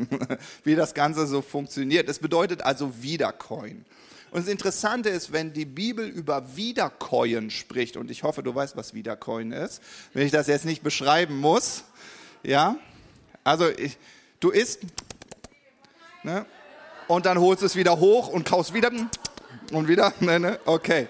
wie 0.63 0.77
das 0.77 0.95
Ganze 0.95 1.27
so 1.27 1.43
funktioniert. 1.43 2.09
Es 2.09 2.21
bedeutet 2.21 2.63
also 2.63 3.03
wiederkäuen. 3.03 3.85
Und 4.35 4.41
das 4.41 4.49
Interessante 4.49 5.11
ist, 5.11 5.33
wenn 5.33 5.53
die 5.53 5.65
Bibel 5.65 6.07
über 6.07 6.57
Wiederkäuen 6.57 7.51
spricht, 7.51 7.97
und 7.97 8.11
ich 8.11 8.25
hoffe, 8.25 8.43
du 8.43 8.53
weißt, 8.53 8.77
was 8.77 8.93
Wiederkäuen 8.93 9.53
ist, 9.53 9.81
wenn 10.13 10.27
ich 10.27 10.33
das 10.33 10.49
jetzt 10.49 10.65
nicht 10.65 10.83
beschreiben 10.83 11.39
muss, 11.39 11.85
ja, 12.43 12.77
also 13.45 13.69
ich, 13.69 13.97
Du 14.45 14.51
isst 14.51 14.81
ne? 16.23 16.45
und 17.09 17.25
dann 17.25 17.39
holst 17.41 17.63
es 17.63 17.77
wieder 17.77 17.99
hoch 17.99 18.29
und 18.29 18.45
kaust 18.45 18.75
wieder 18.75 18.91
und 19.73 19.89
wieder. 19.89 20.13
Ne, 20.21 20.39
ne? 20.39 20.61
Okay. 20.67 21.09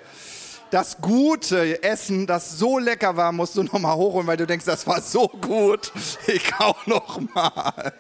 Das 0.70 0.99
gute 1.01 1.83
Essen, 1.83 2.29
das 2.29 2.61
so 2.61 2.79
lecker 2.79 3.16
war, 3.16 3.33
musst 3.33 3.57
du 3.57 3.64
nochmal 3.64 3.97
hochholen, 3.97 4.29
weil 4.29 4.37
du 4.37 4.47
denkst, 4.47 4.66
das 4.66 4.87
war 4.87 5.01
so 5.01 5.27
gut. 5.27 5.91
Ich 6.29 6.45
kau 6.45 6.77
nochmal. 6.87 7.95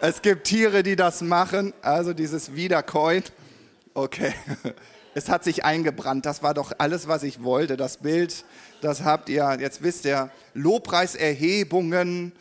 Es 0.00 0.22
gibt 0.22 0.48
Tiere, 0.48 0.82
die 0.82 0.96
das 0.96 1.20
machen, 1.20 1.72
also 1.80 2.12
dieses 2.12 2.56
Wiederkäuen. 2.56 3.22
Okay, 3.96 4.34
es 5.14 5.28
hat 5.28 5.44
sich 5.44 5.64
eingebrannt. 5.64 6.26
Das 6.26 6.42
war 6.42 6.52
doch 6.52 6.72
alles, 6.78 7.06
was 7.06 7.22
ich 7.22 7.44
wollte. 7.44 7.76
Das 7.76 7.98
Bild, 7.98 8.44
das 8.80 9.04
habt 9.04 9.28
ihr. 9.28 9.56
Jetzt 9.60 9.84
wisst 9.84 10.04
ihr, 10.04 10.32
Lobpreiserhebungen, 10.54 12.32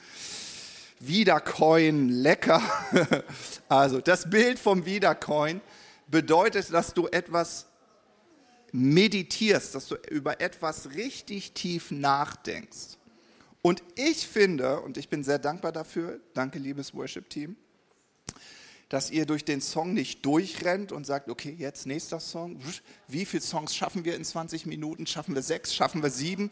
Wiedercoin 0.99 2.09
lecker. 2.09 2.61
Also 3.69 4.01
das 4.01 4.29
Bild 4.29 4.59
vom 4.59 4.85
Wiedercoin 4.85 5.59
bedeutet, 6.07 6.71
dass 6.71 6.93
du 6.93 7.07
etwas 7.07 7.65
meditierst, 8.71 9.73
dass 9.73 9.87
du 9.87 9.95
über 10.11 10.41
etwas 10.41 10.91
richtig 10.91 11.53
tief 11.53 11.89
nachdenkst. 11.89 12.99
Und 13.63 13.81
ich 13.95 14.27
finde, 14.27 14.81
und 14.81 14.97
ich 14.97 15.09
bin 15.09 15.23
sehr 15.23 15.39
dankbar 15.39 15.71
dafür, 15.71 16.19
danke 16.35 16.59
liebes 16.59 16.93
Worship-Team, 16.93 17.55
dass 18.93 19.09
ihr 19.09 19.25
durch 19.25 19.43
den 19.43 19.59
Song 19.59 19.95
nicht 19.95 20.23
durchrennt 20.23 20.91
und 20.91 21.07
sagt, 21.07 21.27
okay, 21.27 21.55
jetzt 21.57 21.87
nächster 21.87 22.19
Song. 22.19 22.59
Wie 23.07 23.25
viele 23.25 23.41
Songs 23.41 23.75
schaffen 23.75 24.05
wir 24.05 24.15
in 24.15 24.23
20 24.23 24.67
Minuten? 24.67 25.07
Schaffen 25.07 25.33
wir 25.33 25.41
sechs? 25.41 25.73
Schaffen 25.73 26.03
wir 26.03 26.11
sieben? 26.11 26.51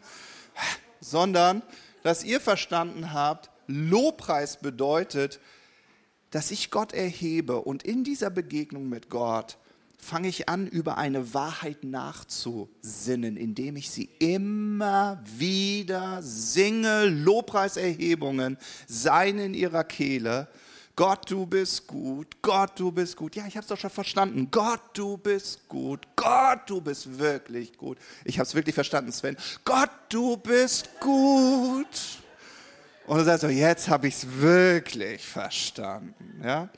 Sondern, 1.00 1.62
dass 2.02 2.24
ihr 2.24 2.40
verstanden 2.40 3.12
habt, 3.12 3.48
Lobpreis 3.68 4.56
bedeutet, 4.56 5.38
dass 6.30 6.50
ich 6.50 6.72
Gott 6.72 6.92
erhebe 6.92 7.60
und 7.60 7.84
in 7.84 8.02
dieser 8.02 8.30
Begegnung 8.30 8.88
mit 8.88 9.08
Gott 9.08 9.56
fange 9.96 10.26
ich 10.26 10.48
an, 10.48 10.66
über 10.66 10.98
eine 10.98 11.34
Wahrheit 11.34 11.84
nachzusinnen, 11.84 13.36
indem 13.36 13.76
ich 13.76 13.88
sie 13.88 14.10
immer 14.18 15.22
wieder 15.24 16.20
singe, 16.22 17.04
Lobpreiserhebungen 17.04 18.58
seien 18.88 19.38
in 19.38 19.54
ihrer 19.54 19.84
Kehle. 19.84 20.48
Gott, 20.94 21.30
du 21.30 21.46
bist 21.46 21.86
gut, 21.86 22.42
Gott, 22.42 22.72
du 22.78 22.92
bist 22.92 23.16
gut. 23.16 23.34
Ja, 23.34 23.46
ich 23.46 23.56
habe 23.56 23.62
es 23.62 23.68
doch 23.68 23.78
schon 23.78 23.88
verstanden. 23.88 24.48
Gott, 24.50 24.80
du 24.92 25.16
bist 25.16 25.66
gut, 25.66 26.06
Gott, 26.16 26.60
du 26.66 26.82
bist 26.82 27.18
wirklich 27.18 27.76
gut. 27.78 27.96
Ich 28.24 28.38
habe 28.38 28.46
es 28.46 28.54
wirklich 28.54 28.74
verstanden, 28.74 29.10
Sven. 29.10 29.36
Gott, 29.64 29.90
du 30.10 30.36
bist 30.36 30.90
gut. 31.00 31.86
Und 33.06 33.18
du 33.18 33.24
sagst 33.24 33.40
so, 33.40 33.48
jetzt 33.48 33.88
habe 33.88 34.08
ich 34.08 34.14
es 34.16 34.26
wirklich 34.38 35.24
verstanden. 35.24 36.42
Ja? 36.44 36.68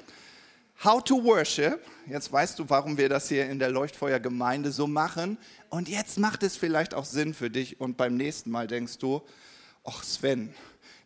How 0.85 1.03
to 1.03 1.23
worship. 1.23 1.81
Jetzt 2.07 2.33
weißt 2.33 2.59
du, 2.59 2.69
warum 2.69 2.97
wir 2.97 3.09
das 3.09 3.29
hier 3.29 3.49
in 3.51 3.59
der 3.59 3.71
Leuchtfeuergemeinde 3.71 4.71
so 4.71 4.87
machen. 4.87 5.39
Und 5.71 5.89
jetzt 5.89 6.19
macht 6.19 6.45
es 6.45 6.57
vielleicht 6.57 6.95
auch 6.95 7.05
Sinn 7.05 7.35
für 7.35 7.51
dich. 7.51 7.81
Und 7.81 7.97
beim 7.97 8.17
nächsten 8.17 8.51
Mal 8.51 8.69
denkst 8.69 8.99
du, 8.99 9.23
ach 9.83 10.05
Sven, 10.05 10.55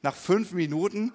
nach 0.02 0.14
fünf 0.14 0.52
Minuten 0.52 1.12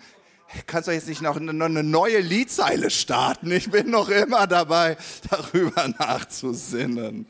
kannst 0.67 0.87
du 0.87 0.91
jetzt 0.91 1.07
nicht 1.07 1.21
noch 1.21 1.35
eine 1.35 1.83
neue 1.83 2.19
Liedzeile 2.19 2.89
starten. 2.89 3.51
Ich 3.51 3.71
bin 3.71 3.89
noch 3.89 4.09
immer 4.09 4.47
dabei, 4.47 4.97
darüber 5.29 5.87
nachzusinnen. 5.87 7.25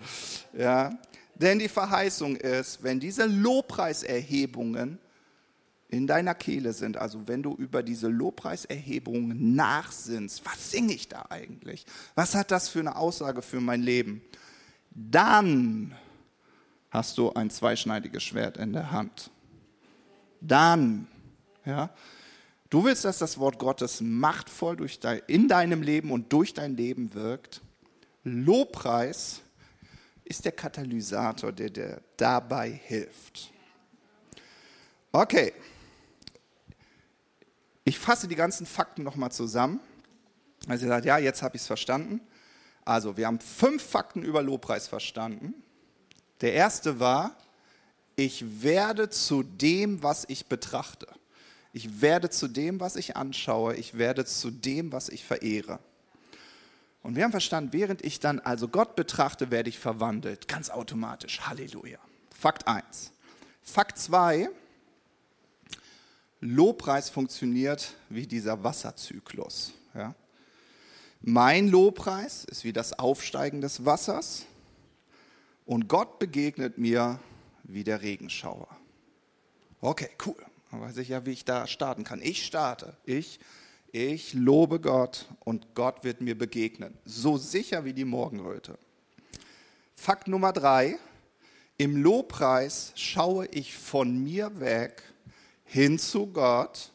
Ja? 0.58 0.98
Denn 1.36 1.60
die 1.60 1.70
Verheißung 1.70 2.36
ist, 2.36 2.84
wenn 2.84 3.00
diese 3.00 3.26
Lobpreiserhebungen 3.26 5.00
in 5.90 6.08
deiner 6.08 6.34
Kehle 6.36 6.74
sind, 6.74 6.98
also 6.98 7.28
wenn 7.28 7.44
du 7.44 7.54
über 7.54 7.84
diese 7.84 8.08
Lobpreiserhebung 8.08 9.56
nachsinnst, 9.56 10.46
was 10.46 10.72
singe 10.72 10.94
ich 10.94 11.08
da 11.08 11.26
eigentlich? 11.30 11.86
Was 12.16 12.36
hat 12.36 12.52
das 12.52 12.70
für 12.70 12.80
eine 12.80 12.96
Aussage 12.96 13.42
für 13.42 13.62
mein 13.62 13.82
Leben? 13.82 14.22
Dann 14.92 15.96
hast 16.90 17.18
du 17.18 17.34
ein 17.34 17.50
zweischneidiges 17.50 18.24
Schwert 18.24 18.58
in 18.58 18.74
der 18.74 18.92
Hand. 18.92 19.32
dann, 20.42 21.08
ja, 21.66 21.90
du 22.74 22.84
willst, 22.84 23.06
dass 23.06 23.20
das 23.20 23.38
Wort 23.38 23.60
Gottes 23.60 24.02
machtvoll 24.02 24.76
durch 24.76 25.00
dein, 25.00 25.22
in 25.28 25.48
deinem 25.48 25.84
Leben 25.84 26.12
und 26.12 26.34
durch 26.34 26.54
dein 26.56 26.76
Leben 26.76 27.14
wirkt. 27.14 27.62
Lobpreis 28.24 29.42
ist 30.24 30.44
der 30.46 30.54
Katalysator, 30.54 31.52
der 31.52 31.70
dir 31.70 32.02
dabei 32.18 32.72
hilft. 32.72 33.52
Okay, 35.12 35.54
ich 37.84 38.00
fasse 38.00 38.28
die 38.28 38.36
ganzen 38.36 38.66
Fakten 38.66 39.04
nochmal 39.04 39.32
zusammen. 39.32 39.80
Also 40.68 40.86
ihr 40.86 40.90
sagt, 40.90 41.06
ja, 41.06 41.20
jetzt 41.20 41.44
habe 41.44 41.56
ich 41.56 41.62
es 41.62 41.68
verstanden. 41.68 42.22
Also 42.86 43.18
wir 43.18 43.28
haben 43.28 43.40
fünf 43.40 43.84
Fakten 43.84 44.24
über 44.24 44.42
Lobpreis 44.42 44.88
verstanden. 44.88 45.54
Der 46.42 46.54
erste 46.54 47.00
war, 47.00 47.38
ich 48.16 48.64
werde 48.64 49.10
zu 49.10 49.44
dem, 49.44 50.02
was 50.02 50.26
ich 50.28 50.48
betrachte. 50.48 51.08
Ich 51.74 52.02
werde 52.02 52.30
zu 52.30 52.48
dem, 52.48 52.80
was 52.80 52.96
ich 52.96 53.18
anschaue. 53.18 53.76
Ich 53.76 53.98
werde 53.98 54.26
zu 54.26 54.52
dem, 54.52 54.92
was 54.92 55.10
ich 55.10 55.26
verehre. 55.26 55.80
Und 57.02 57.16
wir 57.16 57.24
haben 57.24 57.32
verstanden, 57.32 57.74
während 57.74 58.06
ich 58.06 58.20
dann 58.20 58.40
also 58.40 58.68
Gott 58.68 58.96
betrachte, 58.96 59.52
werde 59.52 59.70
ich 59.70 59.80
verwandelt. 59.80 60.48
Ganz 60.48 60.70
automatisch. 60.70 61.42
Halleluja. 61.42 62.00
Fakt 62.30 62.68
1. 62.68 63.12
Fakt 63.64 63.98
2. 63.98 64.50
Lobpreis 66.40 67.10
funktioniert 67.10 67.96
wie 68.10 68.28
dieser 68.28 68.64
Wasserzyklus. 68.64 69.74
Ja? 69.96 70.14
Mein 71.22 71.70
Lobpreis 71.70 72.44
ist 72.46 72.66
wie 72.66 72.74
das 72.74 73.00
Aufsteigen 73.00 73.62
des 73.62 73.86
Wassers 73.86 74.46
und 75.66 75.88
Gott 75.88 76.20
begegnet 76.20 76.78
mir 76.78 77.20
wie 77.64 77.86
der 77.86 78.02
Regenschauer. 78.02 78.68
Okay, 79.80 80.10
cool. 80.26 80.36
Dann 80.74 80.82
weiß 80.82 80.98
ich 80.98 81.10
ja, 81.10 81.24
wie 81.28 81.34
ich 81.34 81.46
da 81.46 81.68
starten 81.68 82.04
kann. 82.04 82.20
Ich 82.24 82.44
starte. 82.44 82.98
Ich, 83.06 83.40
ich 83.92 84.34
lobe 84.34 84.80
Gott 84.80 85.28
und 85.42 85.76
Gott 85.76 86.04
wird 86.04 86.20
mir 86.20 86.36
begegnen. 86.36 86.98
So 87.06 87.38
sicher 87.38 87.86
wie 87.86 87.94
die 87.94 88.06
Morgenröte. 88.06 88.80
Fakt 89.96 90.28
Nummer 90.28 90.52
drei. 90.52 90.98
Im 91.78 92.02
Lobpreis 92.02 92.92
schaue 92.96 93.46
ich 93.52 93.78
von 93.78 94.18
mir 94.18 94.60
weg 94.60 95.04
hin 95.64 96.00
zu 96.00 96.26
Gott. 96.26 96.90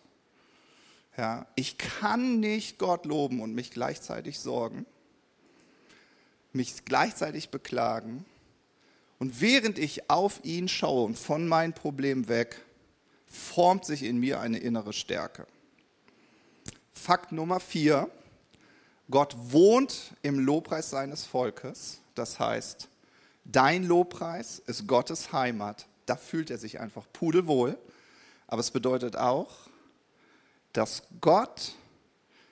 Ja, 1.17 1.47
ich 1.55 1.79
kann 1.79 2.41
nicht 2.41 2.79
Gott 2.79 3.07
loben 3.07 3.41
und 3.41 3.55
mich 3.55 3.71
gleichzeitig 3.71 4.41
sorgen, 4.41 4.87
mich 6.53 6.85
gleichzeitig 6.85 7.51
beklagen. 7.51 8.25
Und 9.21 9.41
während 9.41 9.79
ich 9.79 10.11
auf 10.11 10.41
ihn 10.45 10.67
schaue 10.67 11.05
und 11.05 11.17
von 11.17 11.47
meinem 11.47 11.75
Problem 11.75 12.27
weg, 12.27 12.65
formt 13.29 13.85
sich 13.85 14.03
in 14.03 14.19
mir 14.19 14.41
eine 14.41 14.59
innere 14.59 14.93
Stärke. 14.93 15.47
Fakt 16.93 17.33
Nummer 17.33 17.61
vier, 17.61 18.11
Gott 19.11 19.37
wohnt 19.39 20.15
im 20.23 20.39
Lobpreis 20.39 20.91
seines 20.91 21.25
Volkes. 21.25 22.01
Das 22.15 22.39
heißt, 22.39 22.89
dein 23.45 23.85
Lobpreis 23.85 24.59
ist 24.67 24.87
Gottes 24.87 25.33
Heimat. 25.33 25.87
Da 26.07 26.17
fühlt 26.17 26.51
er 26.51 26.59
sich 26.59 26.81
einfach 26.81 27.07
pudelwohl. 27.13 27.79
Aber 28.47 28.61
es 28.61 28.71
bedeutet 28.71 29.17
auch, 29.17 29.51
dass 30.73 31.03
Gott 31.21 31.73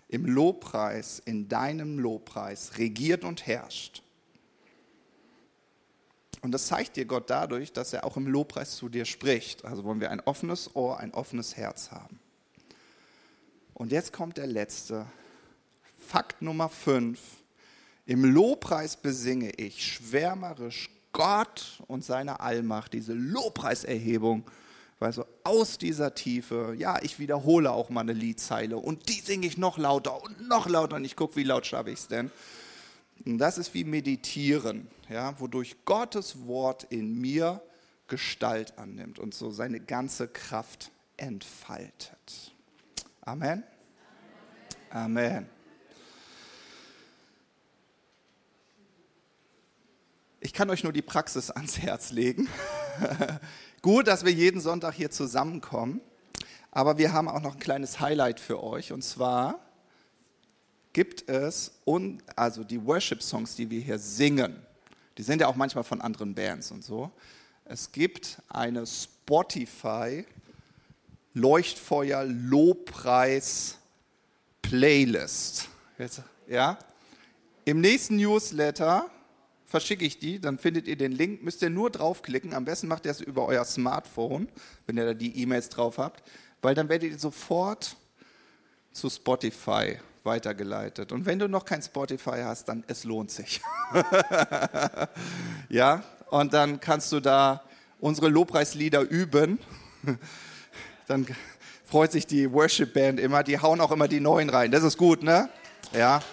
im 0.09 0.25
Lobpreis, 0.25 1.21
in 1.25 1.49
deinem 1.49 1.99
Lobpreis 1.99 2.79
regiert 2.79 3.25
und 3.25 3.47
herrscht. 3.47 4.03
Und 6.47 6.53
das 6.53 6.69
zeigt 6.69 6.95
dir 6.95 7.07
Gott 7.07 7.29
dadurch, 7.29 7.73
dass 7.73 7.93
er 7.93 8.05
auch 8.05 8.17
im 8.17 8.29
Lobpreis 8.29 8.77
zu 8.77 8.89
dir 8.89 9.05
spricht. 9.05 9.65
Also 9.65 9.83
wollen 9.83 10.01
wir 10.01 10.13
ein 10.13 10.21
offenes 10.21 10.77
Ohr, 10.77 11.01
ein 11.01 11.13
offenes 11.13 11.57
Herz 11.57 11.91
haben. 11.91 12.21
Und 13.75 13.91
jetzt 13.91 14.13
kommt 14.13 14.37
der 14.37 14.47
letzte. 14.47 15.07
Fakt 16.07 16.43
Nummer 16.43 16.69
5. 16.69 17.19
Im 18.07 18.25
Lobpreis 18.25 18.97
besinge 18.97 19.51
ich 19.57 19.85
schwärmerisch 19.85 20.89
Gott 21.11 21.83
und 21.89 22.05
seine 22.05 22.39
Allmacht, 22.39 22.93
diese 22.93 23.13
Lobpreiserhebung 23.13 24.49
weil 25.01 25.13
so 25.13 25.27
aus 25.43 25.79
dieser 25.79 26.15
Tiefe, 26.15 26.75
ja, 26.79 27.03
ich 27.03 27.19
wiederhole 27.19 27.73
auch 27.73 27.91
mal 27.91 28.03
eine 28.03 28.13
Liedzeile 28.13 28.77
und 28.77 29.09
die 29.09 29.21
singe 29.21 29.49
ich 29.49 29.59
noch 29.59 29.79
lauter 29.79 30.23
und 30.23 30.49
noch 30.49 30.69
lauter 30.69 30.95
und 30.95 31.05
ich 31.05 31.17
gucke, 31.17 31.35
wie 31.35 31.43
laut 31.43 31.67
schaffe 31.67 31.91
ich 31.91 31.99
es 31.99 32.09
denn. 32.09 32.31
Und 33.25 33.39
das 33.39 33.59
ist 33.59 33.75
wie 33.75 33.85
Meditieren, 33.85 34.89
ja, 35.09 35.39
wodurch 35.41 35.77
Gottes 35.85 36.47
Wort 36.47 36.85
in 36.85 37.21
mir 37.21 37.63
Gestalt 38.09 38.79
annimmt 38.79 39.19
und 39.19 39.35
so 39.35 39.51
seine 39.51 39.81
ganze 39.81 40.29
Kraft 40.29 40.93
entfaltet. 41.17 42.55
Amen. 43.23 43.65
Amen. 44.91 45.49
Ich 50.41 50.53
kann 50.53 50.71
euch 50.71 50.85
nur 50.85 50.93
die 50.93 51.03
Praxis 51.03 51.51
ans 51.53 51.79
Herz 51.79 52.13
legen. 52.13 52.49
Gut, 53.83 54.07
dass 54.07 54.25
wir 54.25 54.33
jeden 54.33 54.61
Sonntag 54.61 54.95
hier 54.95 55.11
zusammenkommen, 55.11 56.01
aber 56.71 56.99
wir 56.99 57.13
haben 57.13 57.29
auch 57.29 57.41
noch 57.41 57.55
ein 57.55 57.61
kleines 57.61 57.99
Highlight 57.99 58.39
für 58.39 58.63
euch 58.63 58.93
und 58.93 59.03
zwar 59.03 59.66
gibt 60.97 61.29
es 61.29 61.73
und 61.85 62.23
also 62.37 62.65
die 62.65 62.83
Worship 62.83 63.23
Songs, 63.23 63.55
die 63.55 63.69
wir 63.69 63.83
hier 63.83 63.99
singen. 63.99 64.57
Die 65.19 65.23
sind 65.23 65.43
ja 65.43 65.47
auch 65.47 65.55
manchmal 65.55 65.85
von 65.85 66.01
anderen 66.01 66.35
Bands 66.35 66.71
und 66.71 66.83
so. 66.83 67.13
Es 67.67 67.93
gibt 67.93 68.41
eine 68.49 68.87
Spotify 68.87 70.25
Leuchtfeuer 71.35 72.25
Lobpreis 72.25 73.77
Playlist. 74.63 75.69
Ja? 76.49 76.79
Im 77.67 77.83
nächsten 77.83 78.17
Newsletter 78.17 79.11
verschicke 79.67 80.07
ich 80.07 80.19
die, 80.19 80.41
dann 80.41 80.57
findet 80.57 80.89
ihr 80.89 80.97
den 80.97 81.13
Link, 81.13 81.43
müsst 81.43 81.61
ihr 81.61 81.69
nur 81.69 81.91
draufklicken. 81.91 82.55
Am 82.55 82.65
besten 82.65 82.89
macht 82.89 83.05
ihr 83.05 83.11
es 83.11 83.21
über 83.21 83.45
euer 83.45 83.67
Smartphone, 83.67 84.49
wenn 84.87 84.97
ihr 84.97 85.05
da 85.05 85.13
die 85.13 85.43
E-Mails 85.43 85.69
drauf 85.69 85.99
habt, 85.99 86.23
weil 86.63 86.75
dann 86.75 86.89
werdet 86.89 87.11
ihr 87.11 87.19
sofort 87.19 87.99
zu 88.93 89.11
Spotify 89.11 89.99
weitergeleitet. 90.27 91.13
Und 91.13 91.25
wenn 91.25 91.39
du 91.39 91.49
noch 91.49 91.65
kein 91.65 91.81
Spotify 91.81 92.43
hast, 92.45 92.69
dann 92.69 92.85
es 92.87 93.05
lohnt 93.05 93.31
sich. 93.31 93.63
ja, 95.71 96.03
und 96.29 96.53
dann 96.53 96.81
kannst 96.81 97.11
du 97.13 97.21
da 97.21 97.63
unsere 97.99 98.29
Lobpreislieder 98.29 99.01
üben. 99.01 99.59
dann 101.07 101.27
freut 101.87 102.13
sich 102.13 102.27
die 102.27 102.53
Worship 102.53 102.93
Band 102.93 103.19
immer, 103.19 103.43
die 103.43 103.59
hauen 103.59 103.81
auch 103.81 103.93
immer 103.93 104.09
die 104.09 104.21
neuen 104.21 104.51
rein. 104.51 104.71
Das 104.71 104.83
ist 104.83 104.99
gut, 104.99 105.23
ne? 105.23 105.49
Ja. 105.95 106.21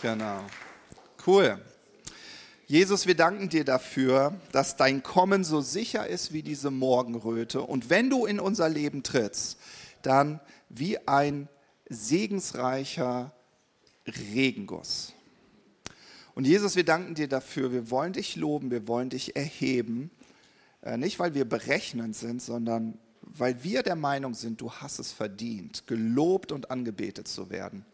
Genau. 0.00 0.44
Cool. 1.26 1.58
Jesus, 2.70 3.06
wir 3.06 3.14
danken 3.14 3.48
dir 3.48 3.64
dafür, 3.64 4.38
dass 4.52 4.76
dein 4.76 5.02
Kommen 5.02 5.42
so 5.42 5.62
sicher 5.62 6.06
ist 6.06 6.34
wie 6.34 6.42
diese 6.42 6.70
Morgenröte. 6.70 7.62
Und 7.62 7.88
wenn 7.88 8.10
du 8.10 8.26
in 8.26 8.38
unser 8.38 8.68
Leben 8.68 9.02
trittst, 9.02 9.58
dann 10.02 10.38
wie 10.68 10.98
ein 11.08 11.48
segensreicher 11.88 13.32
Regenguss. 14.06 15.14
Und 16.34 16.46
Jesus, 16.46 16.76
wir 16.76 16.84
danken 16.84 17.14
dir 17.14 17.26
dafür. 17.26 17.72
Wir 17.72 17.90
wollen 17.90 18.12
dich 18.12 18.36
loben, 18.36 18.70
wir 18.70 18.86
wollen 18.86 19.08
dich 19.08 19.34
erheben. 19.34 20.10
Äh, 20.82 20.98
nicht, 20.98 21.18
weil 21.18 21.32
wir 21.32 21.46
berechnend 21.46 22.16
sind, 22.16 22.42
sondern 22.42 22.98
weil 23.22 23.64
wir 23.64 23.82
der 23.82 23.96
Meinung 23.96 24.34
sind, 24.34 24.60
du 24.60 24.70
hast 24.70 24.98
es 24.98 25.10
verdient, 25.10 25.86
gelobt 25.86 26.52
und 26.52 26.70
angebetet 26.70 27.28
zu 27.28 27.48
werden. 27.48 27.86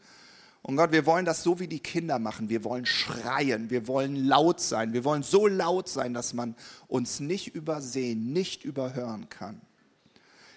Und 0.67 0.79
Gott, 0.79 0.93
wir 0.93 1.05
wollen 1.05 1.27
das 1.27 1.43
so 1.43 1.61
wie 1.61 1.69
die 1.69 1.81
Kinder 1.81 2.19
machen. 2.19 2.49
Wir 2.49 2.65
wollen 2.65 2.87
schreien, 2.87 3.69
wir 3.69 3.87
wollen 3.87 4.17
laut 4.17 4.61
sein, 4.61 4.95
wir 4.95 5.05
wollen 5.05 5.23
so 5.23 5.47
laut 5.47 5.91
sein, 5.91 6.15
dass 6.15 6.33
man 6.33 6.57
uns 6.89 7.21
nicht 7.21 7.55
übersehen, 7.55 8.33
nicht 8.33 8.65
überhören 8.65 9.29
kann. 9.29 9.61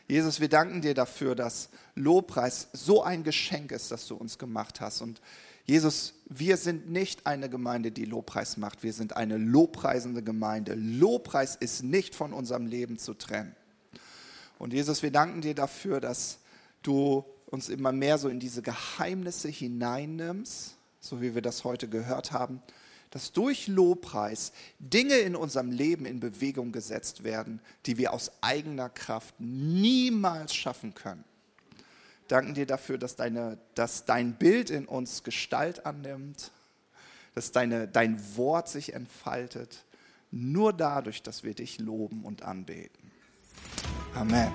Jesus, 0.07 0.39
wir 0.39 0.47
danken 0.47 0.81
dir 0.81 0.93
dafür, 0.93 1.35
dass 1.35 1.67
Lobpreis 1.95 2.69
so 2.71 3.03
ein 3.03 3.25
Geschenk 3.25 3.73
ist, 3.73 3.91
das 3.91 4.07
du 4.07 4.15
uns 4.15 4.37
gemacht 4.37 4.79
hast. 4.79 5.01
Und 5.01 5.19
Jesus, 5.65 6.13
wir 6.29 6.55
sind 6.55 6.89
nicht 6.89 7.27
eine 7.27 7.49
Gemeinde, 7.49 7.91
die 7.91 8.05
Lobpreis 8.05 8.55
macht. 8.55 8.83
Wir 8.83 8.93
sind 8.93 9.17
eine 9.17 9.35
lobpreisende 9.35 10.23
Gemeinde. 10.23 10.75
Lobpreis 10.75 11.57
ist 11.57 11.83
nicht 11.83 12.15
von 12.15 12.31
unserem 12.31 12.65
Leben 12.65 12.97
zu 12.97 13.13
trennen. 13.13 13.53
Und 14.57 14.71
Jesus, 14.71 15.03
wir 15.03 15.11
danken 15.11 15.41
dir 15.41 15.53
dafür, 15.53 15.99
dass 15.99 16.39
du 16.81 17.25
uns 17.47 17.69
immer 17.69 17.91
mehr 17.91 18.17
so 18.17 18.29
in 18.29 18.39
diese 18.39 18.61
Geheimnisse 18.61 19.49
hineinnimmst, 19.49 20.75
so 20.99 21.21
wie 21.21 21.33
wir 21.33 21.41
das 21.41 21.63
heute 21.63 21.87
gehört 21.87 22.31
haben, 22.31 22.61
dass 23.09 23.31
durch 23.31 23.67
Lobpreis 23.67 24.51
Dinge 24.79 25.15
in 25.15 25.35
unserem 25.35 25.71
Leben 25.71 26.05
in 26.05 26.19
Bewegung 26.19 26.71
gesetzt 26.71 27.23
werden, 27.23 27.61
die 27.85 27.97
wir 27.97 28.13
aus 28.13 28.31
eigener 28.41 28.89
Kraft 28.89 29.35
niemals 29.39 30.53
schaffen 30.53 30.93
können. 30.93 31.23
Danken 32.27 32.53
dir 32.53 32.65
dafür, 32.65 32.97
dass, 32.97 33.15
deine, 33.15 33.57
dass 33.73 34.03
dein 34.03 34.33
Bild 34.33 34.69
in 34.69 34.85
uns 34.85 35.23
Gestalt 35.23 35.85
annimmt, 35.85 36.51
dass 37.35 37.53
deine, 37.53 37.87
dein 37.87 38.19
Wort 38.35 38.67
sich 38.67 38.93
entfaltet, 38.93 39.85
nur 40.31 40.73
dadurch, 40.73 41.23
dass 41.23 41.43
wir 41.43 41.53
dich 41.53 41.79
loben 41.79 42.25
und 42.25 42.41
anbeten. 42.41 43.11
Amen. 44.13 44.51